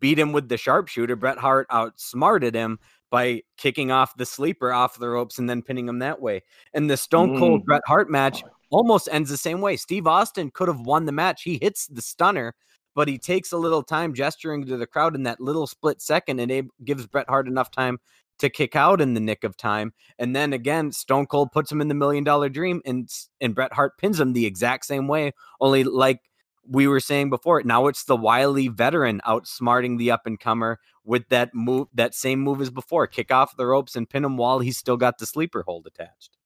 beat 0.00 0.18
him 0.18 0.32
with 0.32 0.48
the 0.48 0.56
sharpshooter. 0.56 1.16
Bret 1.16 1.38
Hart 1.38 1.66
outsmarted 1.70 2.54
him 2.54 2.78
by 3.10 3.42
kicking 3.56 3.90
off 3.90 4.16
the 4.16 4.26
sleeper 4.26 4.72
off 4.72 4.98
the 4.98 5.08
ropes 5.08 5.38
and 5.38 5.48
then 5.48 5.62
pinning 5.62 5.88
him 5.88 6.00
that 6.00 6.20
way. 6.20 6.42
And 6.74 6.90
the 6.90 6.96
Stone 6.96 7.38
Cold 7.38 7.62
Mm. 7.62 7.66
Bret 7.66 7.82
Hart 7.86 8.10
match 8.10 8.42
almost 8.70 9.08
ends 9.12 9.30
the 9.30 9.36
same 9.36 9.60
way. 9.60 9.76
Steve 9.76 10.06
Austin 10.06 10.50
could 10.50 10.68
have 10.68 10.80
won 10.80 11.06
the 11.06 11.12
match. 11.12 11.44
He 11.44 11.58
hits 11.62 11.86
the 11.86 12.02
stunner, 12.02 12.54
but 12.96 13.06
he 13.06 13.18
takes 13.18 13.52
a 13.52 13.58
little 13.58 13.82
time 13.82 14.14
gesturing 14.14 14.64
to 14.64 14.76
the 14.78 14.86
crowd 14.86 15.14
in 15.14 15.22
that 15.24 15.38
little 15.38 15.66
split 15.66 16.00
second, 16.02 16.40
and 16.40 16.50
it 16.50 16.64
gives 16.82 17.06
Bret 17.06 17.28
Hart 17.28 17.46
enough 17.46 17.70
time 17.70 17.98
to 18.38 18.50
kick 18.50 18.74
out 18.74 19.00
in 19.00 19.14
the 19.14 19.20
nick 19.20 19.44
of 19.44 19.56
time. 19.56 19.92
And 20.18 20.34
then 20.34 20.52
again, 20.52 20.92
Stone 20.92 21.26
Cold 21.26 21.52
puts 21.52 21.70
him 21.70 21.80
in 21.80 21.88
the 21.88 21.94
million 21.94 22.24
dollar 22.24 22.48
dream 22.48 22.82
and 22.84 23.08
and 23.40 23.54
Bret 23.54 23.74
Hart 23.74 23.98
pins 23.98 24.18
him 24.18 24.32
the 24.32 24.46
exact 24.46 24.86
same 24.86 25.06
way, 25.08 25.32
only 25.60 25.84
like 25.84 26.20
we 26.68 26.88
were 26.88 27.00
saying 27.00 27.30
before, 27.30 27.62
now 27.62 27.86
it's 27.86 28.04
the 28.04 28.16
wily 28.16 28.68
veteran 28.68 29.20
outsmarting 29.26 29.98
the 29.98 30.10
up 30.10 30.22
and 30.26 30.40
comer 30.40 30.80
with 31.04 31.28
that 31.28 31.54
move 31.54 31.88
that 31.94 32.14
same 32.14 32.40
move 32.40 32.60
as 32.60 32.70
before. 32.70 33.06
Kick 33.06 33.30
off 33.30 33.56
the 33.56 33.66
ropes 33.66 33.94
and 33.94 34.08
pin 34.08 34.24
him 34.24 34.36
while 34.36 34.58
he's 34.58 34.78
still 34.78 34.96
got 34.96 35.18
the 35.18 35.26
sleeper 35.26 35.62
hold 35.62 35.86
attached. 35.86 36.36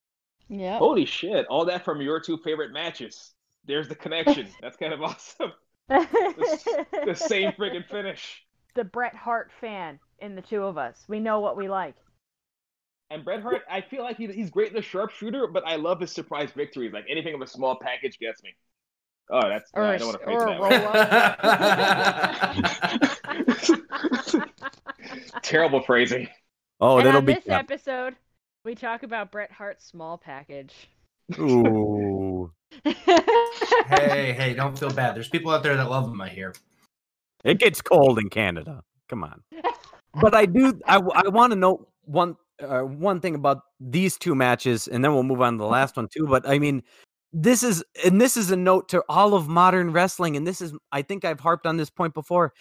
Yeah. 0.49 0.79
Holy 0.79 1.05
shit! 1.05 1.47
All 1.47 1.65
that 1.67 1.85
from 1.85 2.01
your 2.01 2.21
two 2.21 2.37
favorite 2.39 2.73
matches. 2.73 3.35
There's 3.65 3.89
the 3.89 3.95
connection. 3.95 4.49
That's 4.61 4.77
kind 4.77 4.93
of 4.93 5.03
awesome. 5.03 5.53
The 5.91 7.15
same 7.15 7.53
friggin' 7.53 7.87
finish. 7.89 8.45
the 8.75 8.85
Bret 8.85 9.15
Hart 9.15 9.51
fan 9.61 9.99
in 10.19 10.35
the 10.37 10.43
two 10.43 10.63
of 10.63 10.79
us. 10.79 11.05
We 11.09 11.21
know 11.21 11.41
what 11.41 11.57
we 11.57 11.69
like. 11.69 11.95
And 13.11 13.25
Bret 13.25 13.43
Hart, 13.43 13.63
I 13.69 13.81
feel 13.81 14.03
like 14.03 14.17
he's, 14.17 14.33
he's 14.33 14.51
great 14.51 14.69
in 14.69 14.75
the 14.75 14.83
sharpshooter, 14.83 15.49
but 15.49 15.67
I 15.67 15.77
love 15.77 16.01
his 16.01 16.13
surprise 16.13 16.51
victories. 16.53 16.93
Like 16.93 17.07
anything 17.09 17.35
of 17.35 17.41
a 17.41 17.47
small 17.47 17.77
package 17.77 18.19
gets 18.19 18.43
me. 18.43 18.55
Oh, 19.31 19.49
that's 19.49 19.71
Or 19.75 19.85
I 19.85 19.95
a 19.95 19.99
don't 19.99 20.09
want 20.09 20.19
to 20.21 20.25
phrase 20.25 20.43
or 20.43 20.49
it 20.49 20.57
a 20.57 20.61
that 20.61 20.67
way. 24.37 24.43
Terrible 25.43 25.83
phrasing. 25.83 26.29
Oh, 26.81 26.99
and 26.99 27.07
that'll 27.07 27.19
on 27.19 27.25
be 27.25 27.35
this 27.35 27.49
episode, 27.49 28.17
we 28.65 28.75
talk 28.75 29.03
about 29.03 29.33
Bret 29.33 29.53
Hart's 29.53 29.85
small 29.85 30.19
package. 30.19 30.89
Ooh. 31.39 32.53
hey, 32.85 34.33
hey, 34.33 34.55
don't 34.55 34.79
feel 34.79 34.91
bad. 34.91 35.15
There's 35.15 35.29
people 35.29 35.51
out 35.51 35.63
there 35.63 35.77
that 35.77 35.91
love 35.91 36.07
them, 36.07 36.21
I 36.21 36.29
hear. 36.29 36.55
It 37.45 37.59
gets 37.59 37.81
cold 37.81 38.19
in 38.19 38.29
Canada. 38.29 38.83
Come 39.09 39.25
on. 39.25 39.43
But 40.21 40.35
I 40.35 40.47
do. 40.47 40.79
I, 40.87 40.97
I 40.97 41.29
want 41.29 41.53
to 41.53 41.59
know 41.59 41.89
one 42.05 42.37
uh, 42.61 42.81
one 42.81 43.21
thing 43.21 43.35
about 43.35 43.63
these 43.81 44.17
two 44.17 44.35
matches, 44.35 44.89
and 44.89 45.05
then 45.05 45.15
we'll 45.15 45.23
move 45.23 45.41
on 45.41 45.55
to 45.55 45.59
the 45.59 45.67
last 45.67 45.97
one 45.97 46.09
too. 46.09 46.27
But 46.27 46.49
I 46.49 46.59
mean, 46.59 46.83
this 47.33 47.63
is 47.63 47.85
and 48.05 48.21
this 48.21 48.37
is 48.37 48.51
a 48.51 48.57
note 48.57 48.89
to 48.91 49.03
all 49.09 49.35
of 49.35 49.49
modern 49.49 49.93
wrestling, 49.93 50.37
and 50.37 50.47
this 50.47 50.61
is 50.61 50.73
I 50.93 51.03
think 51.03 51.25
I've 51.25 51.41
harped 51.41 51.67
on 51.67 51.77
this 51.77 51.91
point 51.91 52.15
before. 52.15 52.53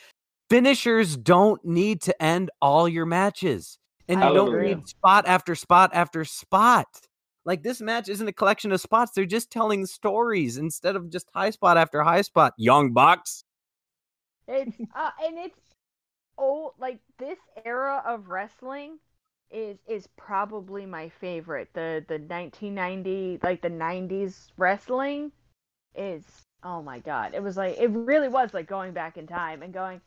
Finishers 0.50 1.16
don't 1.16 1.64
need 1.64 2.02
to 2.02 2.24
end 2.24 2.50
all 2.62 2.88
your 2.88 3.06
matches, 3.06 3.78
and 4.08 4.20
you 4.22 4.34
don't 4.34 4.62
need 4.62 4.88
spot 4.88 5.28
after 5.28 5.56
spot 5.56 5.92
after 5.94 6.26
spot. 6.26 6.88
Like 7.46 7.64
this 7.64 7.82
match 7.82 8.10
isn't 8.10 8.28
a 8.28 8.34
collection 8.34 8.72
of 8.72 8.82
spots; 8.82 9.12
they're 9.12 9.26
just 9.26 9.52
telling 9.52 9.86
stories 9.86 10.58
instead 10.58 10.96
of 10.96 11.10
just 11.10 11.30
high 11.34 11.50
spot 11.50 11.78
after 11.78 12.04
high 12.04 12.22
spot. 12.22 12.54
Young 12.58 12.92
Bucks. 12.92 13.44
It's 14.48 14.78
uh, 14.96 15.12
and 15.26 15.38
it's 15.38 15.60
oh 16.38 16.74
like 16.80 17.00
this 17.18 17.38
era 17.66 18.04
of 18.06 18.30
wrestling 18.30 19.00
is 19.52 19.78
is 19.88 20.08
probably 20.18 20.86
my 20.86 21.10
favorite. 21.10 21.70
The 21.74 22.04
the 22.08 22.16
1990 22.16 23.40
like 23.44 23.62
the 23.62 23.70
90s 23.70 24.48
wrestling 24.58 25.32
is 25.96 26.24
oh 26.64 26.82
my 26.82 27.00
god. 27.00 27.34
It 27.34 27.44
was 27.44 27.58
like 27.58 27.78
it 27.78 27.90
really 27.90 28.28
was 28.28 28.54
like 28.54 28.68
going 28.68 28.94
back 28.94 29.18
in 29.18 29.28
time 29.28 29.64
and 29.64 29.74
going 29.74 30.02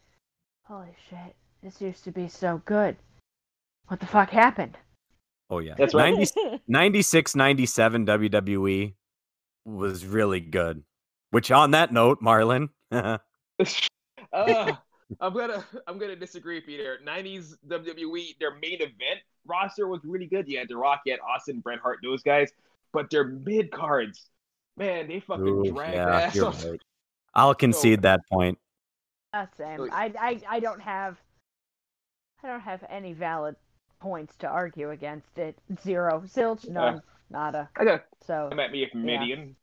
holy 0.64 0.94
shit. 1.08 1.34
This 1.62 1.80
used 1.80 2.04
to 2.04 2.10
be 2.10 2.28
so 2.28 2.60
good. 2.64 2.96
What 3.86 4.00
the 4.00 4.06
fuck 4.06 4.30
happened? 4.30 4.76
Oh 5.52 5.58
yeah, 5.58 5.74
That's 5.76 5.92
right. 5.92 6.14
90 6.14 6.62
96 6.66 7.36
97 7.36 8.06
WWE 8.06 8.94
was 9.66 10.06
really 10.06 10.40
good. 10.40 10.82
Which 11.30 11.50
on 11.50 11.72
that 11.72 11.92
note, 11.92 12.22
Marlon, 12.22 12.70
uh, 12.90 13.18
I'm 14.32 15.34
gonna 15.34 15.62
I'm 15.86 15.98
gonna 15.98 16.16
disagree 16.16 16.54
with 16.54 16.68
you 16.68 16.78
there. 16.78 16.98
'90s 17.06 17.54
WWE, 17.68 18.38
their 18.40 18.54
main 18.54 18.76
event 18.80 19.20
roster 19.46 19.86
was 19.88 20.00
really 20.04 20.26
good. 20.26 20.48
You 20.48 20.58
had 20.58 20.68
The 20.68 20.76
Rock, 20.76 21.02
you 21.04 21.12
had 21.12 21.20
Austin, 21.20 21.60
Bret 21.60 21.80
Hart, 21.80 21.98
those 22.02 22.22
guys, 22.22 22.50
but 22.94 23.10
their 23.10 23.24
mid 23.24 23.70
cards, 23.70 24.30
man, 24.78 25.06
they 25.06 25.20
fucking 25.20 25.46
Ooh, 25.46 25.70
drag 25.70 25.94
yeah, 25.94 26.20
ass. 26.20 26.34
you're 26.34 26.46
off. 26.46 26.64
right. 26.64 26.80
I'll 27.34 27.54
concede 27.54 28.02
that 28.02 28.20
point. 28.32 28.58
That's 29.34 29.54
same. 29.58 29.80
Oh, 29.80 29.88
I, 29.92 30.12
I 30.18 30.40
I 30.48 30.60
don't 30.60 30.80
have 30.80 31.18
I 32.42 32.48
don't 32.48 32.60
have 32.60 32.82
any 32.88 33.12
valid 33.12 33.56
points 34.02 34.36
to 34.38 34.48
argue 34.48 34.90
against 34.90 35.38
it. 35.38 35.56
Zero. 35.82 36.22
Zilch, 36.26 36.68
none. 36.68 37.00
Nada. 37.30 37.70
I 37.76 37.84
got 37.84 38.04
So 38.26 38.48
come 38.50 38.60
at 38.60 38.72
me 38.72 38.82
if 38.82 38.94
Midian. 38.94 39.56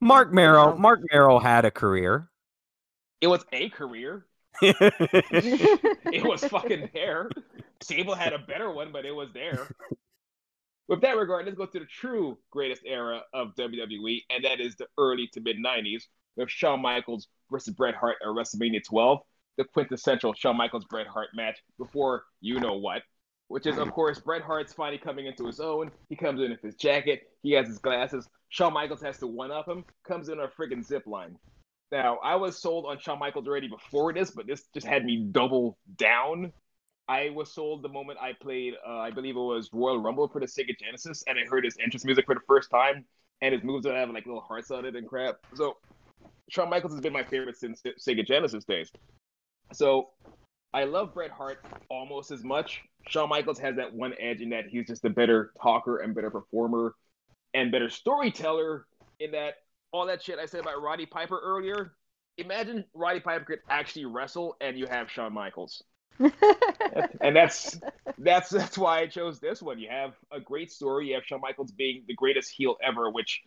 Marc 0.00 0.32
Mero, 0.32 0.72
Wow. 0.72 0.76
Marc 0.76 1.00
Mero 1.10 1.38
had 1.38 1.64
a 1.64 1.70
career. 1.70 2.28
It 3.20 3.28
was 3.28 3.44
a 3.52 3.70
career. 3.70 4.26
It 4.62 6.24
was 6.24 6.44
fucking 6.44 6.90
there. 6.92 7.30
Sable 7.82 8.14
had 8.14 8.32
a 8.32 8.38
better 8.38 8.70
one, 8.70 8.92
but 8.92 9.04
it 9.04 9.12
was 9.12 9.28
there. 9.32 9.66
With 10.88 11.00
that 11.00 11.16
regard, 11.16 11.46
let's 11.46 11.56
go 11.56 11.64
to 11.66 11.78
the 11.78 11.86
true 11.86 12.36
greatest 12.50 12.82
era 12.84 13.22
of 13.32 13.54
WWE, 13.54 14.22
and 14.30 14.44
that 14.44 14.60
is 14.60 14.76
the 14.76 14.86
early 14.98 15.28
to 15.32 15.40
mid 15.40 15.56
90s 15.56 16.02
with 16.36 16.50
Shawn 16.50 16.82
Michaels 16.82 17.28
versus 17.50 17.72
Bret 17.74 17.94
Hart 17.94 18.16
at 18.22 18.28
WrestleMania 18.28 18.84
12, 18.84 19.20
the 19.56 19.64
quintessential 19.64 20.34
Shawn 20.34 20.56
Michaels 20.58 20.84
Bret 20.84 21.06
Hart 21.06 21.28
match 21.34 21.58
before 21.78 22.24
you 22.42 22.60
know 22.60 22.74
what, 22.74 23.02
which 23.48 23.66
is, 23.66 23.78
of 23.78 23.90
course, 23.92 24.18
Bret 24.18 24.42
Hart's 24.42 24.72
finally 24.72 24.98
coming 24.98 25.26
into 25.26 25.46
his 25.46 25.60
own. 25.60 25.90
He 26.08 26.16
comes 26.16 26.40
in 26.40 26.50
with 26.50 26.62
his 26.62 26.74
jacket, 26.74 27.30
he 27.42 27.52
has 27.52 27.66
his 27.66 27.78
glasses. 27.78 28.28
Shawn 28.48 28.72
Michaels 28.72 29.02
has 29.02 29.18
to 29.18 29.26
one 29.26 29.50
up 29.50 29.68
him, 29.68 29.84
comes 30.06 30.28
in 30.28 30.38
on 30.38 30.46
a 30.46 30.48
friggin' 30.48 30.84
zip 30.84 31.06
line. 31.06 31.36
Now, 31.90 32.18
I 32.22 32.36
was 32.36 32.60
sold 32.60 32.86
on 32.86 32.98
Shawn 32.98 33.18
Michaels 33.18 33.46
already 33.46 33.68
before 33.68 34.12
this, 34.12 34.30
but 34.30 34.46
this 34.46 34.64
just 34.74 34.86
had 34.86 35.04
me 35.04 35.28
double 35.30 35.78
down. 35.96 36.52
I 37.06 37.30
was 37.30 37.52
sold 37.52 37.82
the 37.82 37.88
moment 37.88 38.18
I 38.20 38.32
played, 38.32 38.74
uh, 38.86 38.98
I 38.98 39.10
believe 39.10 39.36
it 39.36 39.40
was 39.40 39.68
Royal 39.72 39.98
Rumble 39.98 40.28
for 40.28 40.40
the 40.40 40.46
Sega 40.46 40.78
Genesis, 40.78 41.22
and 41.26 41.38
I 41.38 41.42
heard 41.48 41.64
his 41.64 41.76
entrance 41.82 42.04
music 42.04 42.26
for 42.26 42.34
the 42.34 42.40
first 42.46 42.70
time, 42.70 43.04
and 43.42 43.52
his 43.52 43.62
moves 43.62 43.84
that 43.84 43.94
have 43.94 44.08
like 44.10 44.24
little 44.26 44.40
hearts 44.40 44.70
on 44.70 44.84
it 44.84 44.96
and 44.96 45.06
crap. 45.06 45.36
So, 45.54 45.76
Shawn 46.48 46.70
Michaels 46.70 46.92
has 46.92 47.00
been 47.00 47.12
my 47.12 47.24
favorite 47.24 47.56
since 47.56 47.82
Sega 47.82 48.26
Genesis 48.26 48.64
days. 48.64 48.90
So, 49.72 50.10
I 50.74 50.84
love 50.84 51.14
Bret 51.14 51.30
Hart 51.30 51.64
almost 51.88 52.32
as 52.32 52.42
much. 52.42 52.82
Shawn 53.08 53.28
Michaels 53.28 53.60
has 53.60 53.76
that 53.76 53.94
one 53.94 54.12
edge 54.18 54.40
in 54.40 54.50
that 54.50 54.66
he's 54.66 54.88
just 54.88 55.04
a 55.04 55.10
better 55.10 55.52
talker 55.62 55.98
and 55.98 56.16
better 56.16 56.30
performer 56.30 56.96
and 57.54 57.70
better 57.70 57.88
storyteller 57.88 58.84
in 59.20 59.30
that 59.30 59.54
all 59.92 60.06
that 60.06 60.20
shit 60.20 60.40
I 60.40 60.46
said 60.46 60.60
about 60.60 60.82
Roddy 60.82 61.06
Piper 61.06 61.38
earlier. 61.38 61.92
Imagine 62.38 62.84
Roddy 62.92 63.20
Piper 63.20 63.44
could 63.44 63.60
actually 63.70 64.06
wrestle 64.06 64.56
and 64.60 64.76
you 64.76 64.86
have 64.86 65.08
Shawn 65.08 65.32
Michaels. 65.32 65.84
and 66.18 67.36
that's 67.36 67.78
that's 68.18 68.50
that's 68.50 68.76
why 68.76 69.00
I 69.00 69.06
chose 69.06 69.38
this 69.38 69.62
one. 69.62 69.78
You 69.78 69.88
have 69.90 70.14
a 70.32 70.40
great 70.40 70.72
story. 70.72 71.08
You 71.08 71.14
have 71.14 71.24
Shawn 71.24 71.40
Michaels 71.40 71.70
being 71.70 72.02
the 72.08 72.14
greatest 72.14 72.50
heel 72.50 72.76
ever, 72.82 73.10
which 73.10 73.42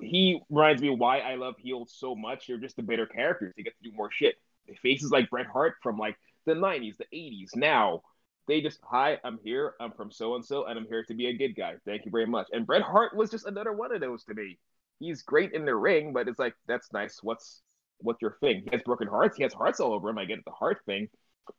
he 0.00 0.40
reminds 0.50 0.82
me 0.82 0.90
why 0.90 1.20
I 1.20 1.36
love 1.36 1.54
heels 1.58 1.94
so 1.96 2.16
much. 2.16 2.48
They're 2.48 2.58
just 2.58 2.74
the 2.74 2.82
better 2.82 3.06
characters. 3.06 3.54
They 3.56 3.62
get 3.62 3.76
to 3.80 3.88
do 3.88 3.94
more 3.96 4.10
shit. 4.10 4.34
Faces 4.82 5.12
like 5.12 5.30
Bret 5.30 5.46
Hart 5.46 5.74
from 5.82 5.96
like 5.96 6.16
the 6.46 6.54
'90s, 6.54 6.96
the 6.96 7.06
'80s. 7.12 7.56
Now 7.56 8.02
they 8.48 8.60
just, 8.60 8.80
hi, 8.82 9.18
I'm 9.24 9.38
here. 9.44 9.74
I'm 9.80 9.92
from 9.92 10.10
so 10.10 10.34
and 10.34 10.44
so, 10.44 10.66
and 10.66 10.78
I'm 10.78 10.86
here 10.86 11.04
to 11.04 11.14
be 11.14 11.26
a 11.26 11.36
good 11.36 11.54
guy. 11.54 11.74
Thank 11.84 12.04
you 12.04 12.10
very 12.10 12.26
much. 12.26 12.48
And 12.52 12.66
Bret 12.66 12.82
Hart 12.82 13.16
was 13.16 13.30
just 13.30 13.46
another 13.46 13.72
one 13.72 13.94
of 13.94 14.00
those 14.00 14.24
to 14.24 14.34
me. 14.34 14.58
He's 14.98 15.22
great 15.22 15.52
in 15.52 15.64
the 15.64 15.74
ring, 15.74 16.12
but 16.12 16.28
it's 16.28 16.38
like 16.38 16.54
that's 16.66 16.92
nice. 16.92 17.20
What's 17.22 17.62
what's 17.98 18.20
your 18.20 18.36
thing? 18.40 18.62
He 18.64 18.70
has 18.72 18.82
broken 18.82 19.08
hearts. 19.08 19.36
He 19.36 19.42
has 19.42 19.52
hearts 19.52 19.80
all 19.80 19.92
over 19.92 20.08
him. 20.08 20.18
I 20.18 20.24
get 20.24 20.38
it, 20.38 20.44
the 20.44 20.52
heart 20.52 20.78
thing, 20.86 21.08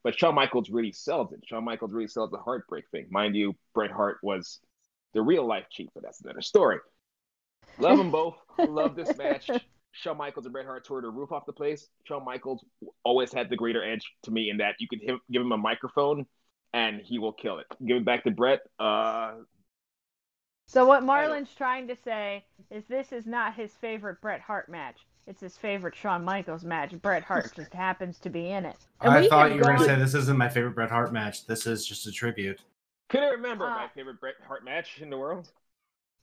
but 0.03 0.17
Shawn 0.17 0.35
Michaels 0.35 0.69
really 0.69 0.91
sells 0.91 1.31
it. 1.33 1.41
Shawn 1.45 1.63
Michaels 1.63 1.93
really 1.93 2.07
sells 2.07 2.31
the 2.31 2.37
heartbreak 2.37 2.85
thing. 2.91 3.07
Mind 3.09 3.35
you, 3.35 3.55
Bret 3.73 3.91
Hart 3.91 4.17
was 4.23 4.59
the 5.13 5.21
real 5.21 5.45
life 5.45 5.65
cheat, 5.69 5.89
but 5.93 6.03
that's 6.03 6.21
another 6.21 6.41
story. 6.41 6.79
Love 7.77 7.97
them 7.97 8.11
both. 8.11 8.35
Love 8.57 8.95
this 8.95 9.17
match. 9.17 9.49
Shawn 9.93 10.17
Michaels 10.17 10.45
and 10.45 10.53
Bret 10.53 10.65
Hart 10.65 10.83
tore 10.85 11.01
the 11.01 11.09
roof 11.09 11.31
off 11.31 11.45
the 11.45 11.53
place. 11.53 11.87
Shawn 12.03 12.25
Michaels 12.25 12.65
always 13.03 13.31
had 13.31 13.49
the 13.49 13.55
greater 13.55 13.83
edge 13.83 14.01
to 14.23 14.31
me 14.31 14.49
in 14.49 14.57
that 14.57 14.75
you 14.79 14.87
could 14.87 15.01
him, 15.01 15.19
give 15.31 15.41
him 15.41 15.51
a 15.51 15.57
microphone 15.57 16.25
and 16.73 16.99
he 17.01 17.19
will 17.19 17.33
kill 17.33 17.59
it. 17.59 17.67
Give 17.85 17.97
it 17.97 18.05
back 18.05 18.23
to 18.23 18.31
Bret. 18.31 18.61
Uh, 18.79 19.35
So 20.67 20.85
what 20.85 21.03
Marlon's 21.03 21.53
trying 21.55 21.87
to 21.87 21.95
say 22.03 22.43
is 22.71 22.83
this 22.85 23.11
is 23.11 23.25
not 23.27 23.53
his 23.53 23.71
favorite 23.73 24.19
Bret 24.21 24.41
Hart 24.41 24.69
match. 24.69 25.05
It's 25.27 25.39
his 25.41 25.55
favorite 25.55 25.95
Shawn 25.95 26.25
Michaels 26.25 26.63
match. 26.65 26.99
Bret 27.01 27.23
Hart 27.23 27.53
just 27.55 27.73
happens 27.73 28.17
to 28.19 28.29
be 28.29 28.49
in 28.49 28.65
it. 28.65 28.77
And 29.01 29.13
I 29.13 29.21
we 29.21 29.29
thought 29.29 29.51
you 29.51 29.57
were 29.57 29.63
going 29.63 29.77
to 29.77 29.85
say 29.85 29.95
this 29.95 30.15
isn't 30.15 30.37
my 30.37 30.49
favorite 30.49 30.73
Bret 30.75 30.89
Hart 30.89 31.13
match. 31.13 31.45
This 31.45 31.67
is 31.67 31.85
just 31.85 32.07
a 32.07 32.11
tribute. 32.11 32.59
couldn't 33.09 33.29
remember 33.31 33.67
Uh, 33.67 33.75
my 33.75 33.87
favorite 33.93 34.19
Bret 34.19 34.35
Hart 34.47 34.65
match 34.65 34.99
in 34.99 35.09
the 35.09 35.17
world. 35.17 35.51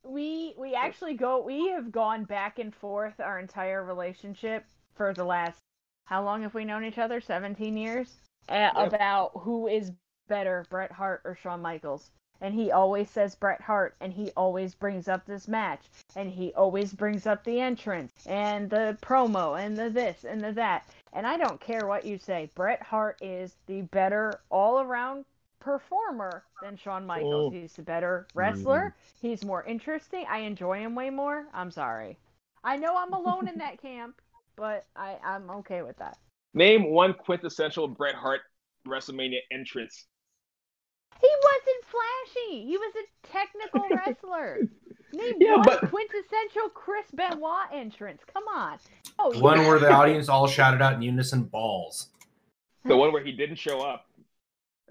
We 0.05 0.55
we 0.59 0.74
actually 0.74 1.14
go 1.14 1.40
we 1.42 1.68
have 1.68 1.92
gone 1.92 2.24
back 2.24 2.59
and 2.59 2.74
forth 2.74 3.20
our 3.20 3.38
entire 3.38 3.84
relationship 3.84 4.64
for 4.94 5.12
the 5.14 5.24
last 5.24 5.61
how 6.07 6.24
long 6.24 6.42
have 6.42 6.55
we 6.55 6.64
known 6.64 6.84
each 6.84 6.98
other? 6.98 7.20
17 7.20 7.76
years? 7.76 8.16
Uh, 8.48 8.70
Yep. 8.74 8.86
about 8.88 9.30
who 9.38 9.68
is 9.68 9.92
better 10.28 10.66
bret 10.70 10.90
hart 10.90 11.20
or 11.24 11.36
shawn 11.36 11.62
michaels. 11.62 12.11
And 12.40 12.55
he 12.55 12.72
always 12.72 13.11
says 13.11 13.34
bret 13.36 13.61
hart 13.61 13.94
and 14.01 14.12
he 14.12 14.32
always 14.36 14.74
brings 14.74 15.09
up 15.09 15.24
this 15.26 15.46
match 15.46 15.82
and 16.16 16.30
he 16.30 16.53
always 16.55 16.92
brings 16.92 17.26
up 17.26 17.44
the 17.44 17.61
entrance 17.61 18.12
and 18.26 18.68
the 18.70 18.98
promo 19.03 19.61
and 19.62 19.76
the 19.76 19.90
this 19.90 20.24
and 20.24 20.40
the 20.40 20.53
that. 20.53 20.88
And 21.12 21.26
i 21.26 21.36
don't 21.36 21.61
care 21.61 21.86
what 21.86 22.05
you 22.05 22.18
say 22.18 22.51
bret 22.55 22.82
hart 22.82 23.18
is 23.20 23.57
the 23.66 23.82
better 23.82 24.40
all 24.51 24.80
around 24.80 25.24
performer 25.61 26.44
than 26.62 26.76
Shawn 26.76 27.06
Michaels. 27.06 27.52
Oh. 27.54 27.56
He's 27.56 27.78
a 27.78 27.82
better 27.82 28.26
wrestler. 28.34 28.94
Mm. 28.96 29.12
He's 29.20 29.44
more 29.44 29.62
interesting. 29.64 30.24
I 30.28 30.38
enjoy 30.40 30.78
him 30.80 30.94
way 30.94 31.11
more. 31.11 31.46
I'm 31.54 31.70
sorry. 31.70 32.18
I 32.64 32.76
know 32.76 32.96
I'm 32.96 33.12
alone 33.12 33.48
in 33.48 33.58
that 33.58 33.80
camp, 33.82 34.20
but 34.56 34.86
I, 34.96 35.16
I'm 35.24 35.48
okay 35.50 35.82
with 35.82 35.96
that. 35.98 36.18
Name 36.54 36.90
one 36.90 37.14
quintessential 37.14 37.86
Bret 37.86 38.14
Hart 38.14 38.40
WrestleMania 38.86 39.38
entrance. 39.52 40.06
He 41.20 41.28
wasn't 41.42 41.84
flashy. 41.84 42.64
He 42.66 42.76
was 42.78 42.94
a 42.96 43.28
technical 43.28 43.84
wrestler. 43.96 44.58
Name 45.12 45.34
Yeah, 45.38 45.56
one 45.56 45.62
but- 45.64 45.90
quintessential 45.90 46.70
Chris 46.74 47.06
Benoit 47.14 47.66
entrance. 47.72 48.22
Come 48.32 48.44
on. 48.54 48.78
Oh, 49.18 49.38
One 49.38 49.58
yeah. 49.58 49.68
where 49.68 49.78
the 49.78 49.90
audience 49.92 50.28
all 50.30 50.46
shouted 50.46 50.80
out 50.80 50.94
in 50.94 51.02
unison 51.02 51.42
balls. 51.42 52.08
The 52.86 52.96
one 52.96 53.12
where 53.12 53.22
he 53.22 53.32
didn't 53.32 53.56
show 53.56 53.82
up. 53.82 54.06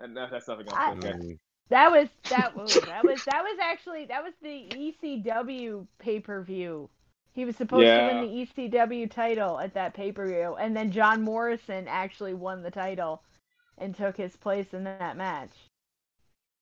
And 0.01 0.13
no, 0.13 0.27
that's 0.29 0.47
nothing 0.47 0.67
else. 0.67 0.77
I- 0.77 0.93
Okay. 0.93 1.37
That 1.69 1.91
was 1.91 2.09
that 2.29 2.55
was 2.57 2.73
that 2.73 3.03
was 3.05 3.23
that 3.25 3.43
was 3.43 3.57
actually 3.61 4.05
that 4.05 4.23
was 4.23 4.33
the 4.41 4.67
ECW 4.75 5.85
pay 5.99 6.19
per 6.19 6.41
view. 6.41 6.89
He 7.33 7.45
was 7.45 7.55
supposed 7.55 7.83
Yeah. 7.85 8.09
to 8.09 8.15
win 8.15 8.23
the 8.23 8.45
ECW 8.45 9.09
title 9.11 9.59
at 9.59 9.73
that 9.75 9.93
pay 9.93 10.11
per 10.11 10.25
view, 10.27 10.55
and 10.59 10.75
then 10.75 10.91
John 10.91 11.21
Morrison 11.21 11.87
actually 11.87 12.33
won 12.33 12.63
the 12.63 12.71
title 12.71 13.23
and 13.77 13.95
took 13.95 14.17
his 14.17 14.35
place 14.35 14.73
in 14.73 14.83
that 14.85 15.15
match. 15.15 15.51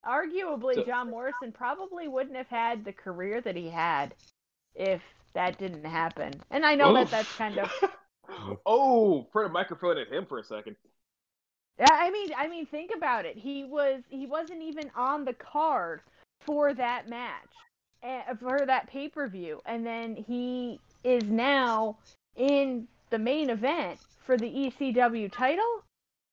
Arguably, 0.06 0.76
So- 0.76 0.84
John 0.86 1.10
Morrison 1.10 1.52
probably 1.52 2.08
wouldn't 2.08 2.36
have 2.36 2.50
had 2.50 2.84
the 2.86 2.94
career 2.94 3.42
that 3.42 3.56
he 3.56 3.70
had 3.70 4.14
if 4.76 5.02
that 5.34 5.58
didn't 5.58 5.86
happen. 5.86 6.34
And 6.52 6.66
I 6.66 6.76
know 6.76 6.94
that 6.94 7.08
oh. 7.08 7.12
that's 7.12 7.34
kind 7.36 7.58
of 7.60 7.72
oh, 8.66 9.28
put 9.32 9.46
a 9.46 9.50
microphone 9.50 9.98
at 9.98 10.10
him 10.10 10.26
for 10.26 10.40
a 10.40 10.44
second. 10.44 10.76
Yeah, 11.80 11.88
I 11.92 12.10
mean, 12.10 12.30
I 12.36 12.48
mean, 12.48 12.66
think 12.66 12.92
about 12.96 13.26
it. 13.26 13.38
He 13.38 13.64
was 13.64 14.02
he 14.10 14.26
wasn't 14.26 14.64
even 14.64 14.90
on 14.96 15.26
the 15.26 15.34
card 15.34 16.02
for 16.42 16.74
that 16.74 17.08
match, 17.08 17.50
uh, 18.04 18.34
for 18.40 18.66
that 18.66 18.88
pay 18.88 19.10
per 19.10 19.28
view, 19.28 19.62
and 19.66 19.86
then 19.86 20.16
he 20.16 20.80
is 21.04 21.24
now 21.24 21.98
in 22.36 22.88
the 23.10 23.20
main 23.20 23.50
event 23.50 24.00
for 24.26 24.38
the 24.38 24.48
ECW 24.48 25.32
title. 25.32 25.84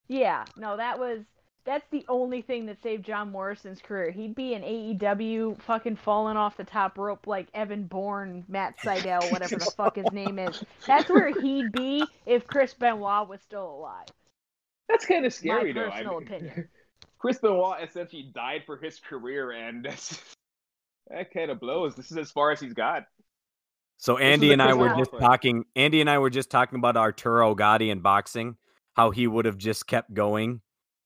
Yeah, 0.08 0.44
no, 0.56 0.76
that 0.76 0.98
was 0.98 1.20
that's 1.64 1.86
the 1.90 2.04
only 2.08 2.42
thing 2.42 2.66
that 2.66 2.82
saved 2.82 3.04
John 3.04 3.30
Morrison's 3.30 3.80
career. 3.80 4.10
He'd 4.10 4.34
be 4.34 4.54
an 4.54 4.62
AEW, 4.62 5.60
fucking 5.62 5.96
falling 5.96 6.36
off 6.36 6.56
the 6.56 6.64
top 6.64 6.98
rope 6.98 7.26
like 7.26 7.48
Evan 7.54 7.84
Bourne, 7.84 8.44
Matt 8.48 8.78
Sydal, 8.78 9.30
whatever 9.32 9.56
the 9.56 9.72
fuck 9.76 9.96
his 9.96 10.10
name 10.12 10.38
is. 10.38 10.62
That's 10.86 11.08
where 11.08 11.28
he'd 11.40 11.72
be 11.72 12.04
if 12.26 12.46
Chris 12.46 12.74
Benoit 12.74 13.28
was 13.28 13.40
still 13.40 13.66
alive. 13.66 14.08
That's 14.88 15.06
kind 15.06 15.24
of 15.24 15.32
My 15.32 15.36
scary, 15.36 15.72
though. 15.72 15.86
I 15.86 15.90
personal 15.90 16.18
mean, 16.20 16.28
opinion. 16.28 16.68
Chris 17.18 17.38
Benoit 17.38 17.82
essentially 17.82 18.30
died 18.34 18.64
for 18.66 18.76
his 18.76 19.00
career, 19.00 19.52
and 19.52 19.84
that's, 19.84 20.20
that 21.10 21.32
kind 21.32 21.50
of 21.50 21.60
blows. 21.60 21.94
This 21.94 22.10
is 22.10 22.18
as 22.18 22.30
far 22.30 22.50
as 22.50 22.60
he's 22.60 22.74
got. 22.74 23.04
So 23.96 24.18
Andy 24.18 24.52
and 24.52 24.60
I 24.60 24.74
were 24.74 24.94
just 24.96 25.12
fight. 25.12 25.20
talking. 25.20 25.64
Andy 25.76 26.00
and 26.00 26.10
I 26.10 26.18
were 26.18 26.30
just 26.30 26.50
talking 26.50 26.78
about 26.78 26.96
Arturo 26.96 27.54
Gatti 27.54 27.90
and 27.90 28.02
boxing. 28.02 28.56
How 28.94 29.10
he 29.10 29.26
would 29.26 29.46
have 29.46 29.56
just 29.56 29.86
kept 29.86 30.12
going 30.12 30.60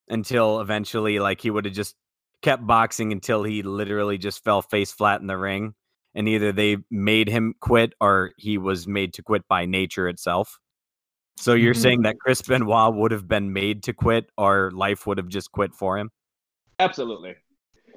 until 0.09 0.61
eventually, 0.61 1.19
like 1.21 1.41
he 1.41 1.51
would 1.51 1.65
have 1.65 1.75
just 1.75 1.95
kept 2.43 2.67
boxing 2.67 3.13
until 3.13 3.43
he 3.45 3.63
literally 3.63 4.19
just 4.19 4.43
fell 4.43 4.63
face 4.63 4.91
flat 4.91 5.21
in 5.21 5.27
the 5.27 5.39
ring, 5.39 5.75
and 6.15 6.29
either 6.29 6.51
they 6.51 6.79
made 6.91 7.29
him 7.29 7.55
quit 7.61 7.93
or 8.01 8.33
he 8.37 8.59
was 8.59 8.87
made 8.87 9.15
to 9.15 9.23
quit 9.23 9.47
by 9.49 9.67
nature 9.67 10.09
itself. 10.09 10.59
So 11.41 11.55
you're 11.55 11.75
Mhm. 11.75 11.83
saying 11.83 12.03
that 12.03 12.19
Chris 12.19 12.43
Benoit 12.43 12.95
would 12.95 13.13
have 13.13 13.29
been 13.29 13.53
made 13.53 13.85
to 13.85 13.93
quit, 13.93 14.31
or 14.37 14.71
life 14.73 15.07
would 15.07 15.19
have 15.19 15.29
just 15.29 15.53
quit 15.53 15.73
for 15.75 15.97
him? 15.99 16.11
Absolutely. 16.81 17.37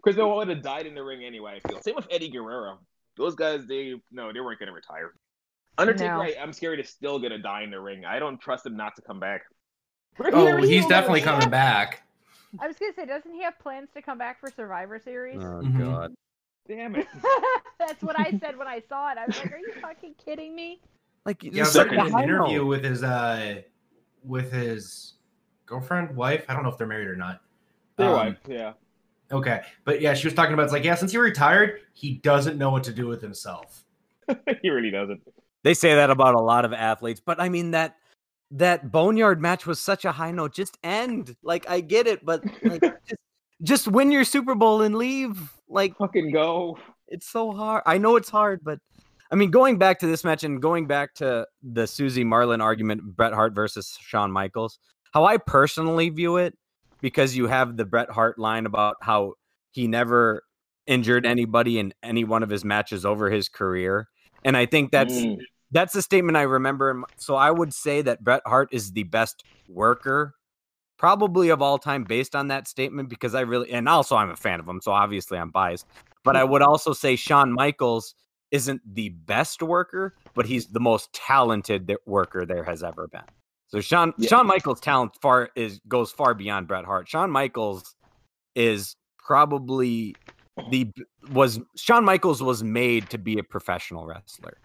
Chris 0.03 0.15
Benoit 0.15 0.35
would 0.37 0.47
have 0.49 0.61
died 0.61 0.85
in 0.85 0.95
the 0.95 1.03
ring 1.03 1.23
anyway. 1.23 1.59
I 1.63 1.67
feel. 1.67 1.79
Same 1.81 1.95
with 1.95 2.07
Eddie 2.11 2.29
Guerrero. 2.29 2.79
Those 3.17 3.35
guys, 3.35 3.65
they 3.67 3.95
no, 4.11 4.31
they 4.31 4.39
weren't 4.39 4.59
going 4.59 4.67
to 4.67 4.73
retire. 4.73 5.13
Undertaker, 5.77 6.13
No. 6.15 6.21
I, 6.21 6.35
I'm 6.41 6.53
scared 6.53 6.79
is 6.79 6.89
still 6.89 7.19
going 7.19 7.31
to 7.31 7.37
die 7.39 7.61
in 7.63 7.71
the 7.71 7.79
ring. 7.79 8.05
I 8.05 8.19
don't 8.19 8.39
trust 8.39 8.65
him 8.65 8.75
not 8.77 8.95
to 8.95 9.01
come 9.01 9.19
back. 9.19 9.41
Ricky 10.17 10.35
Oh, 10.35 10.43
Moreno 10.43 10.67
he's 10.67 10.85
definitely 10.87 11.21
never- 11.21 11.31
coming 11.39 11.49
back. 11.49 12.03
I 12.59 12.67
was 12.67 12.77
gonna 12.77 12.93
say, 12.93 13.05
doesn't 13.05 13.31
he 13.31 13.41
have 13.43 13.57
plans 13.59 13.89
to 13.93 14.01
come 14.01 14.17
back 14.17 14.39
for 14.39 14.51
Survivor 14.51 14.99
Series? 14.99 15.37
Oh 15.41 15.61
Mhm. 15.63 15.79
God! 15.79 16.13
Damn 16.67 16.95
it. 16.97 17.07
That's 17.79 18.03
what 18.03 18.19
I 18.19 18.37
said 18.39 18.57
when 18.57 18.67
I 18.67 18.81
saw 18.81 19.09
it. 19.11 19.17
I 19.17 19.25
was 19.25 19.37
like, 19.39 19.53
"Are 19.53 19.57
you 19.57 19.73
fucking 19.81 20.15
kidding 20.15 20.53
me?" 20.53 20.81
Like 21.25 21.43
Yeah, 21.43 21.49
I 21.49 21.53
this 21.53 21.59
was 21.59 21.67
is 21.69 21.73
such 21.73 21.89
reading 21.91 22.13
an 22.15 22.23
interview 22.23 22.57
note. 22.59 22.65
with 22.65 22.83
his 22.83 23.03
uh 23.03 23.61
with 24.23 24.51
his 24.51 25.13
girlfriend, 25.65 26.15
wife. 26.15 26.45
I 26.49 26.53
don't 26.53 26.63
know 26.63 26.69
if 26.69 26.77
they're 26.77 26.87
married 26.87 27.07
or 27.07 27.15
not. 27.15 27.41
Their 27.97 28.07
Um, 28.07 28.13
wife, 28.13 28.37
yeah. 28.47 28.73
Okay, 29.31 29.61
but 29.85 30.01
yeah, 30.01 30.13
she 30.13 30.27
was 30.27 30.33
talking 30.33 30.53
about 30.53 30.63
it's 30.63 30.73
like 30.73 30.83
yeah, 30.83 30.95
since 30.95 31.11
he 31.11 31.17
retired, 31.17 31.81
he 31.93 32.15
doesn't 32.15 32.57
know 32.57 32.69
what 32.69 32.83
to 32.85 32.93
do 32.93 33.07
with 33.07 33.21
himself. 33.21 33.85
he 34.61 34.69
really 34.69 34.91
doesn't. 34.91 35.21
They 35.63 35.73
say 35.73 35.95
that 35.95 36.09
about 36.09 36.35
a 36.35 36.39
lot 36.41 36.65
of 36.65 36.73
athletes, 36.73 37.21
but 37.23 37.39
I 37.39 37.49
mean 37.49 37.71
that 37.71 37.95
that 38.51 38.91
boneyard 38.91 39.41
match 39.41 39.65
was 39.65 39.79
such 39.79 40.03
a 40.05 40.11
high 40.11 40.31
note. 40.31 40.53
Just 40.53 40.77
end. 40.83 41.35
Like 41.43 41.69
I 41.69 41.79
get 41.81 42.07
it, 42.07 42.25
but 42.25 42.43
like 42.63 42.81
just, 43.07 43.21
just 43.63 43.87
win 43.87 44.11
your 44.11 44.23
Super 44.25 44.55
Bowl 44.55 44.81
and 44.81 44.95
leave. 44.95 45.39
Like 45.69 45.95
Fucking 45.97 46.31
go. 46.31 46.77
it's 47.07 47.27
so 47.29 47.51
hard. 47.53 47.83
I 47.85 47.97
know 47.97 48.17
it's 48.17 48.29
hard, 48.29 48.59
but 48.63 48.79
I 49.31 49.35
mean 49.35 49.49
going 49.49 49.77
back 49.77 49.99
to 49.99 50.07
this 50.07 50.23
match 50.23 50.43
and 50.43 50.61
going 50.61 50.87
back 50.87 51.13
to 51.15 51.47
the 51.63 51.87
Susie 51.87 52.25
Marlon 52.25 52.61
argument, 52.61 53.01
Bret 53.15 53.33
Hart 53.33 53.53
versus 53.53 53.97
Shawn 54.01 54.31
Michaels, 54.31 54.77
how 55.13 55.25
I 55.25 55.37
personally 55.37 56.09
view 56.09 56.37
it, 56.37 56.57
because 57.01 57.35
you 57.35 57.47
have 57.47 57.77
the 57.77 57.85
Bret 57.85 58.09
Hart 58.09 58.37
line 58.37 58.65
about 58.65 58.97
how 59.01 59.33
he 59.71 59.87
never 59.87 60.43
injured 60.85 61.25
anybody 61.25 61.79
in 61.79 61.93
any 62.03 62.23
one 62.23 62.43
of 62.43 62.49
his 62.49 62.65
matches 62.65 63.05
over 63.05 63.29
his 63.29 63.47
career. 63.47 64.09
And 64.43 64.57
I 64.57 64.65
think 64.65 64.91
that's 64.91 65.13
Mm. 65.13 65.39
that's 65.71 65.95
a 65.95 66.01
statement 66.01 66.35
I 66.37 66.41
remember. 66.41 67.03
So 67.15 67.35
I 67.35 67.51
would 67.51 67.73
say 67.73 68.01
that 68.01 68.23
Bret 68.23 68.41
Hart 68.45 68.69
is 68.73 68.91
the 68.91 69.03
best 69.03 69.45
worker, 69.69 70.35
probably 70.97 71.49
of 71.49 71.61
all 71.61 71.77
time, 71.77 72.03
based 72.03 72.35
on 72.35 72.49
that 72.49 72.67
statement. 72.67 73.07
Because 73.07 73.33
I 73.33 73.41
really, 73.41 73.71
and 73.71 73.87
also 73.87 74.17
I'm 74.17 74.29
a 74.29 74.35
fan 74.35 74.59
of 74.59 74.67
him, 74.67 74.81
so 74.81 74.91
obviously 74.91 75.37
I'm 75.37 75.51
biased. 75.51 75.85
But 76.25 76.35
I 76.35 76.43
would 76.51 76.61
also 76.61 76.91
say 76.91 77.15
Shawn 77.15 77.53
Michaels 77.53 78.13
isn't 78.51 78.81
the 78.93 79.09
best 79.09 79.63
worker, 79.63 80.15
but 80.33 80.45
he's 80.45 80.67
the 80.67 80.79
most 80.79 81.11
talented 81.13 81.95
worker 82.05 82.45
there 82.45 82.63
has 82.63 82.83
ever 82.83 83.07
been. 83.07 83.21
So 83.67 83.79
Shawn 83.79 84.13
Yeah. 84.17 84.27
Shawn 84.29 84.47
Michaels' 84.47 84.81
talent 84.81 85.15
far 85.21 85.49
is 85.55 85.79
goes 85.87 86.11
far 86.11 86.33
beyond 86.33 86.67
Bret 86.67 86.85
Hart. 86.85 87.07
Shawn 87.07 87.31
Michaels 87.31 87.95
is 88.55 88.95
probably 89.17 90.15
the 90.69 90.91
was 91.31 91.59
Shawn 91.77 92.03
Michaels 92.03 92.43
was 92.43 92.63
made 92.63 93.09
to 93.09 93.17
be 93.17 93.39
a 93.39 93.43
professional 93.43 94.05
wrestler. 94.05 94.57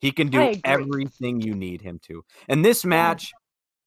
He 0.00 0.12
can 0.12 0.28
do 0.28 0.54
everything 0.64 1.40
you 1.40 1.54
need 1.54 1.82
him 1.82 1.98
to. 2.04 2.24
And 2.48 2.64
this 2.64 2.84
match, 2.84 3.32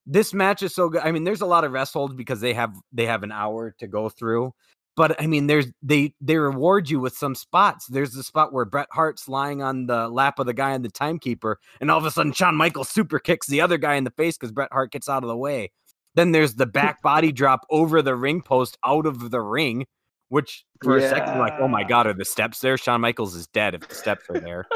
this 0.06 0.32
match 0.32 0.62
is 0.62 0.74
so 0.74 0.88
good. 0.88 1.02
I 1.02 1.10
mean, 1.10 1.24
there's 1.24 1.40
a 1.40 1.46
lot 1.46 1.64
of 1.64 1.72
rest 1.72 1.92
holds 1.92 2.14
because 2.14 2.40
they 2.40 2.54
have 2.54 2.74
they 2.92 3.06
have 3.06 3.22
an 3.22 3.32
hour 3.32 3.74
to 3.78 3.86
go 3.86 4.08
through. 4.08 4.52
But 4.96 5.20
I 5.20 5.26
mean, 5.26 5.46
there's 5.48 5.66
they 5.82 6.14
they 6.20 6.36
reward 6.36 6.88
you 6.88 7.00
with 7.00 7.16
some 7.16 7.34
spots. 7.34 7.86
There's 7.86 8.12
the 8.12 8.22
spot 8.22 8.52
where 8.52 8.64
Bret 8.64 8.88
Hart's 8.92 9.28
lying 9.28 9.62
on 9.62 9.86
the 9.86 10.08
lap 10.08 10.38
of 10.38 10.46
the 10.46 10.54
guy 10.54 10.72
in 10.72 10.82
the 10.82 10.88
timekeeper, 10.88 11.58
and 11.80 11.90
all 11.90 11.98
of 11.98 12.04
a 12.04 12.10
sudden 12.10 12.32
Shawn 12.32 12.54
Michaels 12.54 12.88
super 12.88 13.18
kicks 13.18 13.46
the 13.46 13.60
other 13.60 13.76
guy 13.78 13.94
in 13.94 14.04
the 14.04 14.10
face 14.12 14.36
because 14.36 14.52
Bret 14.52 14.72
Hart 14.72 14.92
gets 14.92 15.08
out 15.08 15.24
of 15.24 15.28
the 15.28 15.36
way. 15.36 15.72
Then 16.14 16.32
there's 16.32 16.54
the 16.54 16.66
back 16.80 17.02
body 17.02 17.32
drop 17.32 17.66
over 17.70 18.02
the 18.02 18.14
ring 18.14 18.40
post 18.40 18.78
out 18.84 19.06
of 19.06 19.30
the 19.30 19.40
ring, 19.40 19.86
which 20.28 20.64
for 20.82 20.96
a 20.96 21.08
second 21.08 21.38
like, 21.38 21.54
oh 21.58 21.68
my 21.68 21.82
god, 21.82 22.06
are 22.06 22.14
the 22.14 22.24
steps 22.24 22.60
there? 22.60 22.76
Shawn 22.76 23.00
Michaels 23.00 23.34
is 23.34 23.48
dead 23.48 23.74
if 23.74 23.88
the 23.88 23.94
steps 23.94 24.24
are 24.30 24.38
there. 24.38 24.66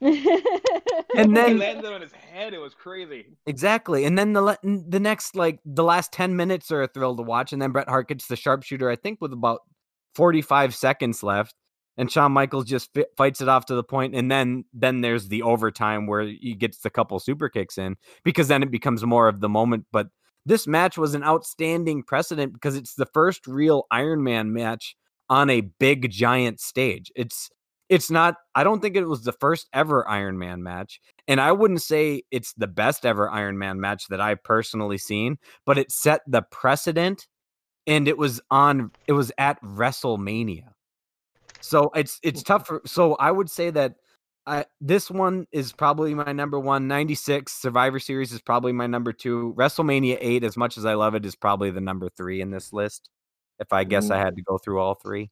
And 0.00 0.16
And 1.16 1.30
He 1.30 1.34
then 1.34 1.58
landed 1.58 1.92
on 1.92 2.00
his 2.00 2.12
head. 2.12 2.54
It 2.54 2.58
was 2.58 2.74
crazy. 2.74 3.26
Exactly. 3.46 4.04
And 4.04 4.16
then 4.18 4.32
the 4.32 4.56
the 4.62 5.00
next 5.00 5.36
like 5.36 5.60
the 5.64 5.84
last 5.84 6.12
10 6.12 6.36
minutes 6.36 6.70
are 6.70 6.82
a 6.82 6.88
thrill 6.88 7.16
to 7.16 7.22
watch 7.22 7.52
and 7.52 7.60
then 7.60 7.72
Bret 7.72 7.88
Hart 7.88 8.08
gets 8.08 8.26
the 8.26 8.36
sharpshooter 8.36 8.88
I 8.88 8.96
think 8.96 9.20
with 9.20 9.32
about 9.32 9.60
45 10.14 10.74
seconds 10.74 11.22
left 11.22 11.54
and 11.96 12.10
Shawn 12.10 12.32
Michaels 12.32 12.64
just 12.64 12.92
fi- 12.94 13.06
fights 13.16 13.40
it 13.40 13.48
off 13.48 13.66
to 13.66 13.74
the 13.74 13.84
point 13.84 14.14
and 14.14 14.30
then 14.30 14.64
then 14.72 15.00
there's 15.00 15.28
the 15.28 15.42
overtime 15.42 16.06
where 16.06 16.22
he 16.22 16.54
gets 16.54 16.78
the 16.78 16.90
couple 16.90 17.18
super 17.20 17.48
kicks 17.48 17.78
in 17.78 17.96
because 18.24 18.48
then 18.48 18.62
it 18.62 18.70
becomes 18.70 19.04
more 19.04 19.28
of 19.28 19.40
the 19.40 19.48
moment 19.48 19.86
but 19.92 20.08
this 20.46 20.66
match 20.66 20.96
was 20.96 21.14
an 21.14 21.22
outstanding 21.22 22.02
precedent 22.02 22.52
because 22.52 22.76
it's 22.76 22.94
the 22.94 23.06
first 23.06 23.46
real 23.46 23.86
Iron 23.90 24.22
Man 24.22 24.52
match 24.52 24.96
on 25.28 25.50
a 25.50 25.60
big 25.60 26.10
giant 26.10 26.60
stage. 26.60 27.12
It's 27.14 27.50
it's 27.90 28.10
not 28.10 28.36
I 28.54 28.64
don't 28.64 28.80
think 28.80 28.96
it 28.96 29.04
was 29.04 29.24
the 29.24 29.32
first 29.32 29.68
ever 29.74 30.08
Iron 30.08 30.38
Man 30.38 30.62
match 30.62 31.00
and 31.28 31.40
I 31.40 31.52
wouldn't 31.52 31.82
say 31.82 32.22
it's 32.30 32.54
the 32.54 32.68
best 32.68 33.04
ever 33.04 33.28
Iron 33.28 33.58
Man 33.58 33.80
match 33.80 34.06
that 34.08 34.20
I've 34.20 34.42
personally 34.42 34.96
seen, 34.96 35.36
but 35.66 35.76
it 35.76 35.92
set 35.92 36.22
the 36.26 36.42
precedent 36.50 37.26
and 37.86 38.08
it 38.08 38.16
was 38.16 38.40
on 38.50 38.92
it 39.06 39.12
was 39.12 39.32
at 39.36 39.60
WrestleMania. 39.62 40.70
So 41.60 41.90
it's 41.94 42.18
it's 42.22 42.42
tough 42.42 42.66
for 42.66 42.80
so 42.86 43.16
I 43.16 43.30
would 43.30 43.50
say 43.50 43.70
that 43.70 43.96
I 44.46 44.64
this 44.80 45.10
one 45.10 45.46
is 45.52 45.72
probably 45.72 46.14
my 46.14 46.32
number 46.32 46.58
one. 46.58 46.88
96 46.88 47.52
Survivor 47.52 47.98
Series 47.98 48.32
is 48.32 48.40
probably 48.40 48.72
my 48.72 48.86
number 48.86 49.12
two. 49.12 49.54
WrestleMania 49.58 50.16
8, 50.20 50.44
as 50.44 50.56
much 50.56 50.78
as 50.78 50.86
I 50.86 50.94
love 50.94 51.14
it, 51.14 51.26
is 51.26 51.36
probably 51.36 51.70
the 51.70 51.80
number 51.80 52.08
three 52.16 52.40
in 52.40 52.50
this 52.50 52.72
list. 52.72 53.10
If 53.58 53.72
I 53.72 53.84
guess 53.84 54.10
I 54.10 54.16
Mm. 54.16 54.24
had 54.24 54.36
to 54.36 54.42
go 54.42 54.58
through 54.58 54.80
all 54.80 54.94
three. 54.94 55.30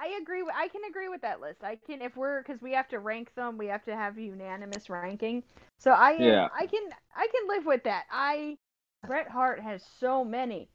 I 0.00 0.06
I 0.06 0.18
agree. 0.22 0.44
I 0.54 0.68
can 0.68 0.82
agree 0.88 1.08
with 1.08 1.22
that 1.22 1.40
list. 1.40 1.64
I 1.64 1.76
can 1.76 2.02
if 2.02 2.16
we're 2.16 2.42
because 2.42 2.62
we 2.62 2.72
have 2.72 2.88
to 2.88 2.98
rank 2.98 3.34
them. 3.34 3.58
We 3.58 3.66
have 3.66 3.84
to 3.84 3.96
have 3.96 4.18
unanimous 4.18 4.90
ranking. 4.90 5.44
So 5.78 5.92
I 5.92 6.12
am- 6.12 6.20
Yeah. 6.20 6.48
I 6.52 6.66
can 6.66 6.82
I 7.14 7.28
can 7.28 7.48
live 7.48 7.66
with 7.66 7.84
that. 7.84 8.04
I 8.10 8.58
Bret 9.06 9.28
Hart 9.28 9.60
has 9.60 9.84
so 9.84 10.24
many 10.24 10.68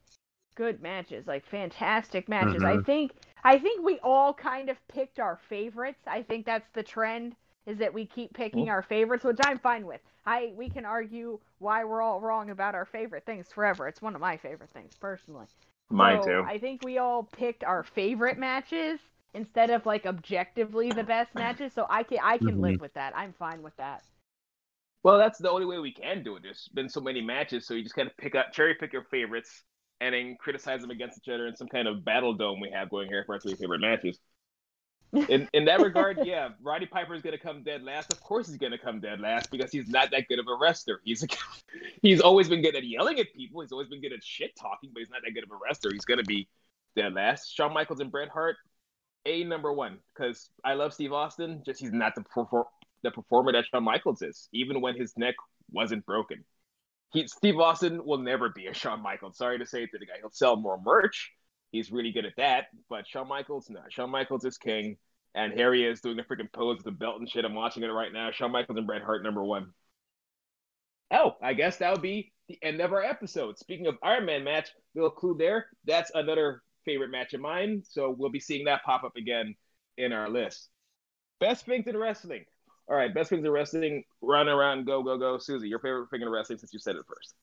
good 0.56 0.80
matches, 0.82 1.26
like 1.26 1.44
fantastic 1.46 2.28
matches. 2.28 2.64
I 2.64 2.78
Mhm. 2.78 2.84
think 2.86 3.12
I 3.44 3.58
think 3.58 3.84
we 3.84 3.98
all 4.00 4.34
kind 4.34 4.70
of 4.70 4.88
picked 4.88 5.20
our 5.20 5.36
favorites. 5.36 6.06
I 6.06 6.22
think 6.22 6.46
that's 6.46 6.68
the 6.70 6.82
trend 6.82 7.36
is 7.66 7.78
that 7.78 7.92
we 7.94 8.06
keep 8.06 8.32
picking 8.34 8.68
our 8.70 8.82
favorites, 8.82 9.24
which 9.24 9.38
I'm 9.40 9.58
fine 9.58 9.86
with. 9.86 10.00
I 10.26 10.52
we 10.56 10.70
can 10.70 10.84
argue 10.84 11.40
why 11.58 11.84
we're 11.84 12.02
all 12.02 12.20
wrong 12.20 12.50
about 12.50 12.74
our 12.74 12.84
favorite 12.86 13.24
things 13.26 13.52
forever. 13.52 13.88
It's 13.88 14.02
one 14.02 14.14
of 14.14 14.20
my 14.20 14.36
favorite 14.36 14.70
things 14.70 14.96
personally. 14.96 15.46
Mine 15.90 16.22
So, 16.22 16.22
too. 16.22 16.44
I 16.44 16.58
think 16.58 16.82
we 16.82 16.98
all 16.98 17.24
picked 17.24 17.64
our 17.64 17.82
favorite 17.84 18.38
matches 18.38 19.00
instead 19.36 19.70
of 19.70 19.86
like 19.86 20.06
objectively 20.06 20.90
the 20.90 21.04
best 21.04 21.34
matches. 21.34 21.72
So 21.74 21.86
I 21.88 22.02
can 22.02 22.18
I 22.22 22.38
can 22.38 22.48
mm-hmm. 22.48 22.60
live 22.60 22.80
with 22.80 22.94
that. 22.94 23.12
I'm 23.16 23.34
fine 23.38 23.62
with 23.62 23.76
that. 23.76 24.02
Well, 25.02 25.18
that's 25.18 25.38
the 25.38 25.50
only 25.50 25.66
way 25.66 25.78
we 25.78 25.92
can 25.92 26.24
do 26.24 26.34
it. 26.34 26.42
There's 26.42 26.68
been 26.74 26.88
so 26.88 27.00
many 27.00 27.20
matches, 27.20 27.66
so 27.66 27.74
you 27.74 27.84
just 27.84 27.94
kind 27.94 28.08
of 28.08 28.16
pick 28.16 28.34
up, 28.34 28.52
cherry 28.52 28.74
pick 28.74 28.92
your 28.92 29.04
favorites, 29.04 29.62
and 30.00 30.14
then 30.14 30.36
criticize 30.40 30.80
them 30.80 30.90
against 30.90 31.18
each 31.18 31.32
other 31.32 31.46
in 31.46 31.54
some 31.54 31.68
kind 31.68 31.86
of 31.86 32.04
battle 32.04 32.34
dome 32.34 32.58
we 32.58 32.70
have 32.70 32.90
going 32.90 33.06
here 33.06 33.22
for 33.24 33.34
our 33.34 33.40
three 33.40 33.54
favorite 33.54 33.80
matches. 33.80 34.18
In 35.28 35.48
in 35.52 35.64
that 35.66 35.80
regard, 35.80 36.18
yeah, 36.24 36.48
Roddy 36.60 36.84
Piper 36.84 37.14
is 37.14 37.22
gonna 37.22 37.38
come 37.38 37.62
dead 37.62 37.84
last. 37.84 38.12
Of 38.12 38.20
course, 38.20 38.48
he's 38.48 38.58
gonna 38.58 38.76
come 38.76 39.00
dead 39.00 39.20
last 39.20 39.52
because 39.52 39.70
he's 39.70 39.88
not 39.88 40.10
that 40.10 40.26
good 40.26 40.40
of 40.40 40.46
a 40.48 40.56
wrestler. 40.60 41.00
He's 41.04 41.22
a, 41.22 41.28
he's 42.02 42.20
always 42.20 42.48
been 42.48 42.60
good 42.60 42.74
at 42.74 42.84
yelling 42.84 43.20
at 43.20 43.32
people. 43.32 43.60
He's 43.60 43.70
always 43.70 43.88
been 43.88 44.00
good 44.00 44.12
at 44.12 44.22
shit 44.24 44.56
talking, 44.60 44.90
but 44.92 44.98
he's 44.98 45.08
not 45.08 45.20
that 45.24 45.30
good 45.30 45.44
of 45.44 45.50
a 45.52 45.58
wrestler. 45.64 45.92
He's 45.92 46.04
gonna 46.04 46.24
be 46.24 46.48
dead 46.96 47.14
last. 47.14 47.54
Shawn 47.54 47.72
Michaels 47.72 48.00
and 48.00 48.10
Bret 48.10 48.28
Hart, 48.28 48.56
a 49.26 49.44
number 49.44 49.72
one 49.72 49.98
because 50.14 50.48
I 50.64 50.74
love 50.74 50.94
Steve 50.94 51.12
Austin. 51.12 51.62
Just 51.66 51.80
he's 51.80 51.92
not 51.92 52.14
the 52.14 52.24
the 53.02 53.10
performer 53.10 53.52
that 53.52 53.64
Shawn 53.66 53.84
Michaels 53.84 54.22
is, 54.22 54.48
even 54.52 54.80
when 54.80 54.96
his 54.96 55.16
neck 55.16 55.34
wasn't 55.70 56.06
broken. 56.06 56.44
He, 57.12 57.26
Steve 57.28 57.58
Austin 57.58 58.04
will 58.04 58.18
never 58.18 58.48
be 58.48 58.66
a 58.66 58.74
Shawn 58.74 59.02
Michaels. 59.02 59.36
Sorry 59.36 59.58
to 59.58 59.66
say 59.66 59.84
it 59.84 59.90
to 59.92 59.98
the 59.98 60.06
guy. 60.06 60.14
He'll 60.20 60.30
sell 60.30 60.56
more 60.56 60.80
merch. 60.84 61.32
He's 61.70 61.92
really 61.92 62.12
good 62.12 62.24
at 62.24 62.36
that. 62.36 62.66
But 62.88 63.06
Shawn 63.06 63.28
Michaels, 63.28 63.70
no. 63.70 63.80
Shawn 63.90 64.10
Michaels 64.10 64.44
is 64.44 64.58
king. 64.58 64.96
And 65.34 65.52
here 65.52 65.72
he 65.74 65.84
is 65.84 66.00
doing 66.00 66.16
the 66.16 66.22
freaking 66.22 66.50
pose 66.52 66.78
with 66.78 66.84
the 66.84 66.92
belt 66.92 67.18
and 67.18 67.28
shit. 67.30 67.44
I'm 67.44 67.54
watching 67.54 67.82
it 67.82 67.88
right 67.88 68.12
now. 68.12 68.30
Shawn 68.30 68.52
Michaels 68.52 68.78
and 68.78 68.86
Bret 68.86 69.02
Hart, 69.02 69.22
number 69.22 69.44
one. 69.44 69.72
Oh, 71.10 71.32
I 71.42 71.54
guess 71.54 71.76
that 71.76 71.92
would 71.92 72.02
be 72.02 72.32
the 72.48 72.58
end 72.62 72.80
of 72.80 72.92
our 72.92 73.02
episode. 73.02 73.58
Speaking 73.58 73.86
of 73.86 73.96
Iron 74.02 74.24
Man 74.24 74.44
match, 74.44 74.70
little 74.94 75.10
clue 75.10 75.36
there. 75.38 75.66
That's 75.84 76.10
another 76.14 76.62
favorite 76.86 77.10
match 77.10 77.34
of 77.34 77.42
mine. 77.42 77.82
So 77.84 78.14
we'll 78.16 78.30
be 78.30 78.40
seeing 78.40 78.64
that 78.64 78.84
pop 78.84 79.04
up 79.04 79.16
again 79.16 79.54
in 79.98 80.14
our 80.14 80.30
list. 80.30 80.70
Best 81.40 81.66
things 81.66 81.86
in 81.86 81.96
wrestling. 81.96 82.46
All 82.88 82.96
right, 82.96 83.12
best 83.12 83.28
things 83.30 83.44
in 83.44 83.50
wrestling. 83.50 84.04
Run 84.22 84.48
around, 84.48 84.86
go, 84.86 85.02
go, 85.02 85.18
go. 85.18 85.36
Susie, 85.36 85.68
your 85.68 85.80
favorite 85.80 86.08
thing 86.10 86.22
in 86.22 86.28
wrestling 86.30 86.58
since 86.58 86.72
you 86.72 86.78
said 86.78 86.96
it 86.96 87.02
first. 87.06 87.34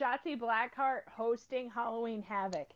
Shotzi 0.00 0.38
Blackheart 0.38 1.02
hosting 1.08 1.70
Halloween 1.70 2.22
Havoc. 2.22 2.68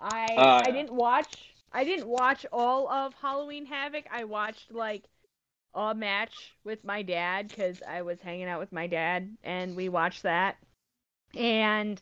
I 0.00 0.26
Uh, 0.36 0.62
I 0.64 0.70
didn't 0.70 0.92
watch 0.92 1.54
I 1.72 1.84
didn't 1.84 2.08
watch 2.08 2.46
all 2.52 2.88
of 2.88 3.14
Halloween 3.14 3.66
Havoc. 3.66 4.04
I 4.10 4.24
watched 4.24 4.72
like 4.72 5.04
a 5.74 5.94
match 5.94 6.54
with 6.64 6.84
my 6.84 7.02
dad 7.02 7.48
because 7.48 7.82
I 7.86 8.02
was 8.02 8.20
hanging 8.20 8.48
out 8.48 8.60
with 8.60 8.72
my 8.72 8.86
dad 8.86 9.36
and 9.42 9.76
we 9.76 9.88
watched 9.88 10.22
that. 10.22 10.56
And 11.34 12.00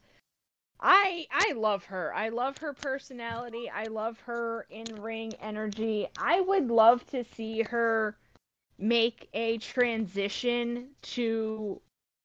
I 0.84 1.26
I 1.32 1.54
love 1.54 1.86
her. 1.86 2.14
I 2.14 2.28
love 2.28 2.58
her 2.58 2.74
personality. 2.74 3.70
I 3.70 3.88
love 3.88 4.20
her 4.20 4.66
in 4.70 5.00
ring 5.00 5.34
energy. 5.36 6.08
I 6.18 6.40
would 6.42 6.70
love 6.70 7.06
to 7.08 7.24
see 7.24 7.62
her 7.62 8.18
make 8.78 9.28
a 9.34 9.58
transition 9.58 10.90
to 11.02 11.80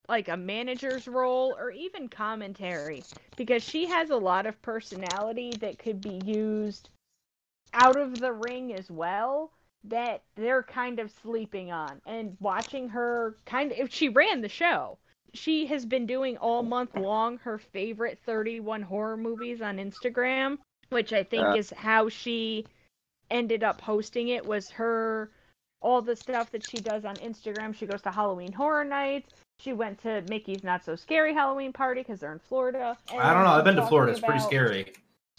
like 0.10 0.28
a 0.28 0.38
manager's 0.38 1.07
role 1.07 1.55
or 1.60 1.72
even 1.72 2.10
commentary 2.10 3.07
because 3.38 3.64
she 3.64 3.88
has 3.88 4.10
a 4.12 4.18
lot 4.18 4.45
of 4.45 4.62
personality 4.62 5.55
that 5.55 5.80
could 5.80 6.03
be 6.03 6.12
used 6.12 6.89
out 7.74 7.97
of 7.97 8.20
the 8.20 8.34
ring 8.34 8.74
as 8.74 8.91
well 8.91 9.53
that 9.86 10.24
they're 10.36 10.64
kind 10.64 10.99
of 10.99 11.12
sleeping 11.24 11.72
on 11.72 12.01
and 12.05 12.36
watching 12.41 12.89
her 12.89 13.38
kind 13.45 13.72
of 13.72 13.80
if 13.80 13.93
she 13.93 14.10
ran 14.10 14.41
the 14.41 14.49
show 14.49 14.97
she 15.34 15.66
has 15.68 15.86
been 15.86 16.06
doing 16.06 16.38
all 16.38 16.64
month 16.64 16.96
long 16.96 17.38
her 17.40 17.58
favorite 17.58 18.20
31 18.26 18.82
horror 18.82 19.18
movies 19.18 19.62
on 19.62 19.78
Instagram 19.78 20.58
which 20.90 21.14
I 21.14 21.24
think 21.24 21.44
Uh. 21.46 21.56
is 21.56 21.70
how 21.78 22.10
she 22.10 22.66
ended 23.30 23.64
up 23.64 23.80
hosting 23.82 24.30
it 24.30 24.46
was 24.46 24.70
her 24.72 25.30
all 25.82 26.02
the 26.02 26.16
stuff 26.16 26.52
that 26.52 26.68
she 26.70 26.78
does 26.78 27.06
on 27.06 27.16
Instagram 27.18 27.74
she 27.76 27.86
goes 27.86 28.02
to 28.02 28.12
Halloween 28.12 28.52
horror 28.52 28.84
nights 28.84 29.34
she 29.60 29.74
went 29.74 30.02
to 30.04 30.22
Mickey's 30.30 30.64
Not 30.64 30.84
So 30.86 30.96
Scary 30.96 31.34
Halloween 31.34 31.74
party 31.74 32.02
because 32.02 32.22
they're 32.22 32.32
in 32.32 32.40
Florida. 32.40 32.98
I 33.12 33.34
don't 33.34 33.44
know. 33.44 33.50
I've 33.50 33.66
been 33.66 33.76
to 33.76 33.86
Florida. 33.88 34.12
It's 34.14 34.22
pretty 34.22 34.36
about- 34.38 34.48
scary. 34.48 34.94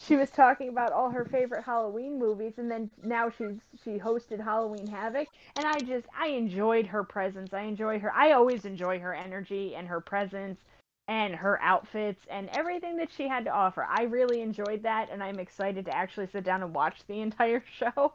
She 0.06 0.16
was 0.16 0.30
talking 0.30 0.70
about 0.70 0.92
all 0.92 1.10
her 1.10 1.26
favorite 1.26 1.64
Halloween 1.64 2.18
movies, 2.18 2.58
and 2.58 2.70
then 2.70 2.90
now 3.02 3.28
she's 3.28 3.60
she 3.84 3.98
hosted 3.98 4.40
Halloween 4.42 4.88
Havoc, 4.88 5.28
and 5.56 5.66
I 5.66 5.82
just 5.82 6.06
I 6.18 6.28
enjoyed 6.28 6.86
her 6.86 7.04
presence. 7.04 7.52
I 7.52 7.62
enjoy 7.62 7.98
her. 7.98 8.10
I 8.12 8.32
always 8.32 8.64
enjoy 8.64 8.98
her 8.98 9.14
energy 9.14 9.76
and 9.76 9.86
her 9.88 10.00
presence 10.00 10.58
and 11.06 11.34
her 11.34 11.60
outfits 11.60 12.26
and 12.30 12.48
everything 12.48 12.96
that 12.96 13.10
she 13.10 13.28
had 13.28 13.44
to 13.44 13.50
offer. 13.50 13.84
I 13.84 14.04
really 14.04 14.40
enjoyed 14.40 14.82
that, 14.84 15.10
and 15.10 15.22
I'm 15.22 15.38
excited 15.38 15.84
to 15.84 15.92
actually 15.94 16.28
sit 16.28 16.44
down 16.44 16.62
and 16.62 16.74
watch 16.74 17.06
the 17.06 17.20
entire 17.20 17.62
show 17.78 18.14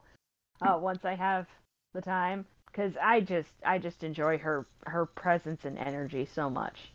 uh, 0.62 0.78
once 0.82 1.06
I 1.06 1.14
have 1.14 1.48
the 1.94 2.02
time 2.02 2.46
because 2.66 2.98
I 3.02 3.22
just 3.22 3.54
I 3.64 3.78
just 3.78 4.04
enjoy 4.04 4.40
her 4.40 4.66
her 4.88 5.06
presence 5.06 5.66
and 5.66 5.78
energy 5.78 6.26
so 6.26 6.50
much. 6.50 6.92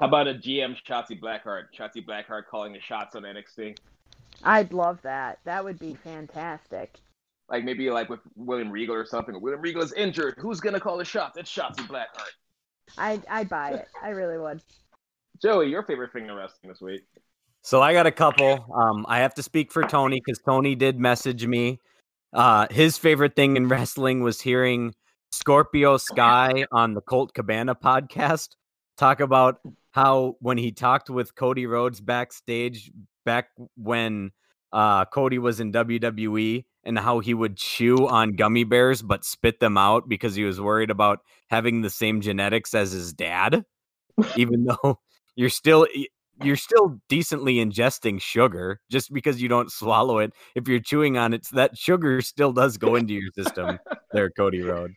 How 0.00 0.08
about 0.08 0.28
a 0.28 0.34
GM 0.34 0.76
Shotzi 0.86 1.18
Blackheart? 1.18 1.66
Shotzi 1.76 2.04
Blackheart 2.06 2.46
calling 2.50 2.72
the 2.72 2.80
shots 2.80 3.16
on 3.16 3.22
NXT. 3.22 3.78
I'd 4.44 4.72
love 4.72 5.00
that. 5.02 5.38
That 5.44 5.64
would 5.64 5.78
be 5.78 5.94
fantastic. 5.94 6.98
Like 7.48 7.64
maybe 7.64 7.88
like 7.90 8.10
with 8.10 8.20
William 8.34 8.70
Regal 8.70 8.94
or 8.94 9.06
something. 9.06 9.40
William 9.40 9.62
Regal 9.62 9.82
is 9.82 9.92
injured. 9.94 10.34
Who's 10.38 10.60
gonna 10.60 10.80
call 10.80 10.98
the 10.98 11.04
shots? 11.04 11.38
It's 11.38 11.50
Shotzi 11.50 11.86
Blackheart. 11.86 12.34
I'd 12.98 13.26
I'd 13.30 13.48
buy 13.48 13.70
it. 13.70 13.88
I 14.02 14.10
really 14.10 14.36
would. 14.38 14.60
Joey, 15.40 15.68
your 15.68 15.82
favorite 15.82 16.12
thing 16.12 16.26
in 16.26 16.34
wrestling 16.34 16.70
this 16.70 16.80
week? 16.80 17.02
So 17.62 17.80
I 17.80 17.92
got 17.92 18.06
a 18.06 18.12
couple. 18.12 18.66
Um, 18.74 19.06
I 19.08 19.18
have 19.18 19.34
to 19.34 19.42
speak 19.42 19.72
for 19.72 19.82
Tony 19.82 20.20
because 20.24 20.40
Tony 20.44 20.74
did 20.74 20.98
message 20.98 21.46
me. 21.46 21.80
Uh, 22.32 22.66
his 22.70 22.98
favorite 22.98 23.34
thing 23.34 23.56
in 23.56 23.68
wrestling 23.68 24.22
was 24.22 24.40
hearing 24.40 24.94
Scorpio 25.32 25.96
Sky 25.96 26.66
on 26.70 26.94
the 26.94 27.00
Colt 27.00 27.32
Cabana 27.34 27.74
podcast 27.74 28.50
talk 28.96 29.20
about 29.20 29.60
how 29.96 30.36
when 30.40 30.58
he 30.58 30.72
talked 30.72 31.08
with 31.08 31.34
Cody 31.34 31.64
Rhodes 31.64 32.02
backstage 32.02 32.92
back 33.24 33.48
when 33.78 34.30
uh, 34.70 35.06
Cody 35.06 35.38
was 35.38 35.58
in 35.58 35.72
WWE 35.72 36.66
and 36.84 36.98
how 36.98 37.20
he 37.20 37.32
would 37.32 37.56
chew 37.56 38.06
on 38.06 38.36
gummy 38.36 38.64
bears 38.64 39.00
but 39.00 39.24
spit 39.24 39.58
them 39.58 39.78
out 39.78 40.06
because 40.06 40.34
he 40.34 40.44
was 40.44 40.60
worried 40.60 40.90
about 40.90 41.20
having 41.48 41.80
the 41.80 41.88
same 41.88 42.20
genetics 42.20 42.74
as 42.74 42.92
his 42.92 43.14
dad, 43.14 43.64
even 44.36 44.64
though 44.84 45.00
you're 45.34 45.48
still 45.48 45.86
you're 46.42 46.56
still 46.56 47.00
decently 47.08 47.54
ingesting 47.54 48.20
sugar 48.20 48.82
just 48.90 49.10
because 49.14 49.40
you 49.40 49.48
don't 49.48 49.72
swallow 49.72 50.18
it. 50.18 50.34
If 50.54 50.68
you're 50.68 50.78
chewing 50.78 51.16
on 51.16 51.32
it, 51.32 51.48
that 51.52 51.78
sugar 51.78 52.20
still 52.20 52.52
does 52.52 52.76
go 52.76 52.96
into 52.96 53.14
your 53.14 53.32
system. 53.32 53.78
There, 54.12 54.28
Cody 54.28 54.60
Road. 54.60 54.92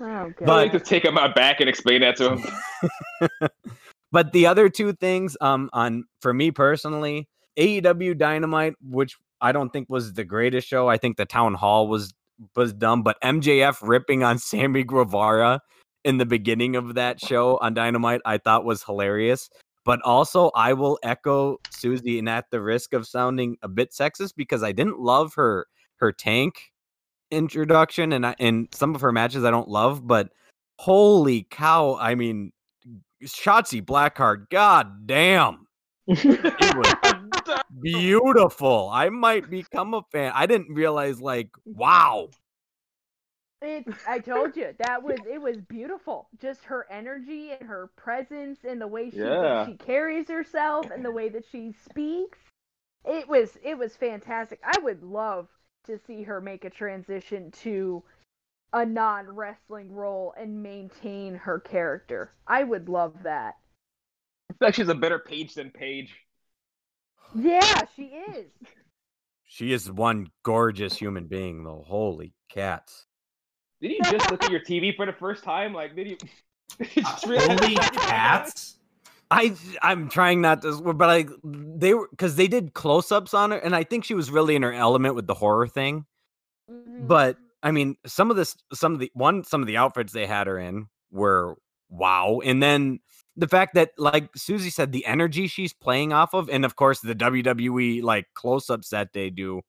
Oh 0.00 0.04
I 0.06 0.30
god. 0.30 0.48
like 0.48 0.72
to 0.72 0.80
take 0.80 1.04
him 1.04 1.16
out 1.16 1.36
back 1.36 1.60
and 1.60 1.68
explain 1.68 2.00
that 2.00 2.16
to 2.16 2.34
him. 2.34 3.48
But 4.10 4.32
the 4.32 4.46
other 4.46 4.68
two 4.68 4.92
things, 4.92 5.36
um, 5.40 5.68
on 5.72 6.04
for 6.20 6.32
me 6.32 6.50
personally, 6.50 7.28
AEW 7.58 8.16
Dynamite, 8.16 8.74
which 8.80 9.16
I 9.40 9.52
don't 9.52 9.70
think 9.70 9.88
was 9.88 10.14
the 10.14 10.24
greatest 10.24 10.66
show. 10.66 10.88
I 10.88 10.96
think 10.96 11.16
the 11.16 11.26
town 11.26 11.54
hall 11.54 11.88
was 11.88 12.14
was 12.56 12.72
dumb, 12.72 13.02
but 13.02 13.20
MJF 13.22 13.78
ripping 13.82 14.22
on 14.22 14.38
Sammy 14.38 14.84
Guevara 14.84 15.60
in 16.04 16.18
the 16.18 16.26
beginning 16.26 16.76
of 16.76 16.94
that 16.94 17.20
show 17.20 17.58
on 17.60 17.74
Dynamite, 17.74 18.20
I 18.24 18.38
thought 18.38 18.64
was 18.64 18.82
hilarious. 18.82 19.50
But 19.84 20.00
also, 20.02 20.50
I 20.54 20.74
will 20.74 20.98
echo 21.02 21.58
Susie, 21.70 22.18
and 22.18 22.28
at 22.28 22.46
the 22.50 22.60
risk 22.60 22.92
of 22.92 23.06
sounding 23.06 23.56
a 23.62 23.68
bit 23.68 23.92
sexist, 23.92 24.34
because 24.36 24.62
I 24.62 24.72
didn't 24.72 25.00
love 25.00 25.34
her 25.34 25.66
her 25.96 26.12
tank 26.12 26.72
introduction, 27.30 28.12
and 28.12 28.26
I, 28.26 28.34
and 28.38 28.68
some 28.72 28.94
of 28.94 29.00
her 29.00 29.12
matches 29.12 29.44
I 29.44 29.50
don't 29.50 29.68
love, 29.68 30.06
but 30.06 30.28
holy 30.78 31.46
cow! 31.50 31.96
I 32.00 32.14
mean, 32.14 32.52
Shotzi 33.24 33.84
Blackheart, 33.84 34.48
god 34.50 35.06
damn, 35.06 35.66
it 36.06 36.76
was 36.76 37.60
beautiful. 37.82 38.90
I 38.92 39.08
might 39.08 39.50
become 39.50 39.94
a 39.94 40.02
fan. 40.12 40.32
I 40.34 40.46
didn't 40.46 40.72
realize, 40.74 41.20
like, 41.20 41.50
wow. 41.64 42.28
It, 43.60 43.86
I 44.06 44.20
told 44.20 44.56
you 44.56 44.72
that 44.78 45.02
was 45.02 45.18
it 45.28 45.42
was 45.42 45.56
beautiful. 45.56 46.28
Just 46.40 46.62
her 46.64 46.86
energy 46.90 47.50
and 47.50 47.68
her 47.68 47.90
presence 47.96 48.60
and 48.62 48.80
the 48.80 48.86
way 48.86 49.10
she 49.10 49.16
Yeah. 49.18 49.66
she 49.66 49.74
carries 49.74 50.28
herself 50.28 50.86
and 50.92 51.04
the 51.04 51.10
way 51.10 51.28
that 51.30 51.44
she 51.50 51.72
speaks. 51.84 52.38
it 53.04 53.28
was 53.28 53.58
it 53.64 53.76
was 53.76 53.96
fantastic. 53.96 54.60
I 54.62 54.78
would 54.78 55.02
love 55.02 55.48
to 55.86 55.98
see 55.98 56.22
her 56.22 56.40
make 56.40 56.64
a 56.66 56.70
transition 56.70 57.50
to 57.62 58.00
a 58.72 58.84
non 58.84 59.26
wrestling 59.28 59.92
role 59.92 60.34
and 60.38 60.62
maintain 60.62 61.34
her 61.34 61.58
character. 61.58 62.32
I 62.46 62.64
would 62.64 62.88
love 62.88 63.14
that. 63.22 63.56
In 64.50 64.56
fact, 64.56 64.76
she's 64.76 64.88
a 64.88 64.94
better 64.94 65.18
page 65.18 65.54
than 65.54 65.70
Paige. 65.70 66.14
Yeah, 67.34 67.84
she 67.94 68.04
is. 68.04 68.46
She 69.44 69.72
is 69.72 69.90
one 69.90 70.28
gorgeous 70.42 70.96
human 70.96 71.26
being, 71.26 71.64
though. 71.64 71.84
Holy 71.86 72.34
cats. 72.50 73.06
Did 73.80 73.92
you 73.92 74.00
just 74.04 74.30
look 74.30 74.42
at 74.42 74.50
your 74.50 74.60
TV 74.60 74.94
for 74.94 75.06
the 75.06 75.12
first 75.12 75.44
time? 75.44 75.72
Like, 75.72 75.94
did 75.94 76.08
you? 76.08 76.16
did 76.78 76.96
you 76.96 77.04
Holy 77.40 77.74
cats! 77.74 78.76
I 79.30 79.54
I'm 79.82 80.08
trying 80.08 80.40
not 80.40 80.62
to, 80.62 80.94
but 80.94 81.10
I 81.10 81.26
they 81.44 81.94
were 81.94 82.08
because 82.10 82.36
they 82.36 82.48
did 82.48 82.72
close 82.74 83.12
ups 83.12 83.34
on 83.34 83.50
her, 83.50 83.58
and 83.58 83.76
I 83.76 83.84
think 83.84 84.04
she 84.04 84.14
was 84.14 84.30
really 84.30 84.56
in 84.56 84.62
her 84.62 84.72
element 84.72 85.14
with 85.14 85.26
the 85.26 85.34
horror 85.34 85.68
thing. 85.68 86.06
Mhm. 86.70 87.06
But 87.06 87.36
I 87.62 87.70
mean, 87.70 87.96
some 88.06 88.30
of 88.30 88.36
this, 88.36 88.56
some 88.72 88.94
of 88.94 89.00
the 89.00 89.10
one, 89.14 89.44
some 89.44 89.60
of 89.60 89.66
the 89.66 89.76
outfits 89.76 90.12
they 90.12 90.26
had 90.26 90.46
her 90.46 90.58
in 90.58 90.86
were 91.10 91.56
wow, 91.88 92.40
and 92.44 92.62
then 92.62 93.00
the 93.36 93.48
fact 93.48 93.74
that, 93.74 93.90
like 93.98 94.28
Susie 94.36 94.70
said, 94.70 94.92
the 94.92 95.06
energy 95.06 95.46
she's 95.46 95.72
playing 95.72 96.12
off 96.12 96.34
of, 96.34 96.48
and 96.50 96.64
of 96.64 96.76
course 96.76 97.00
the 97.00 97.14
WWE 97.14 98.02
like 98.02 98.26
close 98.34 98.68
ups 98.70 98.90
that 98.90 99.12
they 99.12 99.30
do. 99.30 99.62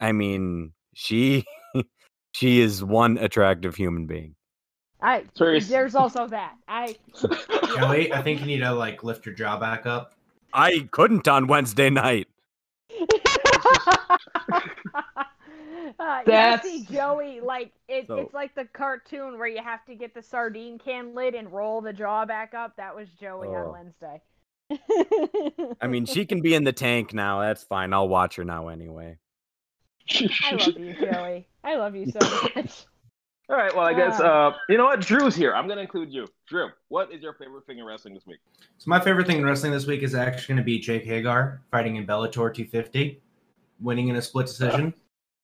I 0.00 0.12
mean, 0.12 0.72
she 0.94 1.44
she 2.32 2.60
is 2.60 2.82
one 2.82 3.18
attractive 3.18 3.76
human 3.76 4.06
being. 4.06 4.34
I 5.00 5.24
Serious. 5.34 5.68
there's 5.68 5.94
also 5.94 6.26
that. 6.28 6.54
I 6.68 6.96
Joey, 7.76 8.12
I 8.12 8.22
think 8.22 8.40
you 8.40 8.46
need 8.46 8.60
to 8.60 8.72
like 8.72 9.02
lift 9.02 9.26
your 9.26 9.34
jaw 9.34 9.58
back 9.58 9.84
up. 9.84 10.14
I 10.54 10.88
couldn't 10.90 11.26
on 11.28 11.46
Wednesday 11.46 11.90
night. 11.90 12.28
Uh, 15.98 16.22
you 16.26 16.58
see 16.62 16.84
Joey 16.92 17.40
like 17.40 17.72
it, 17.88 18.06
So- 18.06 18.16
it's 18.16 18.34
like 18.34 18.54
the 18.54 18.64
cartoon 18.66 19.38
where 19.38 19.48
you 19.48 19.62
have 19.62 19.84
to 19.86 19.94
get 19.94 20.14
the 20.14 20.22
sardine 20.22 20.78
can 20.78 21.14
lid 21.14 21.34
and 21.34 21.52
roll 21.52 21.80
the 21.80 21.92
jaw 21.92 22.24
back 22.24 22.54
up. 22.54 22.76
That 22.76 22.94
was 22.94 23.08
Joey 23.20 23.48
Oh. 23.48 23.54
on 23.54 23.72
Wednesday. 23.72 24.22
I 25.80 25.86
mean, 25.86 26.06
she 26.06 26.24
can 26.24 26.40
be 26.40 26.54
in 26.54 26.64
the 26.64 26.72
tank 26.72 27.12
now. 27.12 27.40
That's 27.40 27.62
fine. 27.62 27.92
I'll 27.92 28.08
watch 28.08 28.36
her 28.36 28.44
now 28.44 28.68
anyway. 28.68 29.18
I 30.10 30.52
love 30.54 30.78
you, 30.78 30.94
Joey. 30.94 31.48
I 31.64 31.76
love 31.76 31.94
you 31.94 32.06
so 32.10 32.18
much. 32.56 32.86
All 33.48 33.56
right. 33.56 33.74
Well, 33.74 33.84
I 33.84 33.92
guess 33.92 34.18
Ah. 34.20 34.48
uh, 34.48 34.56
you 34.68 34.78
know 34.78 34.84
what? 34.84 35.00
Drew's 35.00 35.34
here. 35.36 35.54
I'm 35.54 35.68
gonna 35.68 35.82
include 35.82 36.10
you. 36.12 36.26
Drew, 36.48 36.68
what 36.88 37.12
is 37.12 37.22
your 37.22 37.34
favorite 37.34 37.66
thing 37.66 37.78
in 37.78 37.84
wrestling 37.84 38.14
this 38.14 38.26
week? 38.26 38.38
So 38.78 38.88
my 38.88 38.98
favorite 39.00 39.26
thing 39.26 39.38
in 39.38 39.44
wrestling 39.44 39.72
this 39.72 39.86
week 39.86 40.02
is 40.02 40.14
actually 40.14 40.54
going 40.54 40.64
to 40.64 40.64
be 40.64 40.78
Jake 40.78 41.04
Hager 41.04 41.60
fighting 41.70 41.96
in 41.96 42.06
Bellator 42.06 42.32
250, 42.32 43.20
winning 43.80 44.08
in 44.08 44.16
a 44.16 44.22
split 44.22 44.46
decision. 44.46 44.94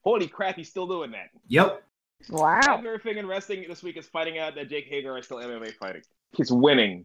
Holy 0.09 0.27
crap, 0.27 0.57
he's 0.57 0.71
still 0.71 0.87
doing 0.87 1.11
that. 1.11 1.29
Yep. 1.49 1.83
Wow. 2.31 2.61
My 2.67 2.77
favorite 2.79 3.03
thing 3.03 3.19
in 3.19 3.27
wrestling 3.27 3.67
this 3.69 3.83
week 3.83 3.99
is 3.99 4.07
finding 4.07 4.39
out 4.39 4.55
that 4.55 4.71
Jake 4.71 4.87
Hager 4.87 5.19
is 5.19 5.27
still 5.27 5.37
MMA 5.37 5.75
fighting. 5.75 6.01
He's 6.35 6.51
winning. 6.51 7.05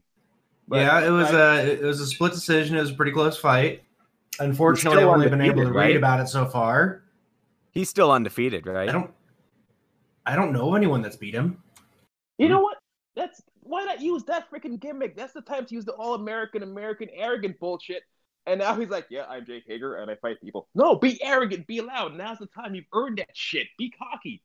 But 0.70 0.78
yeah, 0.78 1.06
it 1.06 1.10
was 1.10 1.28
I- 1.34 1.60
a 1.60 1.66
it 1.66 1.82
was 1.84 2.00
a 2.00 2.08
split 2.08 2.32
decision. 2.32 2.78
It 2.78 2.80
was 2.80 2.92
a 2.92 2.94
pretty 2.94 3.12
close 3.12 3.38
fight. 3.38 3.84
Unfortunately, 4.40 5.00
still 5.00 5.10
I've 5.10 5.16
only 5.16 5.30
been 5.30 5.42
able 5.42 5.56
to 5.56 5.68
undefeated, 5.68 5.76
read 5.76 5.86
right? 5.88 5.98
about 5.98 6.22
it 6.22 6.30
so 6.30 6.46
far. 6.46 7.04
He's 7.72 7.90
still 7.90 8.10
undefeated, 8.10 8.66
right? 8.66 8.88
I 8.88 8.92
don't 8.94 9.12
I 10.26 10.38
don't 10.38 10.54
know 10.54 10.70
of 10.70 10.78
anyone 10.78 11.02
that's 11.02 11.18
beat 11.18 11.34
him. 11.34 11.62
You 12.38 12.48
know 12.48 12.62
what? 12.62 12.78
That's 13.18 13.42
why 13.64 13.84
not 13.84 14.00
use 14.02 14.24
that 14.24 14.50
freaking 14.50 14.80
gimmick? 14.80 15.18
That's 15.18 15.34
the 15.34 15.42
time 15.42 15.66
to 15.66 15.76
use 15.76 15.84
the 15.84 15.92
all 15.92 16.14
American, 16.16 16.64
American, 16.64 17.10
arrogant 17.14 17.60
bullshit. 17.60 18.04
And 18.46 18.60
now 18.60 18.76
he's 18.76 18.90
like, 18.90 19.06
"Yeah, 19.10 19.26
I'm 19.30 19.46
Jake 19.46 19.64
Hager, 19.66 19.96
and 19.96 20.12
I 20.12 20.16
fight 20.16 20.42
people." 20.42 20.68
No, 20.76 20.96
be 20.96 21.22
arrogant, 21.24 21.66
be 21.66 21.82
loud. 21.82 22.16
Now's 22.16 22.40
the 22.40 22.48
time. 22.48 22.76
You've 22.76 22.86
earned 22.94 23.20
that 23.20 23.30
shit. 23.34 23.68
Be 23.78 23.90
cocky. 23.92 24.42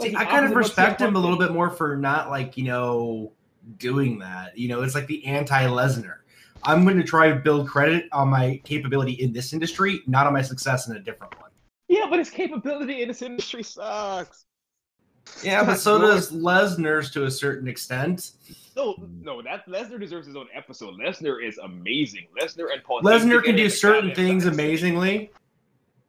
See, 0.00 0.10
the 0.10 0.16
I 0.16 0.24
kind 0.24 0.44
of 0.44 0.52
respect 0.52 1.00
him 1.00 1.16
a 1.16 1.18
little 1.18 1.38
bit 1.38 1.52
more 1.52 1.70
for 1.70 1.96
not 1.96 2.28
like, 2.28 2.56
you 2.56 2.64
know, 2.64 3.32
doing 3.78 4.18
that. 4.18 4.56
You 4.58 4.68
know, 4.68 4.82
it's 4.82 4.94
like 4.94 5.06
the 5.06 5.24
anti 5.24 5.66
Lesnar. 5.66 6.18
I'm 6.64 6.84
going 6.84 6.96
to 6.96 7.04
try 7.04 7.28
to 7.28 7.36
build 7.36 7.68
credit 7.68 8.06
on 8.12 8.28
my 8.28 8.60
capability 8.64 9.12
in 9.12 9.32
this 9.32 9.52
industry, 9.52 10.00
not 10.06 10.26
on 10.26 10.32
my 10.32 10.42
success 10.42 10.88
in 10.88 10.96
a 10.96 11.00
different 11.00 11.38
one. 11.40 11.50
Yeah, 11.88 12.06
but 12.08 12.18
his 12.18 12.30
capability 12.30 13.02
in 13.02 13.08
this 13.08 13.22
industry 13.22 13.62
sucks. 13.62 14.46
Yeah, 15.42 15.64
but 15.64 15.76
so 15.76 15.98
does 16.00 16.32
Lesnar's 16.32 17.10
to 17.12 17.24
a 17.24 17.30
certain 17.30 17.68
extent. 17.68 18.32
No, 18.76 18.96
no, 19.22 19.40
that 19.42 19.66
Lesnar 19.66 20.00
deserves 20.00 20.26
his 20.26 20.36
own 20.36 20.48
episode. 20.54 20.94
Lesnar 20.94 21.46
is 21.46 21.58
amazing. 21.58 22.26
Lesnar 22.40 22.72
and 22.72 22.82
Paul. 22.82 23.02
Lesnar 23.02 23.42
can 23.42 23.56
do 23.56 23.70
certain 23.70 24.14
things 24.14 24.46
amazingly, 24.46 25.30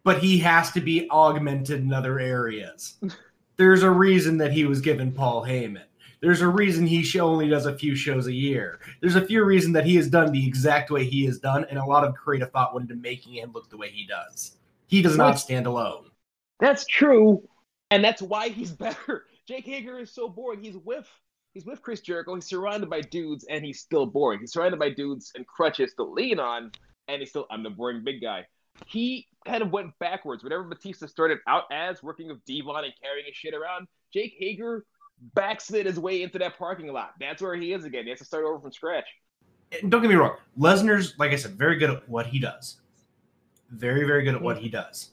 but 0.03 0.19
he 0.19 0.37
has 0.39 0.71
to 0.71 0.81
be 0.81 1.07
augmented 1.11 1.81
in 1.81 1.93
other 1.93 2.19
areas. 2.19 2.97
There's 3.57 3.83
a 3.83 3.89
reason 3.89 4.37
that 4.39 4.51
he 4.51 4.65
was 4.65 4.81
given 4.81 5.11
Paul 5.11 5.43
Heyman. 5.43 5.83
There's 6.21 6.41
a 6.41 6.47
reason 6.47 6.87
he 6.87 7.19
only 7.19 7.47
does 7.47 7.67
a 7.67 7.77
few 7.77 7.95
shows 7.95 8.27
a 8.27 8.33
year. 8.33 8.79
There's 8.99 9.15
a 9.15 9.25
few 9.25 9.43
reasons 9.43 9.73
that 9.75 9.85
he 9.85 9.95
has 9.95 10.09
done 10.09 10.31
the 10.31 10.45
exact 10.45 10.89
way 10.89 11.05
he 11.05 11.25
has 11.25 11.37
done, 11.37 11.65
and 11.69 11.77
a 11.77 11.85
lot 11.85 12.03
of 12.03 12.15
creative 12.15 12.51
thought 12.51 12.73
went 12.73 12.89
into 12.89 13.01
making 13.01 13.35
him 13.35 13.51
look 13.53 13.69
the 13.69 13.77
way 13.77 13.91
he 13.91 14.07
does. 14.07 14.57
He 14.87 15.01
does 15.01 15.17
not 15.17 15.39
stand 15.39 15.67
alone. 15.67 16.09
That's 16.59 16.85
true, 16.85 17.43
and 17.91 18.03
that's 18.03 18.21
why 18.21 18.49
he's 18.49 18.71
better. 18.85 19.25
Jake 19.47 19.65
Hager 19.65 19.99
is 19.99 20.11
so 20.11 20.27
boring. 20.27 20.61
He's 20.61 20.77
with 20.77 21.07
he's 21.53 21.65
with 21.65 21.81
Chris 21.81 22.01
Jericho. 22.01 22.35
He's 22.35 22.45
surrounded 22.45 22.89
by 22.89 23.01
dudes, 23.01 23.45
and 23.49 23.63
he's 23.63 23.79
still 23.79 24.05
boring. 24.05 24.39
He's 24.39 24.53
surrounded 24.53 24.79
by 24.79 24.89
dudes 24.89 25.31
and 25.35 25.45
crutches 25.47 25.93
to 25.95 26.03
lean 26.03 26.39
on, 26.39 26.71
and 27.07 27.19
he's 27.19 27.29
still 27.29 27.47
I'm 27.49 27.63
the 27.63 27.69
boring 27.69 28.03
big 28.03 28.21
guy. 28.21 28.45
He 28.87 29.27
kind 29.45 29.63
of 29.63 29.71
went 29.71 29.97
backwards. 29.99 30.43
Whatever 30.43 30.63
Batista 30.63 31.07
started 31.07 31.37
out 31.47 31.63
as, 31.71 32.03
working 32.03 32.27
with 32.27 32.43
Devon 32.45 32.83
and 32.83 32.93
carrying 33.01 33.25
his 33.25 33.35
shit 33.35 33.53
around, 33.53 33.87
Jake 34.11 34.35
Hager 34.37 34.85
backslid 35.33 35.85
his 35.85 35.99
way 35.99 36.23
into 36.23 36.37
that 36.39 36.57
parking 36.57 36.87
lot. 36.87 37.11
That's 37.19 37.41
where 37.41 37.55
he 37.55 37.71
is 37.71 37.85
again. 37.85 38.03
He 38.03 38.09
has 38.09 38.19
to 38.19 38.25
start 38.25 38.43
over 38.43 38.59
from 38.59 38.73
scratch. 38.73 39.05
And 39.81 39.89
don't 39.89 40.01
get 40.01 40.09
me 40.09 40.15
wrong, 40.15 40.35
Lesnar's, 40.59 41.15
like 41.17 41.31
I 41.31 41.35
said, 41.37 41.51
very 41.51 41.77
good 41.77 41.89
at 41.89 42.09
what 42.09 42.27
he 42.27 42.39
does. 42.39 42.81
Very, 43.71 44.05
very 44.05 44.23
good 44.23 44.35
at 44.35 44.41
what 44.41 44.57
he 44.57 44.69
does. 44.69 45.11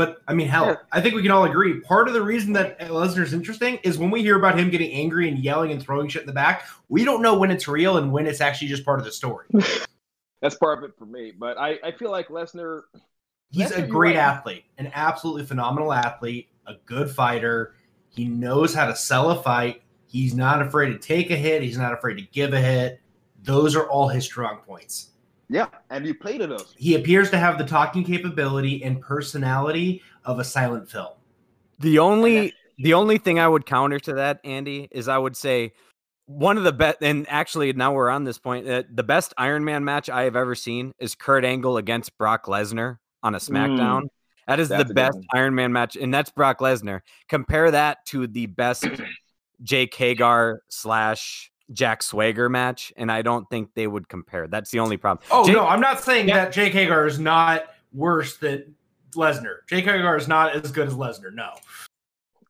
But 0.00 0.22
I 0.26 0.32
mean, 0.32 0.48
hell, 0.48 0.64
Yeah. 0.64 0.76
I 0.92 1.02
think 1.02 1.14
we 1.14 1.20
can 1.20 1.30
all 1.30 1.44
agree. 1.44 1.78
Part 1.80 2.08
of 2.08 2.14
the 2.14 2.22
reason 2.22 2.54
that 2.54 2.78
Lesnar's 2.80 3.34
interesting 3.34 3.78
is 3.82 3.98
when 3.98 4.10
we 4.10 4.22
hear 4.22 4.34
about 4.38 4.58
him 4.58 4.70
getting 4.70 4.90
angry 4.92 5.28
and 5.28 5.38
yelling 5.38 5.72
and 5.72 5.82
throwing 5.82 6.08
shit 6.08 6.22
in 6.22 6.26
the 6.26 6.32
back, 6.32 6.64
we 6.88 7.04
don't 7.04 7.20
know 7.20 7.38
when 7.38 7.50
it's 7.50 7.68
real 7.68 7.98
and 7.98 8.10
when 8.10 8.26
it's 8.26 8.40
actually 8.40 8.68
just 8.68 8.82
part 8.82 8.98
of 8.98 9.04
the 9.04 9.12
story. 9.12 9.46
That's 10.40 10.54
part 10.54 10.78
of 10.78 10.84
it 10.84 10.96
for 10.96 11.04
me. 11.04 11.34
But 11.38 11.58
I, 11.58 11.78
I 11.84 11.92
feel 11.92 12.10
like 12.10 12.28
Lesnar 12.28 12.84
He's 13.50 13.70
Lesnar, 13.70 13.84
a 13.84 13.86
great 13.86 14.16
right. 14.16 14.22
athlete, 14.24 14.64
an 14.78 14.90
absolutely 14.94 15.44
phenomenal 15.44 15.92
athlete, 15.92 16.48
a 16.66 16.76
good 16.86 17.10
fighter. 17.10 17.74
He 18.08 18.24
knows 18.24 18.72
how 18.72 18.86
to 18.86 18.96
sell 18.96 19.30
a 19.32 19.42
fight. 19.42 19.82
He's 20.06 20.32
not 20.32 20.62
afraid 20.62 20.92
to 20.92 20.98
take 20.98 21.30
a 21.30 21.36
hit. 21.36 21.62
He's 21.62 21.76
not 21.76 21.92
afraid 21.92 22.14
to 22.14 22.22
give 22.32 22.54
a 22.54 22.60
hit. 22.62 23.02
Those 23.42 23.76
are 23.76 23.86
all 23.86 24.08
his 24.08 24.24
strong 24.24 24.60
points. 24.66 25.09
Yeah, 25.50 25.66
and 25.90 26.06
you 26.06 26.14
played 26.14 26.40
it 26.40 26.48
those. 26.48 26.74
He 26.78 26.94
appears 26.94 27.28
to 27.30 27.38
have 27.38 27.58
the 27.58 27.64
talking 27.64 28.04
capability 28.04 28.84
and 28.84 29.00
personality 29.00 30.00
of 30.24 30.38
a 30.38 30.44
silent 30.44 30.88
film. 30.88 31.08
The 31.80 31.98
only 31.98 32.54
the 32.78 32.94
only 32.94 33.18
thing 33.18 33.40
I 33.40 33.48
would 33.48 33.66
counter 33.66 33.98
to 34.00 34.14
that, 34.14 34.40
Andy, 34.44 34.88
is 34.92 35.08
I 35.08 35.18
would 35.18 35.36
say 35.36 35.72
one 36.26 36.56
of 36.56 36.62
the 36.62 36.72
best. 36.72 36.98
And 37.02 37.26
actually, 37.28 37.72
now 37.72 37.92
we're 37.92 38.10
on 38.10 38.22
this 38.22 38.38
point. 38.38 38.68
Uh, 38.68 38.84
the 38.94 39.02
best 39.02 39.34
Iron 39.36 39.64
Man 39.64 39.84
match 39.84 40.08
I 40.08 40.22
have 40.22 40.36
ever 40.36 40.54
seen 40.54 40.92
is 41.00 41.16
Kurt 41.16 41.44
Angle 41.44 41.78
against 41.78 42.16
Brock 42.16 42.46
Lesnar 42.46 42.98
on 43.24 43.34
a 43.34 43.38
SmackDown. 43.38 44.04
That 44.46 44.60
is 44.60 44.68
That's 44.68 44.86
the 44.86 44.94
best. 44.94 45.18
Iron 45.34 45.56
Man 45.56 45.72
match, 45.72 45.96
and 45.96 46.14
that's 46.14 46.30
Brock 46.30 46.60
Lesnar. 46.60 47.00
Compare 47.28 47.72
that 47.72 48.06
to 48.06 48.28
the 48.28 48.46
best 48.46 48.86
Jake 49.62 49.94
Hager 49.94 50.62
slash 50.68 51.49
Jack 51.72 52.02
Swagger 52.02 52.48
match, 52.48 52.92
and 52.96 53.10
I 53.12 53.22
don't 53.22 53.48
think 53.50 53.70
they 53.74 53.86
would 53.86 54.08
compare. 54.08 54.46
That's 54.48 54.70
the 54.70 54.80
only 54.80 54.96
problem. 54.96 55.24
Oh 55.30 55.44
Jake- 55.46 55.54
no, 55.56 55.66
I'm 55.66 55.80
not 55.80 56.00
saying 56.02 56.28
Yeah. 56.28 56.44
that 56.44 56.52
Jake 56.52 56.72
Hager 56.72 57.06
is 57.06 57.18
not 57.18 57.64
worse 57.92 58.36
than 58.36 58.74
Lesnar. 59.14 59.58
Jake 59.68 59.84
Hager 59.84 60.16
is 60.16 60.28
not 60.28 60.54
as 60.54 60.70
good 60.72 60.88
as 60.88 60.94
Lesnar. 60.94 61.32
No. 61.32 61.50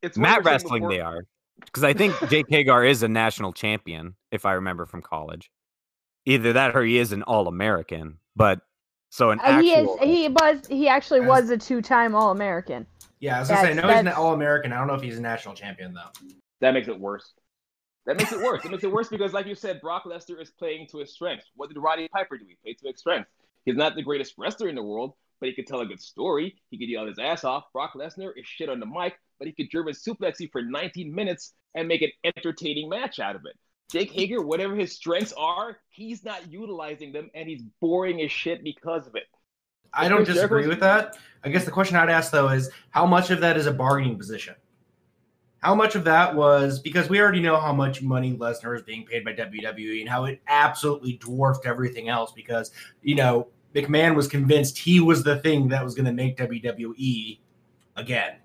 It's 0.02 0.16
what 0.16 0.22
Matt 0.22 0.30
you 0.30 0.38
were 0.38 0.44
saying 0.44 0.54
wrestling, 0.54 0.82
before. 0.82 0.90
they 0.92 1.00
are. 1.00 1.24
Because 1.64 1.84
I 1.84 1.92
think 1.92 2.14
Jake 2.30 2.46
Hager 2.50 2.82
is 2.84 3.02
a 3.02 3.08
national 3.08 3.52
champion, 3.52 4.14
if 4.30 4.46
I 4.46 4.52
remember 4.52 4.86
from 4.86 5.02
college. 5.02 5.50
Either 6.26 6.52
that 6.54 6.74
or 6.76 6.82
he 6.82 6.98
is 6.98 7.12
an 7.12 7.22
All 7.24 7.48
American. 7.48 8.18
But 8.36 8.60
so 9.10 9.30
an 9.30 9.40
Uh, 9.40 9.60
he 9.60 9.72
is. 9.72 9.88
He 10.02 10.28
was. 10.28 10.66
He 10.68 10.88
actually 10.88 11.20
As- 11.20 11.26
was 11.28 11.50
a 11.50 11.56
two-time 11.58 12.14
All-American. 12.14 12.86
Yeah, 13.20 13.36
I 13.36 13.40
was 13.40 13.48
gonna 13.48 13.60
say, 13.60 13.70
I 13.70 13.72
know 13.74 13.88
he's 13.88 13.98
an 14.00 14.08
All 14.08 14.32
American. 14.32 14.72
I 14.72 14.78
don't 14.78 14.86
know 14.86 14.94
if 14.94 15.02
he's 15.02 15.18
a 15.18 15.22
national 15.22 15.54
champion 15.54 15.92
though. 15.92 16.08
That 16.60 16.72
makes 16.72 16.88
it 16.88 16.98
worse. 16.98 17.34
That 18.07 18.16
makes 18.16 18.32
it 18.32 18.40
worse. 18.40 18.64
It 18.64 18.70
makes 18.70 18.84
it 18.84 18.90
worse 18.92 19.09
because, 19.09 19.32
like 19.32 19.46
you 19.46 19.55
said, 19.55 19.80
Brock 19.80 20.05
Lesnar 20.05 20.40
is 20.40 20.51
playing 20.51 20.88
to 20.90 20.98
his 20.98 21.12
strengths. 21.12 21.46
What 21.55 21.68
did 21.68 21.78
Roddy 21.78 22.09
Piper 22.09 22.38
do? 22.38 22.44
He 22.48 22.57
played 22.62 22.78
to 22.78 22.88
his 22.88 22.98
strengths. 22.98 23.30
He's 23.64 23.76
not 23.76 23.94
the 23.94 24.03
greatest 24.03 24.34
wrestler 24.38 24.68
in 24.68 24.74
the 24.74 24.82
world, 24.82 25.12
but 25.38 25.48
he 25.48 25.55
could 25.55 25.66
tell 25.66 25.80
a 25.80 25.86
good 25.86 26.01
story. 26.01 26.57
He 26.70 26.78
could 26.78 26.88
yell 26.88 27.07
his 27.07 27.18
ass 27.18 27.44
off. 27.44 27.64
Brock 27.72 27.92
Lesnar 27.94 28.30
is 28.36 28.46
shit 28.46 28.70
on 28.70 28.80
the 28.80 28.86
mic, 28.86 29.18
but 29.38 29.46
he 29.46 29.53
could 29.53 29.70
German 29.70 29.94
suplex 29.94 30.40
you 30.40 30.48
for 30.51 30.62
19 30.62 31.14
minutes 31.14 31.53
and 31.74 31.88
make 31.88 32.03
an 32.03 32.11
entertaining 32.24 32.88
match 32.88 33.18
out 33.20 33.36
of 33.36 33.42
it. 33.44 33.57
Jake 33.92 34.12
Hager, 34.12 34.40
whatever 34.40 34.76
his 34.76 34.92
strengths 34.92 35.34
are, 35.36 35.78
he's 35.90 36.24
not 36.24 36.51
utilizing 36.51 37.12
them, 37.12 37.28
and 37.34 37.48
he's 37.48 37.62
boring 37.80 38.22
as 38.22 38.30
shit 38.30 38.62
because 38.62 39.07
of 39.07 39.16
it. 39.16 39.24
I 39.92 40.09
don't 40.09 40.24
disagree 40.24 40.68
with 40.68 40.80
that. 40.80 41.18
I 41.44 41.48
guess 41.48 41.64
the 41.64 41.70
question 41.70 41.96
I'd 41.96 42.11
ask 42.11 42.30
though 42.30 42.48
is 42.48 42.70
how 42.90 43.07
much 43.07 43.30
of 43.30 43.40
that 43.40 43.57
is 43.57 43.66
a 43.66 43.72
bargaining 43.72 44.16
position? 44.16 44.55
How 45.61 45.74
much 45.74 45.94
of 45.94 46.04
that 46.04 46.34
was 46.34 46.78
because 46.78 47.11
we 47.11 47.20
already 47.20 47.40
know 47.40 47.61
how 47.61 47.72
much 47.72 48.02
money 48.02 48.34
Lesnar 48.34 48.74
is 48.74 48.82
being 48.82 49.04
paid 49.04 49.24
by 49.24 49.34
WWE 49.34 50.00
and 50.00 50.08
how 50.08 50.24
it 50.24 50.40
absolutely 50.48 51.14
dwarfed 51.14 51.66
everything 51.66 52.08
else 52.08 52.32
because 52.32 52.70
you 53.02 53.14
know 53.14 53.48
McMahon 53.74 54.14
was 54.14 54.26
convinced 54.26 54.78
he 54.78 55.00
was 55.00 55.22
the 55.22 55.38
thing 55.40 55.68
that 55.68 55.84
was 55.84 55.94
going 55.94 56.06
to 56.06 56.12
make 56.12 56.38
WWE 56.38 57.38
again. 57.96 58.36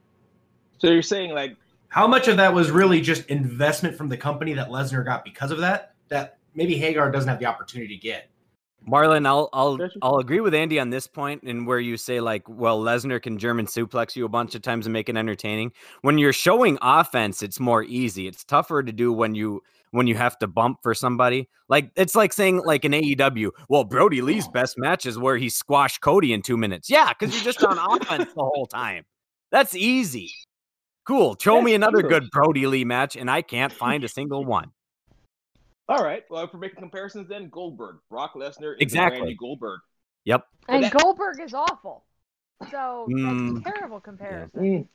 So 0.77 0.87
you're 0.87 1.01
saying 1.01 1.31
like 1.31 1.55
How 1.87 2.05
much 2.05 2.27
of 2.27 2.35
that 2.37 2.53
was 2.53 2.69
really 2.69 2.99
just 2.99 3.25
investment 3.27 3.95
from 3.95 4.09
the 4.09 4.17
company 4.17 4.53
that 4.53 4.69
Lesnar 4.69 5.05
got 5.05 5.23
because 5.23 5.51
of 5.51 5.59
that? 5.59 5.93
That 6.09 6.37
maybe 6.53 6.77
Hager 6.77 7.09
doesn't 7.11 7.29
have 7.29 7.39
the 7.39 7.45
opportunity 7.45 7.95
to 7.95 8.01
get. 8.01 8.29
Marlon, 8.87 9.25
I'll 9.25 9.49
I'll 9.51 9.79
I'll 10.01 10.19
agree 10.19 10.41
with 10.41 10.53
Andy 10.53 10.79
on 10.79 10.91
this 10.91 11.07
point, 11.07 11.43
and 11.43 11.65
where 11.65 11.79
you 11.79 11.97
say 11.97 12.19
like, 12.19 12.47
well, 12.47 12.79
Lesnar 12.79 13.21
can 13.21 13.37
German 13.37 13.65
suplex 13.65 14.15
you 14.15 14.25
a 14.25 14.29
bunch 14.29 14.53
of 14.53 14.61
times 14.61 14.85
and 14.85 14.93
make 14.93 15.09
it 15.09 15.17
entertaining. 15.17 15.71
When 16.01 16.17
you're 16.17 16.33
showing 16.33 16.77
offense, 16.81 17.41
it's 17.41 17.59
more 17.59 17.83
easy. 17.83 18.27
It's 18.27 18.43
tougher 18.43 18.83
to 18.83 18.91
do 18.91 19.11
when 19.11 19.33
you 19.33 19.61
when 19.91 20.07
you 20.07 20.15
have 20.15 20.37
to 20.39 20.47
bump 20.47 20.79
for 20.83 20.93
somebody. 20.93 21.49
Like 21.67 21.91
it's 21.95 22.15
like 22.15 22.31
saying 22.33 22.61
like 22.63 22.85
an 22.85 22.91
AEW. 22.91 23.51
Well, 23.69 23.85
Brodie 23.85 24.21
Lee's 24.21 24.47
best 24.49 24.77
match 24.77 25.05
is 25.05 25.17
where 25.17 25.37
he 25.37 25.49
squashed 25.49 26.01
Cody 26.01 26.31
in 26.33 26.41
two 26.41 26.57
minutes. 26.57 26.89
Yeah, 26.89 27.11
because 27.17 27.33
you're 27.33 27.43
just 27.43 27.63
on 27.63 27.77
offense 27.79 28.31
the 28.33 28.43
whole 28.43 28.67
time. 28.67 29.05
That's 29.51 29.75
easy. 29.75 30.31
Cool. 31.07 31.37
Show 31.39 31.61
me 31.61 31.73
another 31.75 32.01
true. 32.01 32.09
good 32.09 32.29
Brodie 32.31 32.67
Lee 32.67 32.83
match, 32.83 33.15
and 33.15 33.29
I 33.29 33.41
can't 33.41 33.71
find 33.71 34.03
a 34.03 34.07
single 34.07 34.43
one. 34.43 34.71
All 35.87 36.03
right. 36.03 36.23
Well, 36.29 36.43
if 36.43 36.53
we're 36.53 36.59
making 36.59 36.79
comparisons, 36.79 37.27
then 37.29 37.49
Goldberg, 37.49 37.97
Brock 38.09 38.33
Lesnar, 38.35 38.73
is 38.75 38.81
Exactly. 38.81 39.19
Randy 39.21 39.35
Goldberg. 39.35 39.81
Yep. 40.25 40.47
And 40.67 40.83
that- 40.83 40.93
Goldberg 40.93 41.39
is 41.39 41.53
awful. 41.53 42.03
So 42.71 43.05
Mm. 43.09 43.61
that's 43.63 43.67
a 43.67 43.71
terrible 43.73 43.99
comparison. 43.99 44.59
Mm. 44.59 44.87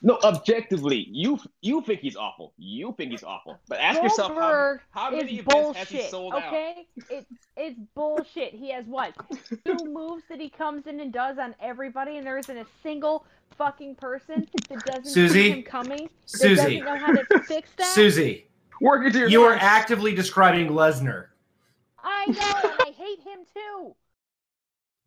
No, 0.00 0.16
objectively, 0.22 1.08
you 1.10 1.40
you 1.60 1.82
think 1.82 2.00
he's 2.00 2.14
awful. 2.14 2.52
You 2.56 2.94
think 2.96 3.10
he's 3.10 3.24
awful. 3.24 3.58
But 3.68 3.80
ask 3.80 4.00
yourself 4.00 4.30
how, 4.32 4.76
how 4.90 5.10
many 5.10 5.32
is 5.34 5.40
events 5.40 5.76
has 5.76 5.88
he 5.88 5.96
bullshit. 5.96 6.10
sold 6.12 6.34
out? 6.34 6.44
Okay, 6.46 6.86
it's 7.10 7.26
it's 7.56 7.80
bullshit. 7.96 8.54
He 8.54 8.70
has 8.70 8.84
what 8.86 9.12
two 9.64 9.74
moves 9.84 10.22
that 10.28 10.38
he 10.40 10.50
comes 10.50 10.86
in 10.86 11.00
and 11.00 11.12
does 11.12 11.36
on 11.38 11.52
everybody, 11.60 12.16
and 12.16 12.24
there 12.24 12.38
isn't 12.38 12.56
a 12.56 12.66
single 12.84 13.26
fucking 13.56 13.96
person 13.96 14.46
that 14.68 14.84
doesn't 14.86 15.06
Susie? 15.06 15.34
see 15.34 15.50
him 15.50 15.62
coming. 15.64 16.04
That 16.04 16.28
Susie. 16.28 16.54
doesn't 16.54 16.84
know 16.84 16.96
how 16.96 17.12
to 17.14 17.40
fix 17.42 17.68
that. 17.78 17.86
Susie, 17.88 18.46
Work 18.80 19.06
it 19.06 19.12
to 19.12 19.18
your 19.20 19.28
you 19.28 19.42
are 19.42 19.56
actively 19.60 20.14
describing 20.14 20.68
Lesnar. 20.68 21.26
I 22.02 22.26
know, 22.26 22.70
I 22.86 22.92
hate 22.96 23.20
him 23.20 23.40
too. 23.52 23.94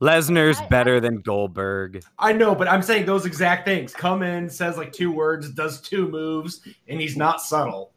Lesnar's 0.02 0.60
I- 0.60 0.66
I- 0.66 0.68
better 0.68 1.00
than 1.00 1.22
Goldberg. 1.22 2.04
I 2.18 2.34
know, 2.34 2.56
but 2.56 2.68
I'm 2.68 2.82
saying 2.82 3.06
those 3.06 3.26
exact 3.26 3.66
things. 3.66 3.94
Come 3.94 4.24
in, 4.24 4.50
says 4.50 4.78
like 4.78 4.92
two 4.92 5.12
words, 5.12 5.52
does 5.52 5.80
two 5.80 6.08
moves, 6.08 6.68
and 6.88 7.00
he's 7.00 7.16
not 7.16 7.42
subtle. 7.42 7.94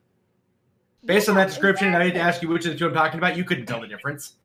Based 1.05 1.29
on 1.29 1.35
that 1.37 1.49
description, 1.49 1.89
and 1.89 1.97
I 1.97 2.05
need 2.05 2.15
to 2.15 2.21
ask 2.21 2.41
you 2.41 2.49
which 2.49 2.65
of 2.65 2.73
the 2.73 2.79
two 2.79 2.87
I'm 2.87 2.95
talking 2.95 3.19
about. 3.19 3.37
You 3.37 3.45
couldn't 3.45 3.67
tell 3.67 3.81
the 3.81 3.87
difference. 3.87 4.37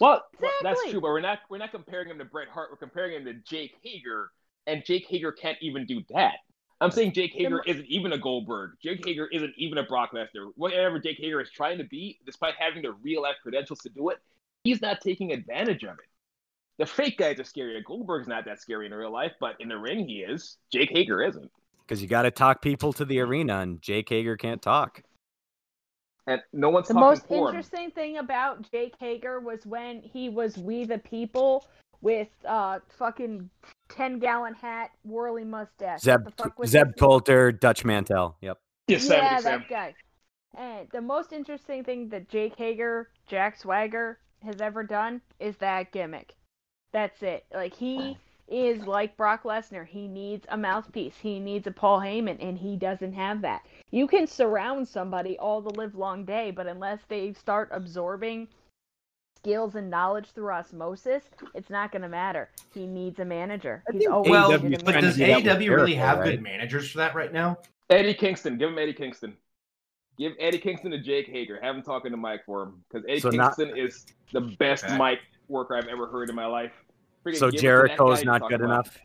Well, 0.00 0.22
well, 0.40 0.50
that's 0.62 0.80
true, 0.90 1.00
but 1.00 1.08
we're 1.08 1.20
not 1.20 1.38
we're 1.48 1.58
not 1.58 1.70
comparing 1.70 2.08
him 2.08 2.18
to 2.18 2.24
Bret 2.24 2.48
Hart. 2.48 2.68
We're 2.70 2.76
comparing 2.76 3.14
him 3.14 3.24
to 3.26 3.34
Jake 3.34 3.76
Hager, 3.82 4.30
and 4.66 4.84
Jake 4.84 5.06
Hager 5.06 5.32
can't 5.32 5.56
even 5.62 5.86
do 5.86 6.02
that. 6.10 6.34
I'm 6.80 6.90
saying 6.90 7.12
Jake 7.12 7.32
Hager 7.32 7.50
mo- 7.56 7.62
isn't 7.66 7.86
even 7.86 8.12
a 8.12 8.18
Goldberg. 8.18 8.72
Jake 8.82 9.04
Hager 9.06 9.26
isn't 9.28 9.54
even 9.56 9.78
a 9.78 9.84
Brock 9.84 10.12
Lesnar. 10.12 10.50
Whatever 10.56 10.98
Jake 10.98 11.18
Hager 11.18 11.40
is 11.40 11.50
trying 11.50 11.78
to 11.78 11.84
be, 11.84 12.18
despite 12.26 12.54
having 12.58 12.82
the 12.82 12.92
real 13.02 13.22
life 13.22 13.36
credentials 13.42 13.78
to 13.80 13.88
do 13.88 14.10
it, 14.10 14.18
he's 14.64 14.82
not 14.82 15.00
taking 15.00 15.32
advantage 15.32 15.84
of 15.84 15.98
it. 15.98 16.06
The 16.78 16.86
fake 16.86 17.18
guys 17.18 17.38
are 17.38 17.44
scary. 17.44 17.80
Goldberg's 17.86 18.26
not 18.26 18.44
that 18.46 18.60
scary 18.60 18.86
in 18.86 18.92
real 18.94 19.12
life, 19.12 19.32
but 19.40 19.54
in 19.60 19.68
the 19.68 19.78
ring 19.78 20.08
he 20.08 20.18
is. 20.22 20.56
Jake 20.72 20.90
Hager 20.90 21.22
isn't. 21.22 21.50
Because 21.86 22.02
you 22.02 22.08
got 22.08 22.22
to 22.22 22.30
talk 22.32 22.60
people 22.62 22.92
to 22.94 23.04
the 23.04 23.20
arena, 23.20 23.60
and 23.60 23.80
Jake 23.80 24.08
Hager 24.08 24.36
can't 24.36 24.60
talk. 24.60 25.02
And 26.26 26.40
no 26.52 26.70
one's 26.70 26.88
The 26.88 26.94
talking 26.94 27.08
most 27.08 27.26
for 27.28 27.34
him. 27.50 27.54
interesting 27.54 27.90
thing 27.90 28.16
about 28.18 28.68
Jake 28.72 28.94
Hager 28.98 29.38
was 29.40 29.64
when 29.66 30.00
he 30.00 30.30
was 30.30 30.56
We 30.56 30.84
the 30.84 30.98
People 30.98 31.68
with 32.04 32.28
uh 32.46 32.78
fucking 32.98 33.50
ten 33.88 34.18
gallon 34.20 34.54
hat, 34.54 34.90
whirly 35.04 35.42
mustache. 35.42 36.02
Zeb 36.02 36.24
What 36.24 36.36
the 36.36 36.42
fuck 36.42 36.58
was 36.58 36.70
Zeb? 36.70 36.96
Colter, 36.98 37.50
Dutch 37.50 37.84
Mantell. 37.84 38.36
Yep. 38.42 38.58
Yes, 38.86 39.08
yeah, 39.08 39.40
70 39.40 39.42
that 39.42 39.68
guy. 39.68 39.94
And 40.56 40.86
the 40.92 41.00
most 41.00 41.32
interesting 41.32 41.82
thing 41.82 42.10
that 42.10 42.28
Jake 42.28 42.54
Hager, 42.56 43.08
Jack 43.26 43.58
Swagger, 43.58 44.18
has 44.44 44.60
ever 44.60 44.84
done 44.84 45.22
is 45.40 45.56
that 45.56 45.90
gimmick. 45.90 46.36
That's 46.92 47.22
it. 47.22 47.46
Like 47.52 47.74
he 47.74 48.18
is 48.46 48.86
like 48.86 49.16
Brock 49.16 49.44
Lesnar. 49.44 49.86
He 49.86 50.06
needs 50.06 50.46
a 50.50 50.56
mouthpiece. 50.56 51.16
He 51.16 51.40
needs 51.40 51.66
a 51.66 51.70
Paul 51.70 52.00
Heyman, 52.00 52.36
and 52.40 52.58
he 52.58 52.76
doesn't 52.76 53.14
have 53.14 53.40
that. 53.40 53.62
You 53.90 54.06
can 54.06 54.26
surround 54.26 54.86
somebody 54.86 55.38
all 55.38 55.62
the 55.62 55.74
live 55.74 55.94
long 55.94 56.26
day, 56.26 56.50
but 56.50 56.66
unless 56.66 57.00
they 57.08 57.32
start 57.32 57.70
absorbing 57.72 58.48
skills 59.44 59.74
and 59.74 59.90
knowledge 59.90 60.26
through 60.34 60.50
osmosis, 60.50 61.24
it's 61.54 61.68
not 61.68 61.92
going 61.92 62.02
to 62.02 62.08
matter. 62.08 62.48
He 62.72 62.86
needs 62.86 63.18
a 63.20 63.24
manager. 63.24 63.82
He's 63.92 64.06
always 64.06 64.30
Well, 64.30 64.50
AEW 64.52 64.58
's 64.58 64.62
needed 64.62 64.80
a 64.80 64.84
but 64.84 64.90
trying 64.92 65.04
does 65.04 65.16
do 65.16 65.26
that 65.26 65.36
with 65.36 65.44
AEW 65.60 65.70
really 65.76 65.94
have 65.94 66.18
right? 66.20 66.30
good 66.32 66.42
managers 66.42 66.90
for 66.90 66.98
that 66.98 67.14
right 67.14 67.32
now? 67.32 67.58
Eddie 67.90 68.14
Kingston. 68.14 68.56
Give 68.56 68.70
him 68.70 68.78
Eddie 68.78 68.94
Kingston. 68.94 69.36
Give 70.18 70.32
Eddie 70.40 70.58
Kingston 70.58 70.90
to 70.92 70.98
Jake 70.98 71.26
Hager. 71.28 71.58
Have 71.62 71.76
him 71.76 71.82
talking 71.82 72.10
to 72.12 72.16
Mike 72.16 72.44
for 72.46 72.62
him. 72.62 72.82
Because 72.88 73.04
Eddie 73.08 73.20
So 73.20 73.30
not- 73.30 73.56
Kingston 73.56 73.76
is 73.76 74.06
the 74.32 74.40
best 74.58 74.84
Okay. 74.84 74.96
mic 74.96 75.18
worker 75.48 75.76
I've 75.76 75.88
ever 75.88 76.06
heard 76.06 76.30
in 76.30 76.34
my 76.34 76.46
life. 76.46 76.72
Freaking 77.24 77.36
So 77.36 77.50
give 77.50 77.58
it 77.58 77.60
to 77.60 77.66
that 77.66 77.88
guy 77.88 77.96
Jericho's 77.96 78.24
not 78.24 78.38
talk 78.38 78.50
good 78.50 78.60
about. 78.62 78.70
enough. 78.86 78.98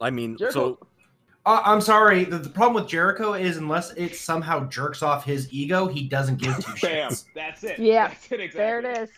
I 0.00 0.10
mean, 0.10 0.36
Jericho, 0.38 0.78
so 0.80 0.86
Uh, 1.44 1.60
I'm 1.64 1.80
sorry. 1.80 2.24
The, 2.24 2.38
the 2.38 2.48
problem 2.48 2.80
with 2.82 2.88
Jericho 2.90 3.34
is 3.34 3.56
unless 3.58 3.92
it 3.94 4.14
somehow 4.14 4.68
jerks 4.68 5.02
off 5.02 5.24
his 5.24 5.52
ego, 5.52 5.86
he 5.88 6.08
doesn't 6.08 6.36
give 6.38 6.56
two 6.64 6.72
bam. 6.82 7.10
shits. 7.10 7.24
That's 7.34 7.64
it. 7.64 7.78
Yeah, 7.80 8.08
That's 8.08 8.30
it 8.32 8.40
exactly. 8.40 8.58
There 8.58 8.78
it 8.78 8.98
is. 9.02 9.10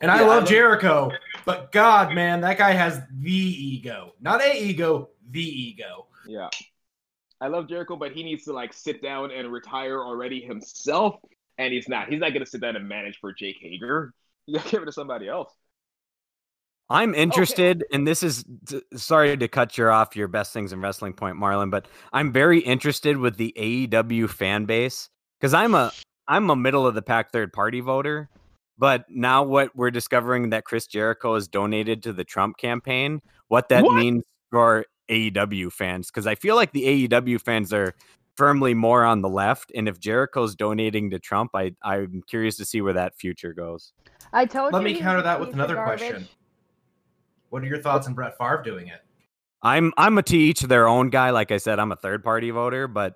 And 0.00 0.10
I 0.10 0.16
Yeah, 0.16 0.22
I 0.22 0.26
love 0.26 0.42
love- 0.42 0.48
Jericho, 0.48 1.10
but 1.44 1.72
God, 1.72 2.14
man, 2.14 2.40
that 2.42 2.58
guy 2.58 2.72
has 2.72 3.00
the 3.20 3.32
ego. 3.32 4.14
Not 4.20 4.40
a 4.42 4.62
ego, 4.62 5.10
the 5.30 5.42
ego. 5.42 6.06
Yeah. 6.26 6.48
I 7.40 7.48
love 7.48 7.68
Jericho, 7.68 7.96
but 7.96 8.12
he 8.12 8.22
needs 8.22 8.44
to 8.44 8.52
like 8.52 8.72
sit 8.72 9.02
down 9.02 9.30
and 9.30 9.52
retire 9.52 10.00
already 10.02 10.40
himself. 10.40 11.16
And 11.58 11.72
he's 11.72 11.88
not. 11.88 12.08
He's 12.08 12.20
not 12.20 12.32
gonna 12.32 12.46
sit 12.46 12.60
down 12.60 12.76
and 12.76 12.88
manage 12.88 13.18
for 13.20 13.32
Jake 13.32 13.56
Hager. 13.60 14.12
You 14.46 14.58
gotta 14.58 14.68
give 14.70 14.82
it 14.82 14.86
to 14.86 14.92
somebody 14.92 15.26
else. 15.26 15.50
I'm 16.90 17.14
interested, 17.14 17.82
and 17.90 18.06
this 18.06 18.22
is 18.22 18.44
sorry 18.94 19.36
to 19.38 19.48
cut 19.48 19.78
you 19.78 19.88
off 19.88 20.16
your 20.16 20.28
best 20.28 20.52
things 20.52 20.72
in 20.74 20.82
wrestling 20.82 21.14
point, 21.14 21.38
Marlon, 21.38 21.70
but 21.70 21.88
I'm 22.12 22.30
very 22.30 22.60
interested 22.60 23.16
with 23.16 23.38
the 23.38 23.54
AEW 23.56 24.28
fan 24.28 24.66
base 24.66 25.08
because 25.40 25.54
I'm 25.54 25.74
a 25.74 25.92
I'm 26.28 26.50
a 26.50 26.56
middle 26.56 26.86
of 26.86 26.94
the 26.94 27.00
pack 27.00 27.32
third 27.32 27.54
party 27.54 27.80
voter. 27.80 28.28
But 28.76 29.04
now 29.08 29.42
what 29.44 29.74
we're 29.76 29.90
discovering 29.90 30.50
that 30.50 30.64
Chris 30.64 30.86
Jericho 30.86 31.34
has 31.34 31.46
donated 31.48 32.02
to 32.04 32.12
the 32.12 32.24
Trump 32.24 32.56
campaign, 32.56 33.20
what 33.48 33.68
that 33.68 33.84
What? 33.84 33.96
means 33.96 34.24
for 34.50 34.84
AEW 35.08 35.72
fans, 35.72 36.10
because 36.10 36.26
I 36.26 36.34
feel 36.34 36.56
like 36.56 36.72
the 36.72 37.08
AEW 37.08 37.40
fans 37.40 37.72
are 37.72 37.94
firmly 38.36 38.74
more 38.74 39.04
on 39.04 39.20
the 39.20 39.28
left, 39.28 39.70
and 39.76 39.88
if 39.88 40.00
Jericho's 40.00 40.56
donating 40.56 41.10
to 41.10 41.18
Trump, 41.20 41.52
I 41.54 41.74
I'm 41.82 42.22
curious 42.26 42.56
to 42.56 42.64
see 42.64 42.80
where 42.80 42.92
that 42.94 43.14
future 43.16 43.52
goes. 43.52 43.92
I 44.32 44.44
told 44.46 44.72
Let 44.72 44.80
you 44.80 44.94
me 44.94 44.98
counter 44.98 45.22
that 45.22 45.38
with 45.38 45.52
another 45.52 45.74
garbage. 45.74 46.00
question. 46.08 46.28
What 47.50 47.62
are 47.62 47.66
your 47.66 47.80
thoughts 47.80 48.08
on 48.08 48.14
Brett 48.14 48.36
Favre 48.36 48.62
doing 48.64 48.88
it? 48.88 49.02
I'm 49.62 49.92
I'm 49.96 50.18
a 50.18 50.22
to 50.22 50.36
each 50.36 50.62
their 50.62 50.88
own 50.88 51.10
guy. 51.10 51.30
Like 51.30 51.52
I 51.52 51.58
said, 51.58 51.78
I'm 51.78 51.92
a 51.92 51.96
third 51.96 52.24
party 52.24 52.50
voter, 52.50 52.88
but 52.88 53.14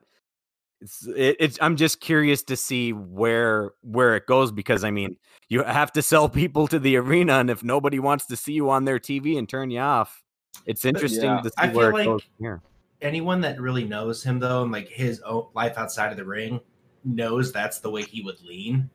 it's 0.81 1.07
it, 1.07 1.37
it's 1.41 1.59
I'm 1.61 1.77
just 1.77 2.01
curious 2.01 2.43
to 2.45 2.57
see 2.57 2.93
where 2.93 3.73
where 3.83 4.17
it 4.17 4.27
goes 4.27 4.53
because 4.53 4.85
I 4.85 4.91
mean 4.91 5.17
you 5.49 5.63
have 5.63 5.93
to 5.93 6.03
sell 6.03 6.29
people 6.29 6.67
to 6.69 6.79
the 6.79 6.97
arena, 6.97 7.35
and 7.35 7.51
if 7.51 7.65
nobody 7.65 7.99
wants 7.99 8.27
to 8.27 8.37
see 8.37 8.53
you 8.53 8.71
on 8.71 8.85
their 8.85 8.99
TV 8.99 9.39
and 9.39 9.49
turn 9.49 9.71
you 9.71 9.81
off, 9.81 10.23
it's 10.67 10.85
interesting 10.85 11.25
yeah. 11.25 11.41
to 11.41 11.49
see 11.49 11.55
I 11.57 11.69
feel 11.69 11.77
where 11.77 11.91
it 11.91 11.95
like- 11.95 12.05
goes 12.07 12.23
here. 12.39 12.63
Anyone 13.01 13.41
that 13.43 13.61
really 13.61 13.85
knows 13.85 14.25
him, 14.25 14.41
though, 14.41 14.65
and 14.65 14.73
like 14.73 14.89
his 14.89 15.21
own 15.21 15.47
life 15.55 15.79
outside 15.79 16.11
of 16.11 16.17
the 16.17 16.25
ring, 16.25 16.61
knows 17.05 17.53
that's 17.53 17.79
the 17.79 17.89
way 17.89 18.03
he 18.03 18.23
would 18.23 18.41
lean. 18.43 18.91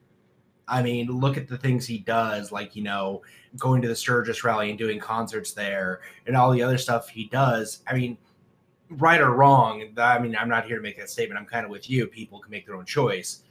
I 0.67 0.81
mean, 0.81 1.07
look 1.07 1.37
at 1.37 1.47
the 1.47 1.57
things 1.57 1.85
he 1.85 1.99
does, 1.99 2.51
like, 2.51 2.75
you 2.75 2.83
know, 2.83 3.21
going 3.57 3.81
to 3.81 3.87
the 3.87 3.95
Sturgis 3.95 4.43
rally 4.43 4.69
and 4.69 4.77
doing 4.77 4.99
concerts 4.99 5.53
there 5.53 6.01
and 6.25 6.35
all 6.35 6.51
the 6.51 6.61
other 6.61 6.77
stuff 6.77 7.07
he 7.09 7.25
does. 7.25 7.81
I 7.87 7.93
mean, 7.93 8.17
right 8.97 9.19
or 9.19 9.31
wrong, 9.31 9.83
I 9.97 10.19
mean, 10.19 10.35
I'm 10.35 10.49
not 10.49 10.65
here 10.65 10.77
to 10.77 10.81
make 10.81 10.97
that 10.97 11.09
statement. 11.09 11.39
I'm 11.39 11.45
kind 11.45 11.65
of 11.65 11.71
with 11.71 11.89
you. 11.89 12.07
People 12.07 12.39
can 12.39 12.51
make 12.51 12.65
their 12.65 12.75
own 12.75 12.85
choice. 12.85 13.43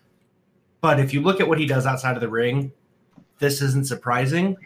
But 0.80 0.98
if 0.98 1.14
you 1.14 1.20
look 1.20 1.40
at 1.40 1.48
what 1.48 1.58
he 1.58 1.66
does 1.66 1.86
outside 1.86 2.16
of 2.16 2.20
the 2.20 2.28
ring, 2.28 2.72
this 3.38 3.62
isn't 3.62 3.86
surprising. 3.86 4.56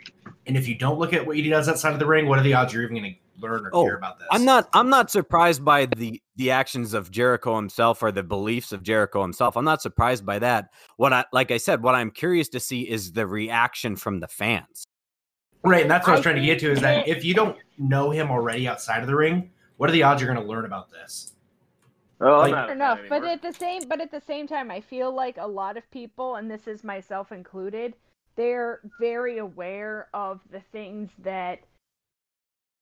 And 0.46 0.56
if 0.56 0.68
you 0.68 0.74
don't 0.74 0.98
look 0.98 1.12
at 1.12 1.26
what 1.26 1.36
he 1.36 1.48
does 1.48 1.68
outside 1.68 1.92
of 1.92 1.98
the 1.98 2.06
ring, 2.06 2.26
what 2.26 2.38
are 2.38 2.42
the 2.42 2.54
odds 2.54 2.72
you're 2.72 2.82
even 2.82 2.96
going 2.96 3.14
to 3.14 3.40
learn 3.40 3.66
or 3.66 3.70
Oh, 3.72 3.84
care 3.84 3.96
about 3.96 4.18
this? 4.18 4.28
I'm 4.30 4.44
not 4.44 4.68
I'm 4.72 4.88
not 4.88 5.10
surprised 5.10 5.64
by 5.64 5.86
the 5.86 6.20
the 6.36 6.50
actions 6.50 6.94
of 6.94 7.10
Jericho 7.10 7.56
himself 7.56 8.02
or 8.02 8.12
the 8.12 8.22
beliefs 8.22 8.72
of 8.72 8.82
Jericho 8.82 9.22
himself. 9.22 9.56
I'm 9.56 9.64
not 9.64 9.82
surprised 9.82 10.24
by 10.24 10.38
that. 10.38 10.68
What 10.96 11.12
I 11.12 11.24
like 11.32 11.50
I 11.50 11.56
said, 11.56 11.82
what 11.82 11.94
I'm 11.94 12.10
curious 12.10 12.48
to 12.50 12.60
see 12.60 12.82
is 12.82 13.12
the 13.12 13.26
reaction 13.26 13.96
from 13.96 14.20
the 14.20 14.28
fans. 14.28 14.86
Right, 15.64 15.82
and 15.82 15.90
that's 15.90 16.06
what 16.06 16.12
I 16.12 16.16
was 16.16 16.22
trying 16.22 16.36
to 16.36 16.42
get 16.42 16.60
to 16.60 16.70
is 16.70 16.80
that 16.80 17.08
if 17.08 17.24
you 17.24 17.34
don't 17.34 17.56
know 17.76 18.10
him 18.10 18.30
already 18.30 18.68
outside 18.68 19.00
of 19.00 19.08
the 19.08 19.16
ring, 19.16 19.50
what 19.76 19.90
are 19.90 19.92
the 19.92 20.02
odds 20.02 20.20
you're 20.22 20.32
going 20.32 20.44
to 20.44 20.50
learn 20.50 20.64
about 20.64 20.90
this? 20.90 21.32
Oh, 22.20 22.38
Like- 22.38 22.46
I'm 22.46 22.50
not 22.50 22.64
a 22.64 22.66
Fair 22.66 22.74
enough, 22.74 22.98
but 23.08 23.24
at 23.24 23.42
the 23.42 23.52
same 23.52 23.88
but 23.88 24.00
at 24.00 24.10
the 24.10 24.20
same 24.20 24.46
time, 24.46 24.70
I 24.70 24.80
feel 24.80 25.12
like 25.12 25.36
a 25.38 25.46
lot 25.46 25.76
of 25.76 25.90
people, 25.90 26.36
and 26.36 26.50
this 26.50 26.66
is 26.66 26.82
myself 26.82 27.30
included, 27.32 27.94
they're 28.36 28.80
very 29.00 29.38
aware 29.38 30.08
of 30.14 30.40
the 30.50 30.60
things 30.72 31.10
that 31.18 31.60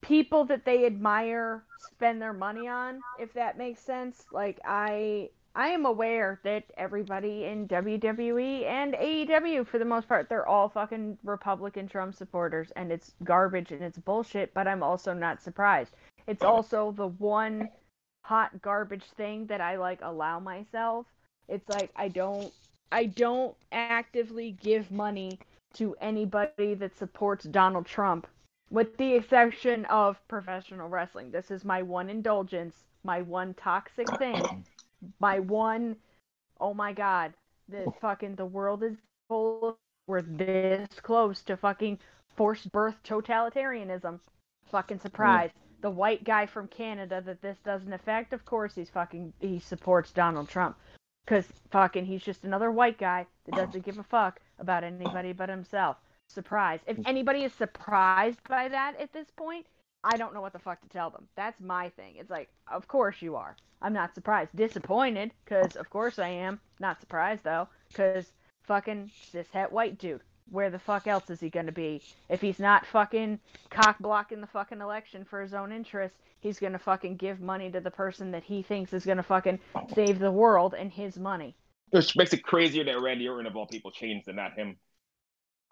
people 0.03 0.45
that 0.45 0.65
they 0.65 0.85
admire 0.85 1.65
spend 1.79 2.21
their 2.21 2.33
money 2.33 2.69
on, 2.69 3.01
if 3.19 3.33
that 3.33 3.57
makes 3.59 3.81
sense. 3.81 4.25
Like 4.33 4.61
I 4.65 5.31
I 5.57 5.69
am 5.69 5.87
aware 5.87 6.41
that 6.43 6.65
everybody 6.77 7.45
in 7.45 7.69
WWE 7.69 8.65
and 8.67 8.95
AEW 8.95 9.67
for 9.67 9.79
the 9.79 9.85
most 9.85 10.09
part, 10.09 10.29
they're 10.29 10.49
all 10.49 10.69
fucking 10.69 11.17
Republican 11.23 11.87
Trump 11.87 12.17
supporters 12.17 12.73
and 12.75 12.91
it's 12.91 13.15
garbage 13.23 13.71
and 13.71 13.83
it's 13.83 13.99
bullshit, 13.99 14.53
but 14.53 14.67
I'm 14.67 14.83
also 14.83 15.15
not 15.15 15.41
surprised. 15.41 15.95
It's 16.27 16.43
also 16.43 16.91
the 16.91 17.07
one 17.07 17.69
hot 18.25 18.61
garbage 18.63 19.05
thing 19.17 19.47
that 19.47 19.61
I 19.61 19.77
like 19.77 20.01
allow 20.03 20.41
myself. 20.41 21.07
It's 21.49 21.69
like 21.69 21.91
I 21.95 22.09
don't 22.09 22.53
I 22.91 23.07
don't 23.07 23.55
actively 23.71 24.57
give 24.61 24.91
money 24.91 25.39
to 25.75 25.95
anybody 26.01 26.75
that 26.75 26.97
supports 26.97 27.45
Donald 27.45 27.87
Trump 27.87 28.27
with 28.71 28.97
the 28.97 29.15
exception 29.15 29.85
of 29.87 30.17
professional 30.27 30.89
wrestling. 30.89 31.31
This 31.31 31.51
is 31.51 31.65
my 31.65 31.83
one 31.83 32.11
indulgence, 32.11 32.85
my 33.05 33.23
one 33.23 33.55
toxic 33.55 34.09
thing, 34.19 34.65
my 35.21 35.39
one 35.39 35.97
oh 36.61 36.75
my 36.75 36.93
god, 36.93 37.33
the 37.69 37.85
oh. 37.85 37.95
fucking 38.01 38.35
the 38.37 38.47
world 38.47 38.83
is 38.83 38.97
full 39.29 39.69
of 39.69 39.77
we're 40.07 40.23
this 40.23 40.89
close 41.03 41.43
to 41.43 41.57
fucking 41.57 41.99
forced 42.37 42.71
birth 42.73 42.97
totalitarianism. 43.05 44.21
Fucking 44.71 44.99
mm. 44.99 45.03
surprise. 45.03 45.51
The 45.81 45.91
white 45.91 46.25
guy 46.25 46.47
from 46.47 46.69
Canada 46.69 47.23
that 47.25 47.41
this 47.41 47.59
doesn't 47.65 47.93
affect, 47.93 48.33
of 48.33 48.45
course 48.45 48.75
he's 48.75 48.91
fucking 48.91 49.33
he 49.41 49.59
supports 49.59 50.13
Donald 50.13 50.49
Trump. 50.49 50.77
Cause 51.27 51.47
fucking 51.71 52.05
he's 52.05 52.23
just 52.23 52.45
another 52.45 52.71
white 52.71 52.99
guy 52.99 53.27
that 53.47 53.55
doesn't 53.55 53.85
give 53.85 53.99
a 53.99 54.03
fuck 54.03 54.41
about 54.59 54.85
anybody 54.85 55.33
but 55.33 55.49
himself. 55.49 55.97
Surprise. 56.29 56.81
If 56.87 56.99
mm. 56.99 57.05
anybody 57.07 57.45
is 57.45 57.53
surprised 57.55 58.41
by 58.49 58.69
that 58.69 59.01
at 59.01 59.13
this 59.13 59.31
point, 59.31 59.67
I 60.07 60.19
don't 60.19 60.35
know 60.35 60.43
what 60.43 60.53
the 60.53 60.59
fuck 60.59 60.83
to 60.83 60.89
tell 60.89 61.09
them. 61.09 61.27
That's 61.35 61.59
my 61.61 61.89
thing. 61.89 62.17
It's 62.19 62.31
like, 62.31 62.51
of 62.71 62.87
course 62.87 63.17
you 63.23 63.37
are. 63.37 63.57
I'm 63.81 63.95
not 63.95 64.15
surprised. 64.15 64.55
Disappointed, 64.55 65.33
because 65.45 65.77
of 65.77 65.89
course 65.89 66.19
I 66.19 66.29
am. 66.29 66.61
Not 66.79 67.01
surprised 67.01 67.43
though, 67.43 67.69
because 67.89 68.33
fucking 68.65 69.11
cishet 69.33 69.73
white 69.73 69.99
dude. 69.99 70.21
Where 70.51 70.69
the 70.69 70.79
fuck 70.79 71.07
else 71.07 71.31
is 71.31 71.41
he 71.41 71.49
gonna 71.49 71.73
be? 71.73 72.03
If 72.29 72.43
he's 72.43 72.59
not 72.59 72.85
fucking 72.85 73.41
cock 73.71 73.97
blocking 73.99 74.43
the 74.43 74.47
fucking 74.47 74.83
election 74.83 75.25
for 75.25 75.41
his 75.41 75.55
own 75.55 75.73
interests, 75.73 76.19
he's 76.41 76.59
gonna 76.59 76.79
fucking 76.79 77.17
give 77.17 77.41
money 77.41 77.71
to 77.71 77.81
the 77.81 77.91
person 77.91 78.31
that 78.33 78.45
he 78.45 78.63
thinks 78.63 78.93
is 78.93 79.07
gonna 79.07 79.23
fucking 79.23 79.59
save 79.95 80.19
the 80.19 80.31
world 80.31 80.75
and 80.75 80.93
his 80.93 81.19
money. 81.19 81.57
Which 81.91 82.15
makes 82.15 82.35
it 82.35 82.43
crazier 82.43 82.85
that 82.85 83.01
Randy 83.01 83.27
Orton 83.27 83.47
of 83.47 83.57
all 83.57 83.67
people 83.67 83.91
changed 83.91 84.29
and 84.29 84.37
not 84.37 84.53
him. 84.53 84.77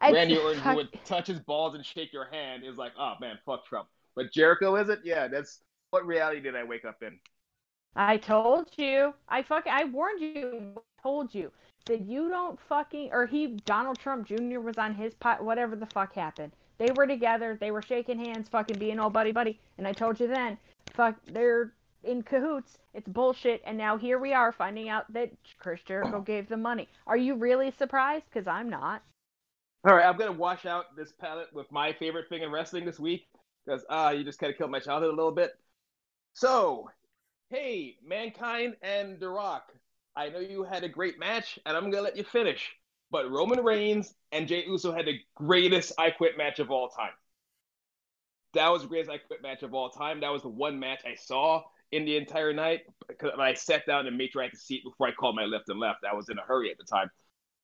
It's- 0.00 0.14
Randy 0.14 0.38
Orton, 0.38 0.60
who 0.62 0.74
would 0.76 0.88
touch 1.04 1.26
his 1.26 1.40
balls 1.40 1.74
and 1.74 1.84
shake 1.84 2.12
your 2.14 2.30
hand, 2.30 2.64
is 2.64 2.78
like, 2.78 2.92
oh 2.98 3.14
man, 3.20 3.38
fuck 3.44 3.66
Trump. 3.66 3.88
But 4.14 4.32
Jericho 4.32 4.76
is 4.76 4.88
it? 4.88 5.00
Yeah, 5.04 5.28
that's 5.28 5.60
what 5.90 6.06
reality 6.06 6.40
did 6.40 6.56
I 6.56 6.64
wake 6.64 6.84
up 6.84 7.02
in? 7.02 7.18
I 7.94 8.16
told 8.16 8.68
you. 8.76 9.14
I 9.28 9.42
fuck. 9.42 9.66
I 9.66 9.84
warned 9.84 10.20
you. 10.20 10.74
Told 11.02 11.34
you 11.34 11.50
that 11.86 12.02
you 12.02 12.28
don't 12.28 12.58
fucking 12.68 13.10
or 13.12 13.26
he 13.26 13.48
Donald 13.64 13.98
Trump 13.98 14.26
Jr. 14.26 14.60
was 14.60 14.78
on 14.78 14.94
his 14.94 15.14
pot. 15.14 15.44
Whatever 15.44 15.76
the 15.76 15.86
fuck 15.86 16.14
happened. 16.14 16.52
They 16.78 16.90
were 16.94 17.06
together. 17.06 17.56
They 17.60 17.70
were 17.70 17.82
shaking 17.82 18.18
hands, 18.18 18.48
fucking 18.48 18.78
being 18.78 18.98
all 18.98 19.10
buddy 19.10 19.32
buddy. 19.32 19.60
And 19.78 19.86
I 19.86 19.92
told 19.92 20.18
you 20.18 20.26
then, 20.26 20.58
fuck, 20.94 21.16
they're 21.26 21.72
in 22.04 22.22
cahoots. 22.22 22.78
It's 22.94 23.08
bullshit. 23.08 23.62
And 23.64 23.76
now 23.76 23.96
here 23.96 24.18
we 24.18 24.32
are 24.32 24.52
finding 24.52 24.88
out 24.88 25.12
that 25.12 25.30
Chris 25.58 25.80
Jericho 25.86 26.20
gave 26.26 26.48
them 26.48 26.62
money. 26.62 26.88
Are 27.06 27.16
you 27.16 27.34
really 27.34 27.72
surprised? 27.78 28.24
Because 28.32 28.46
I'm 28.46 28.68
not. 28.68 29.02
All 29.84 29.94
right, 29.94 30.06
I'm 30.06 30.16
gonna 30.16 30.32
wash 30.32 30.64
out 30.64 30.96
this 30.96 31.12
palate 31.12 31.52
with 31.52 31.70
my 31.72 31.92
favorite 31.92 32.28
thing 32.28 32.42
in 32.42 32.52
wrestling 32.52 32.84
this 32.84 33.00
week 33.00 33.26
because 33.64 33.84
ah, 33.88 34.10
you 34.10 34.24
just 34.24 34.38
kind 34.38 34.52
of 34.52 34.58
killed 34.58 34.70
my 34.70 34.80
childhood 34.80 35.12
a 35.12 35.16
little 35.16 35.32
bit. 35.32 35.52
So, 36.34 36.90
hey, 37.50 37.96
Mankind 38.04 38.76
and 38.82 39.20
The 39.20 39.28
Rock, 39.28 39.72
I 40.16 40.28
know 40.28 40.38
you 40.40 40.64
had 40.64 40.84
a 40.84 40.88
great 40.88 41.18
match, 41.18 41.58
and 41.66 41.76
I'm 41.76 41.90
gonna 41.90 42.02
let 42.02 42.16
you 42.16 42.24
finish. 42.24 42.74
But 43.10 43.30
Roman 43.30 43.62
Reigns 43.62 44.14
and 44.32 44.48
Jey 44.48 44.64
Uso 44.66 44.92
had 44.92 45.06
the 45.06 45.18
greatest 45.34 45.92
I 45.98 46.10
Quit 46.10 46.38
match 46.38 46.58
of 46.58 46.70
all 46.70 46.88
time. 46.88 47.12
That 48.54 48.68
was 48.68 48.82
the 48.82 48.88
greatest 48.88 49.10
I 49.10 49.18
Quit 49.18 49.42
match 49.42 49.62
of 49.62 49.74
all 49.74 49.90
time. 49.90 50.20
That 50.20 50.32
was 50.32 50.42
the 50.42 50.48
one 50.48 50.78
match 50.78 51.02
I 51.04 51.14
saw 51.14 51.62
in 51.90 52.06
the 52.06 52.16
entire 52.16 52.54
night 52.54 52.80
because 53.06 53.32
I 53.38 53.52
sat 53.52 53.86
down 53.86 54.06
and 54.06 54.16
made 54.16 54.30
sure 54.32 54.40
I 54.40 54.46
had 54.46 54.52
to 54.52 54.58
see 54.58 54.76
it 54.76 54.84
before 54.84 55.08
I 55.08 55.12
called 55.12 55.36
my 55.36 55.44
left 55.44 55.68
and 55.68 55.78
left. 55.78 56.00
I 56.10 56.14
was 56.14 56.30
in 56.30 56.38
a 56.38 56.42
hurry 56.42 56.70
at 56.70 56.78
the 56.78 56.84
time. 56.84 57.10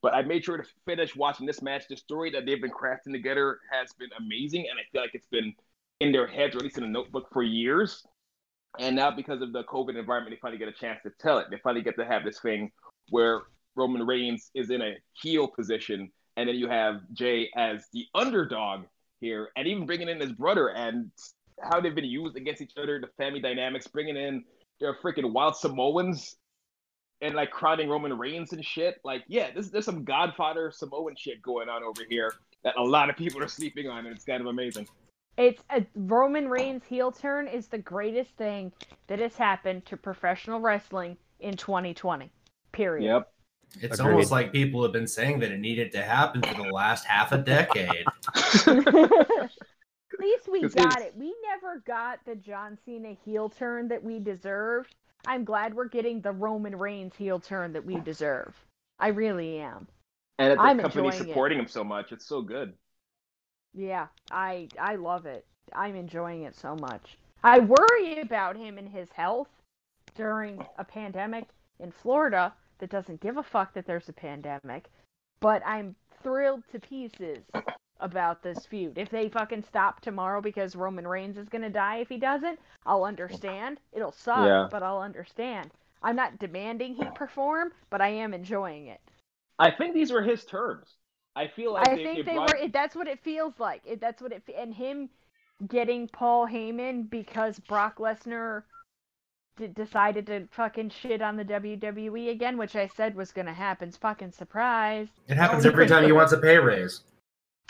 But 0.01 0.15
I 0.15 0.23
made 0.23 0.45
sure 0.45 0.59
to 0.59 0.69
finish 0.87 1.17
watching 1.17 1.47
this 1.47 1.61
match. 1.63 1.85
The 1.89 1.97
story 1.97 2.31
that 2.31 2.47
they've 2.47 2.61
been 2.61 2.71
crafting 2.71 3.13
together 3.13 3.59
has 3.73 3.93
been 3.95 4.11
amazing, 4.17 4.67
and 4.71 4.79
I 4.79 4.83
feel 4.93 5.01
like 5.01 5.15
it's 5.15 5.27
been 5.27 5.55
in 6.01 6.13
their 6.13 6.27
heads, 6.27 6.55
or 6.55 6.59
at 6.59 6.65
least 6.65 6.79
in 6.79 6.85
a 6.85 6.89
notebook, 6.89 7.29
for 7.33 7.43
years. 7.43 8.07
And 8.79 8.97
now, 8.97 9.11
because 9.11 9.43
of 9.43 9.53
the 9.53 9.65
COVID 9.65 9.99
environment, 9.99 10.35
they 10.35 10.41
finally 10.41 10.59
get 10.59 10.69
a 10.69 10.73
chance 10.73 11.01
to 11.05 11.11
tell 11.21 11.39
it. 11.39 11.47
They 11.51 11.59
finally 11.63 11.83
get 11.83 11.97
to 11.97 12.05
have 12.05 12.25
this 12.25 12.41
thing 12.41 12.71
where 13.11 13.43
Roman 13.75 14.07
Reigns 14.07 14.51
is 14.55 14.71
in 14.71 14.83
a 14.83 14.95
heel 15.15 15.49
position, 15.49 16.11
and 16.37 16.49
then 16.49 16.57
you 16.57 16.69
have 16.69 17.01
Jey 17.13 17.49
as 17.57 17.85
the 17.93 18.07
underdog 18.15 18.85
here, 19.21 19.49
and 19.57 19.67
even 19.67 19.87
bringing 19.87 20.09
in 20.09 20.21
his 20.21 20.33
brother 20.33 20.69
and 20.69 21.11
how 21.63 21.81
they've 21.81 21.95
been 21.95 22.05
used 22.05 22.37
against 22.37 22.61
each 22.63 22.73
other, 22.81 23.01
the 23.01 23.09
family 23.17 23.41
dynamics, 23.41 23.87
bringing 23.89 24.17
in 24.17 24.45
their 24.81 24.95
freaking 25.03 25.33
wild 25.33 25.57
Samoans 25.57 26.37
and 27.21 27.35
like 27.35 27.51
crowding 27.51 27.89
Roman 27.89 28.17
Reigns 28.17 28.53
and 28.53 28.65
shit. 28.65 28.97
Like, 29.05 29.25
yeah, 29.27 29.51
this, 29.53 29.71
there's 29.71 29.85
some 29.85 30.05
Godfather 30.05 30.71
Samoan 30.71 31.15
shit 31.17 31.43
going 31.43 31.69
on 31.69 31.83
over 31.83 32.03
here 32.09 32.33
that 32.63 32.77
a 32.77 32.83
lot 32.83 33.11
of 33.11 33.17
people 33.17 33.43
are 33.43 33.49
sleeping 33.49 33.89
on, 33.89 34.07
and 34.07 34.15
it's 34.15 34.25
kind 34.25 34.41
of 34.41 34.47
amazing. 34.47 34.87
It's 35.39 35.63
a 35.71 35.87
Roman 35.95 36.49
Reigns 36.49 36.83
heel 36.85 37.13
turn 37.13 37.47
is 37.47 37.69
the 37.69 37.79
greatest 37.79 38.33
thing 38.33 38.73
that 39.07 39.21
has 39.21 39.37
happened 39.37 39.87
to 39.87 39.97
professional 39.97 40.59
wrestling 40.59 41.17
in 41.39 41.57
2020. 41.57 42.29
Period. 42.73 43.07
Yep. 43.07 43.33
It's 43.81 44.01
Agreed. 44.01 44.13
almost 44.13 44.33
like 44.33 44.53
people 44.53 44.83
have 44.83 44.93
been 44.93 45.07
saying 45.07 45.39
that 45.41 45.53
it 45.53 45.61
needed 45.61 45.93
to 45.93 46.03
happen 46.03 46.43
for 46.43 46.55
the 46.55 46.71
last 46.71 47.05
half 47.05 47.31
a 47.31 47.39
decade. 47.39 48.05
At 48.67 50.21
least 50.21 50.49
we 50.51 50.63
got 50.63 51.01
it. 51.01 51.15
We 51.17 51.33
never 51.49 51.85
got 51.87 52.19
the 52.27 52.35
John 52.35 52.77
Cena 52.85 53.15
heel 53.25 53.49
turn 53.49 53.87
that 53.89 54.03
we 54.03 54.19
deserved. 54.19 54.97
I'm 55.25 55.45
glad 55.45 55.73
we're 55.73 55.89
getting 55.89 56.21
the 56.21 56.33
Roman 56.33 56.77
Reigns 56.77 57.15
heel 57.15 57.39
turn 57.39 57.73
that 57.75 57.85
we 57.85 58.01
deserve. 58.01 58.57
I 58.99 59.09
really 59.09 59.59
am. 59.59 59.87
And 60.41 60.51
that 60.51 60.57
the 60.57 60.63
I'm 60.63 60.81
company's 60.81 61.15
enjoying 61.15 61.29
it. 61.29 61.29
supporting 61.29 61.59
him 61.61 61.69
so 61.69 61.85
much. 61.85 62.11
It's 62.11 62.27
so 62.27 62.43
good. 62.43 62.73
Yeah, 63.79 64.09
I 64.33 64.69
I 64.81 64.97
love 64.97 65.25
it. 65.25 65.47
I'm 65.73 65.95
enjoying 65.95 66.43
it 66.43 66.57
so 66.57 66.75
much. 66.75 67.17
I 67.45 67.61
worry 67.61 68.21
about 68.21 68.57
him 68.57 68.77
and 68.77 68.89
his 68.89 69.09
health 69.13 69.49
during 70.17 70.67
a 70.79 70.85
pandemic 70.85 71.45
in 71.79 71.93
Florida 71.93 72.53
that 72.81 72.91
doesn't 72.91 73.21
give 73.21 73.37
a 73.37 73.43
fuck 73.43 73.73
that 73.75 73.87
there's 73.87 74.09
a 74.09 74.13
pandemic, 74.13 74.91
but 75.41 75.63
I'm 75.65 75.95
thrilled 76.25 76.65
to 76.73 76.81
pieces 76.81 77.45
about 78.01 78.43
this 78.43 78.67
feud. 78.67 78.99
If 78.99 79.11
they 79.11 79.29
fucking 79.29 79.63
stop 79.63 80.01
tomorrow 80.01 80.41
because 80.41 80.75
Roman 80.75 81.07
Reigns 81.07 81.39
is 81.39 81.49
going 81.49 81.63
to 81.63 81.71
die 81.71 81.99
if 81.99 82.09
he 82.09 82.17
doesn't, 82.19 82.59
I'll 82.85 83.05
understand. 83.05 83.79
It'll 83.93 84.11
suck, 84.13 84.47
Yeah. 84.47 84.67
but 84.69 84.83
I'll 84.83 85.01
understand. 85.01 85.71
I'm 86.03 86.17
not 86.17 86.41
demanding 86.41 86.95
he 86.97 87.05
perform, 87.15 87.73
but 87.91 88.01
I 88.01 88.09
am 88.09 88.35
enjoying 88.35 88.89
it. 88.89 89.01
I 89.61 89.71
think 89.71 89.95
these 89.95 90.13
were 90.13 90.23
his 90.23 90.45
terms. 90.45 90.98
I 91.39 91.49
feel 91.49 91.73
like 91.73 91.89
I 91.89 91.97
they, 91.97 92.05
think 92.05 92.17
they 92.17 92.23
they 92.33 92.35
brought- 92.35 92.61
were. 92.61 92.69
That's 92.69 92.97
what 92.97 93.07
it 93.09 93.21
feels 93.23 93.55
like. 93.59 93.83
It, 93.87 94.01
that's 94.01 94.21
what 94.21 94.33
it. 94.33 94.43
And 94.57 94.75
him 94.75 95.09
getting 95.67 96.09
Paul 96.09 96.47
Heyman 96.47 97.09
because 97.09 97.59
Brock 97.61 97.99
Lesnar 97.99 98.63
d- 99.57 99.69
decided 99.69 100.27
to 100.27 100.47
fucking 100.51 100.91
shit 100.91 101.23
on 101.23 101.37
the 101.37 101.45
WWE 101.45 102.31
again, 102.31 102.57
which 102.59 102.77
I 102.77 102.89
said 102.89 103.15
was 103.15 103.33
gonna 103.33 103.55
happen. 103.55 103.89
It's 103.89 103.97
fucking 103.97 104.33
surprise. 104.33 105.09
It 105.29 105.37
happens 105.37 105.65
every 105.67 105.87
time 105.87 106.05
he 106.05 106.13
wants 106.13 106.33
a 106.33 106.39
pay 106.39 106.59
raise. 106.59 107.03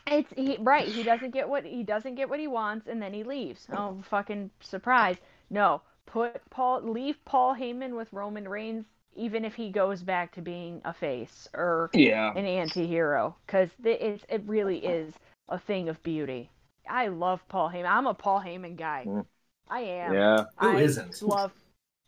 It's 0.07 0.33
he, 0.37 0.57
right. 0.61 0.89
He 0.89 1.03
doesn't 1.03 1.33
get 1.33 1.49
what 1.49 1.65
he 1.65 1.83
doesn't 1.83 2.15
get 2.15 2.29
what 2.31 2.41
he 2.41 2.47
wants, 2.47 2.87
and 2.87 3.01
then 3.03 3.13
he 3.13 3.25
leaves. 3.25 3.67
Oh, 3.73 4.01
fucking 4.09 4.51
surprise! 4.61 5.17
No, 5.51 5.83
put 6.07 6.41
Paul, 6.51 6.81
leave 6.83 7.17
Paul 7.27 7.55
Heyman 7.55 7.95
with 7.97 8.11
Roman 8.13 8.49
Reigns, 8.49 8.87
even 9.17 9.45
if 9.45 9.55
he 9.55 9.71
goes 9.71 10.03
back 10.03 10.33
to 10.35 10.43
being 10.43 10.81
a 10.85 10.93
face 10.93 11.49
or 11.55 11.91
Yeah. 11.93 12.33
an 12.35 12.47
anti-hero 12.47 13.35
because 13.47 13.71
it, 13.85 14.23
it 14.29 14.43
really 14.47 14.79
is 14.79 15.15
a 15.49 15.59
thing 15.59 15.89
of 15.89 16.03
beauty. 16.03 16.51
I 16.89 17.09
love 17.09 17.41
Paul 17.49 17.71
Heyman. 17.71 17.89
I'm 17.89 18.07
a 18.07 18.15
Paul 18.15 18.41
Heyman 18.41 18.77
guy. 18.77 19.05
Mm. 19.07 19.27
I 19.69 19.81
am. 19.81 20.15
Yeah. 20.15 20.45
Who 20.59 20.69
I 20.69 20.81
isn't? 20.81 21.21
Love. 21.23 21.53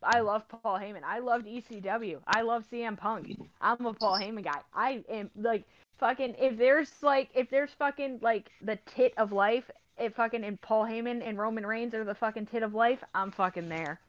I 0.03 0.21
love 0.21 0.49
Paul 0.49 0.79
Heyman. 0.79 1.03
I 1.05 1.19
loved 1.19 1.47
ECW. 1.47 2.21
I 2.27 2.41
love 2.43 2.65
CM 2.73 2.97
Punk. 2.97 3.37
I'm 3.61 3.85
a 3.85 3.93
Paul 3.93 4.19
Heyman 4.19 4.45
guy. 4.45 4.61
I 4.75 5.05
am 5.11 5.31
like 5.37 5.65
fucking 5.99 6.37
if 6.39 6.57
there's 6.57 6.91
like 7.03 7.29
if 7.35 7.51
there's 7.51 7.71
fucking 7.79 8.21
like 8.23 8.51
the 8.63 8.79
tit 8.87 9.13
of 9.19 9.33
life, 9.33 9.65
if 9.99 10.15
fucking 10.15 10.43
and 10.45 10.59
Paul 10.63 10.87
Heyman 10.87 11.21
and 11.27 11.39
Roman 11.39 11.67
Reigns 11.67 11.93
are 11.95 12.05
the 12.05 12.15
fucking 12.15 12.47
tit 12.47 12.63
of 12.63 12.75
life, 12.75 13.01
I'm 13.15 13.31
fucking 13.31 13.69
there. 13.69 14.01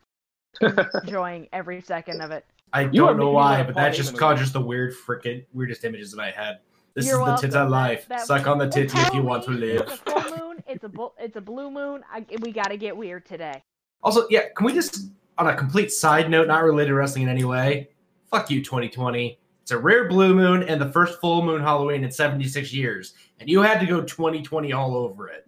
Enjoying 1.04 1.48
every 1.52 1.82
second 1.82 2.22
of 2.22 2.32
it. 2.32 2.46
I 2.74 2.82
You 2.84 2.92
don't 3.06 3.18
know 3.18 3.32
why, 3.32 3.64
but 3.64 3.76
that 3.76 3.94
just 3.94 4.14
Heyman 4.14 4.20
caused 4.20 4.40
just 4.42 4.54
the 4.54 4.62
weird 4.62 4.94
freaking 4.96 5.46
weirdest 5.54 5.84
images 5.84 6.12
that 6.12 6.22
I 6.22 6.32
had. 6.32 6.60
This 6.94 7.06
You're 7.08 7.20
is 7.22 7.26
the 7.26 7.36
tits 7.48 7.54
welcome. 7.56 7.68
of 7.68 7.72
life. 7.72 8.08
That- 8.08 8.20
that- 8.20 8.28
Suck 8.28 8.48
on 8.48 8.58
the 8.58 8.68
titty 8.70 8.98
if 9.00 9.14
you 9.14 9.22
want 9.22 9.44
to 9.46 9.52
live. 9.52 9.82
It's 9.82 9.92
a 9.94 10.22
full 10.22 10.38
moon. 10.38 10.64
It's 10.68 10.84
a 10.84 10.90
bu- 10.90 11.10
it's 11.20 11.36
a 11.38 11.42
blue 11.42 11.70
moon. 11.72 12.04
I, 12.12 12.26
we 12.42 12.52
got 12.52 12.68
to 12.70 12.78
get 12.78 12.96
weird 12.96 13.26
today. 13.26 13.64
Also, 14.04 14.26
yeah, 14.30 14.50
can 14.56 14.66
we 14.66 14.74
just, 14.74 15.10
on 15.38 15.48
a 15.48 15.56
complete 15.56 15.92
side 15.92 16.30
note, 16.30 16.48
not 16.48 16.64
related 16.64 16.90
to 16.90 16.96
wrestling 16.96 17.24
in 17.24 17.30
any 17.30 17.44
way, 17.44 17.90
fuck 18.30 18.50
you, 18.50 18.64
2020. 18.64 19.38
It's 19.62 19.72
a 19.72 19.78
rare 19.78 20.08
blue 20.08 20.34
moon 20.34 20.64
and 20.64 20.82
the 20.82 20.92
first 20.92 21.20
full 21.22 21.44
moon 21.44 21.62
Halloween 21.62 22.04
in 22.04 22.12
76 22.12 22.74
years, 22.74 23.14
and 23.40 23.48
you 23.50 23.62
had 23.62 23.80
to 23.80 23.86
go 23.86 24.02
2020 24.02 24.74
all 24.74 24.96
over 24.96 25.28
it. 25.28 25.48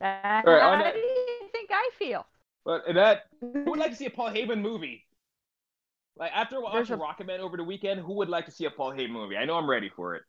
How 0.00 0.42
right, 0.44 0.62
on 0.62 0.78
that- 0.80 0.94
do 0.94 1.00
you 1.00 1.48
think 1.52 1.70
I 1.72 1.88
feel? 1.98 2.26
But 2.64 2.82
that, 2.94 3.26
who 3.40 3.64
would 3.70 3.78
like 3.78 3.92
to 3.92 3.96
see 3.96 4.06
a 4.06 4.10
Paul 4.10 4.30
Heyman 4.30 4.60
movie? 4.60 5.04
Like 6.18 6.32
after 6.34 6.56
There's 6.72 6.90
watching 6.90 6.94
a- 6.94 6.98
Rocketman 6.98 7.38
over 7.38 7.56
the 7.56 7.64
weekend, 7.64 8.00
who 8.00 8.12
would 8.14 8.28
like 8.28 8.44
to 8.46 8.50
see 8.50 8.64
a 8.64 8.70
Paul 8.70 8.92
Heyman 8.92 9.10
movie? 9.10 9.36
I 9.36 9.44
know 9.44 9.56
I'm 9.56 9.68
ready 9.70 9.88
for 9.88 10.14
it. 10.16 10.22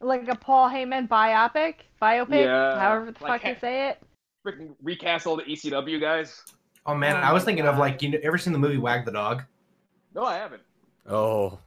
Like 0.00 0.28
a 0.28 0.34
Paul 0.36 0.68
Heyman 0.68 1.08
biopic, 1.08 1.76
biopic, 2.02 2.44
Yeah, 2.44 2.78
however 2.78 3.12
the 3.12 3.24
like 3.24 3.40
fuck 3.40 3.44
you 3.48 3.54
ha- 3.54 3.60
say 3.60 3.88
it. 3.88 4.02
Freaking 4.46 4.74
recast 4.82 5.26
all 5.26 5.36
the 5.36 5.42
ECW 5.44 5.98
guys. 6.00 6.42
Oh 6.84 6.94
man, 6.94 7.16
Oh 7.16 7.20
I 7.20 7.32
was 7.32 7.42
my 7.42 7.46
thinking 7.46 7.66
of 7.66 7.78
like, 7.78 8.02
you 8.02 8.10
know, 8.10 8.18
ever 8.22 8.36
seen 8.36 8.52
the 8.52 8.58
movie 8.58 8.76
Wag 8.76 9.04
the 9.06 9.10
Dog? 9.12 9.42
No, 10.14 10.24
I 10.24 10.36
haven't. 10.36 10.62
Oh, 11.08 11.58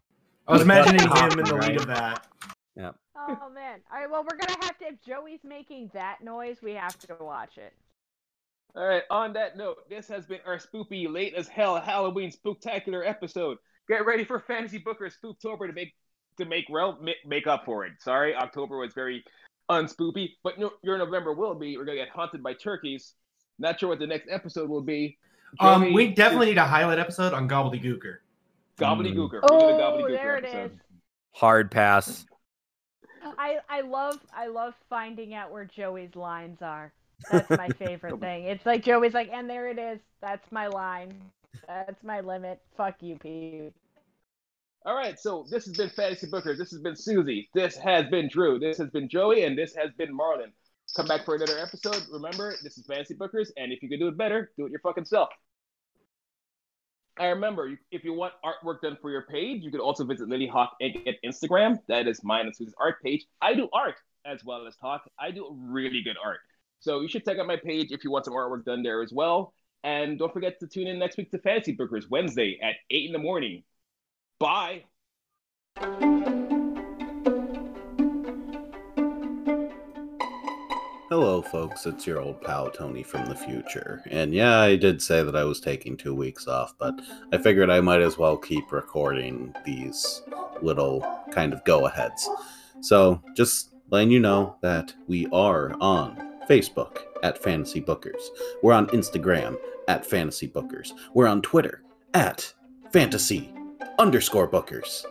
I 0.47 0.53
was 0.53 0.61
imagining 0.69 1.01
him 1.01 1.39
in 1.39 1.45
the 1.45 1.55
lead 1.55 1.77
of 1.77 1.87
that. 1.87 2.27
Yeah. 2.77 2.91
Oh 3.17 3.49
man. 3.49 3.79
All 3.91 3.99
right. 3.99 4.09
Well, 4.09 4.23
we're 4.23 4.37
gonna 4.37 4.63
have 4.63 4.77
to. 4.77 4.85
If 4.85 5.01
Joey's 5.01 5.43
making 5.43 5.89
that 5.93 6.19
noise, 6.23 6.57
we 6.61 6.73
have 6.73 6.97
to 6.99 7.17
watch 7.19 7.57
it. 7.57 7.73
All 8.75 8.85
right. 8.85 9.03
On 9.09 9.33
that 9.33 9.57
note, 9.57 9.89
this 9.89 10.07
has 10.07 10.25
been 10.25 10.39
our 10.45 10.57
spoopy 10.57 11.11
late 11.11 11.33
as 11.33 11.47
hell 11.47 11.79
Halloween 11.79 12.31
spooktacular 12.31 13.07
episode. 13.07 13.57
Get 13.87 14.05
ready 14.05 14.23
for 14.23 14.39
Fantasy 14.39 14.77
Booker 14.77 15.09
Spooktober 15.09 15.67
to 15.67 15.73
make 15.73 15.93
to 16.37 16.45
make 16.45 16.65
rel- 16.69 16.99
make 17.25 17.47
up 17.47 17.65
for 17.65 17.85
it. 17.85 17.93
Sorry, 17.99 18.35
October 18.35 18.77
was 18.77 18.93
very 18.93 19.23
unspoopy, 19.69 20.29
but 20.43 20.57
no, 20.59 20.71
your 20.83 20.97
November 20.97 21.33
will 21.33 21.55
be. 21.55 21.77
We're 21.77 21.85
gonna 21.85 21.97
get 21.97 22.09
haunted 22.09 22.43
by 22.43 22.53
turkeys. 22.53 23.15
Not 23.57 23.79
sure 23.79 23.89
what 23.89 23.99
the 23.99 24.07
next 24.07 24.29
episode 24.29 24.69
will 24.69 24.81
be. 24.81 25.17
Um, 25.59 25.81
Joey, 25.83 25.93
we 25.93 26.07
definitely 26.13 26.45
need 26.47 26.57
a 26.59 26.65
highlight 26.65 26.99
episode 26.99 27.33
on 27.33 27.49
Gobbledygooker. 27.49 28.17
gobbledygooker. 28.79 29.39
Oh, 29.43 29.53
We're 29.53 29.59
doing 29.59 29.75
a 29.75 29.83
gobbledygooker 29.83 30.17
there 30.17 30.37
it 30.37 30.45
episode. 30.45 30.71
is. 30.73 30.79
hard 31.31 31.71
pass. 31.71 32.25
I 33.37 33.57
I 33.67 33.81
love 33.81 34.19
I 34.33 34.47
love 34.47 34.75
finding 34.89 35.33
out 35.33 35.51
where 35.51 35.65
Joey's 35.65 36.15
lines 36.15 36.59
are. 36.61 36.93
That's 37.31 37.49
my 37.49 37.69
favorite 37.79 38.19
thing. 38.19 38.45
It's 38.45 38.65
like 38.65 38.83
Joey's 38.83 39.13
like, 39.13 39.29
and 39.31 39.49
there 39.49 39.69
it 39.69 39.79
is. 39.79 39.99
That's 40.21 40.51
my 40.51 40.67
line. 40.67 41.13
That's 41.67 42.03
my 42.03 42.21
limit. 42.21 42.61
Fuck 42.77 42.95
you, 43.01 43.17
Pete. 43.17 43.73
All 44.85 44.95
right, 44.95 45.19
so 45.19 45.45
this 45.49 45.65
has 45.65 45.75
been 45.75 45.89
Fantasy 45.89 46.27
Bookers. 46.27 46.57
This 46.57 46.71
has 46.71 46.81
been 46.81 46.95
Susie. 46.95 47.49
This 47.53 47.75
has 47.77 48.07
been 48.07 48.29
Drew. 48.29 48.59
This 48.59 48.77
has 48.77 48.89
been 48.89 49.09
Joey, 49.09 49.43
and 49.43 49.57
this 49.57 49.75
has 49.75 49.91
been 49.97 50.17
Marlon. 50.17 50.51
Come 50.95 51.05
back 51.05 51.25
for 51.25 51.35
another 51.35 51.59
episode. 51.59 52.01
Remember, 52.11 52.55
this 52.63 52.77
is 52.77 52.85
Fantasy 52.87 53.13
Bookers, 53.13 53.49
and 53.57 53.71
if 53.71 53.83
you 53.83 53.89
can 53.89 53.99
do 53.99 54.07
it 54.07 54.17
better, 54.17 54.51
do 54.57 54.65
it 54.65 54.71
your 54.71 54.79
fucking 54.79 55.05
self. 55.05 55.29
I 57.19 57.25
remember, 57.27 57.77
if 57.91 58.05
you 58.05 58.13
want 58.13 58.33
artwork 58.45 58.81
done 58.81 58.97
for 59.01 59.11
your 59.11 59.23
page, 59.23 59.61
you 59.61 59.71
can 59.71 59.81
also 59.81 60.05
visit 60.05 60.29
Lily 60.29 60.47
Hawk 60.47 60.77
Inc. 60.81 61.05
at 61.05 61.15
Instagram. 61.25 61.77
That 61.89 62.07
is 62.07 62.23
mine 62.23 62.45
and 62.45 62.55
Susie's 62.55 62.73
art 62.79 63.03
page. 63.03 63.25
I 63.41 63.53
do 63.53 63.67
art 63.73 63.95
as 64.25 64.45
well 64.45 64.65
as 64.65 64.77
talk. 64.77 65.03
I 65.19 65.31
do 65.31 65.49
really 65.51 66.01
good 66.01 66.15
art. 66.23 66.39
So 66.79 67.01
you 67.01 67.07
should 67.09 67.25
check 67.25 67.37
out 67.37 67.47
my 67.47 67.57
page 67.57 67.91
if 67.91 68.03
you 68.03 68.11
want 68.11 68.25
some 68.25 68.33
artwork 68.33 68.63
done 68.65 68.83
there 68.83 69.01
as 69.01 69.11
well. 69.11 69.53
And 69.83 70.17
don't 70.17 70.31
forget 70.33 70.59
to 70.59 70.67
tune 70.67 70.87
in 70.87 70.99
next 70.99 71.17
week 71.17 71.31
to 71.31 71.39
Fantasy 71.39 71.75
Bookers 71.75 72.09
Wednesday 72.09 72.59
at 72.61 72.75
8 72.89 73.07
in 73.07 73.13
the 73.13 73.19
morning. 73.19 73.63
Bye. 74.39 74.83
Hello, 81.09 81.41
folks. 81.41 81.85
It's 81.85 82.05
your 82.05 82.21
old 82.21 82.41
pal 82.41 82.69
Tony 82.69 83.03
from 83.03 83.25
the 83.25 83.35
future. 83.35 84.01
And 84.09 84.33
yeah, 84.33 84.59
I 84.59 84.75
did 84.75 85.01
say 85.01 85.23
that 85.23 85.35
I 85.35 85.43
was 85.43 85.59
taking 85.59 85.97
two 85.97 86.13
weeks 86.13 86.47
off, 86.47 86.75
but 86.77 87.01
I 87.33 87.37
figured 87.39 87.69
I 87.69 87.81
might 87.81 88.01
as 88.01 88.17
well 88.17 88.37
keep 88.37 88.71
recording 88.71 89.53
these 89.65 90.21
little 90.61 91.05
kind 91.31 91.51
of 91.51 91.63
go 91.65 91.87
aheads. 91.87 92.29
So, 92.81 93.21
just 93.35 93.73
letting 93.89 94.11
you 94.11 94.19
know 94.19 94.55
that 94.61 94.93
we 95.07 95.25
are 95.33 95.73
on 95.81 96.28
Facebook 96.49 97.03
at 97.23 97.41
Fantasy 97.41 97.79
Bookers. 97.79 98.29
We're 98.63 98.73
on 98.73 98.87
Instagram 98.87 99.57
at 99.87 100.05
Fantasy 100.05 100.47
Bookers. 100.47 100.91
We're 101.13 101.27
on 101.27 101.41
Twitter 101.41 101.83
at 102.15 102.51
Fantasy 102.91 103.53
underscore 103.99 104.47
Bookers. 104.47 105.05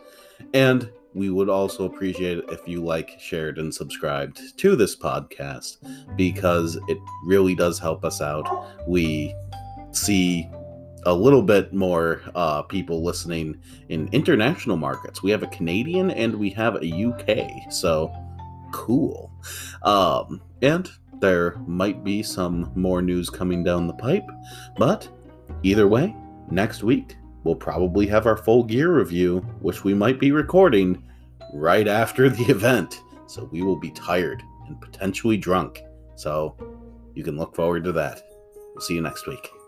And 0.53 0.91
we 1.13 1.29
would 1.29 1.49
also 1.49 1.85
appreciate 1.85 2.43
if 2.49 2.67
you 2.67 2.83
like, 2.83 3.19
shared, 3.19 3.57
and 3.57 3.73
subscribed 3.73 4.57
to 4.57 4.75
this 4.75 4.95
podcast 4.95 5.77
because 6.15 6.77
it 6.87 6.97
really 7.25 7.55
does 7.55 7.79
help 7.79 8.03
us 8.03 8.21
out. 8.21 8.47
We 8.87 9.33
see 9.91 10.47
a 11.05 11.13
little 11.13 11.41
bit 11.41 11.73
more 11.73 12.21
uh, 12.35 12.63
people 12.63 13.03
listening 13.03 13.57
in 13.87 14.09
international 14.11 14.77
markets. 14.77 15.23
We 15.23 15.31
have 15.31 15.43
a 15.43 15.47
Canadian 15.47 16.11
and 16.11 16.35
we 16.35 16.49
have 16.51 16.75
a 16.75 17.05
UK, 17.05 17.71
so 17.71 18.13
cool. 18.71 19.31
Um, 19.83 20.41
and 20.61 20.89
there 21.19 21.55
might 21.67 22.03
be 22.03 22.23
some 22.23 22.71
more 22.75 23.01
news 23.01 23.29
coming 23.29 23.63
down 23.63 23.87
the 23.87 23.93
pipe, 23.93 24.27
but 24.77 25.07
either 25.63 25.87
way, 25.87 26.15
next 26.49 26.83
week 26.83 27.17
we'll 27.43 27.55
probably 27.55 28.07
have 28.07 28.25
our 28.25 28.37
full 28.37 28.63
gear 28.63 28.93
review, 28.95 29.39
which 29.61 29.83
we 29.83 29.93
might 29.93 30.19
be 30.19 30.31
recording 30.31 31.03
right 31.53 31.87
after 31.87 32.29
the 32.29 32.43
event. 32.51 33.01
So 33.27 33.47
we 33.51 33.61
will 33.61 33.79
be 33.79 33.91
tired 33.91 34.41
and 34.67 34.79
potentially 34.81 35.37
drunk. 35.37 35.81
So 36.15 36.55
you 37.13 37.23
can 37.23 37.37
look 37.37 37.55
forward 37.55 37.83
to 37.85 37.91
that. 37.93 38.21
We'll 38.73 38.81
see 38.81 38.95
you 38.95 39.01
next 39.01 39.27
week. 39.27 39.58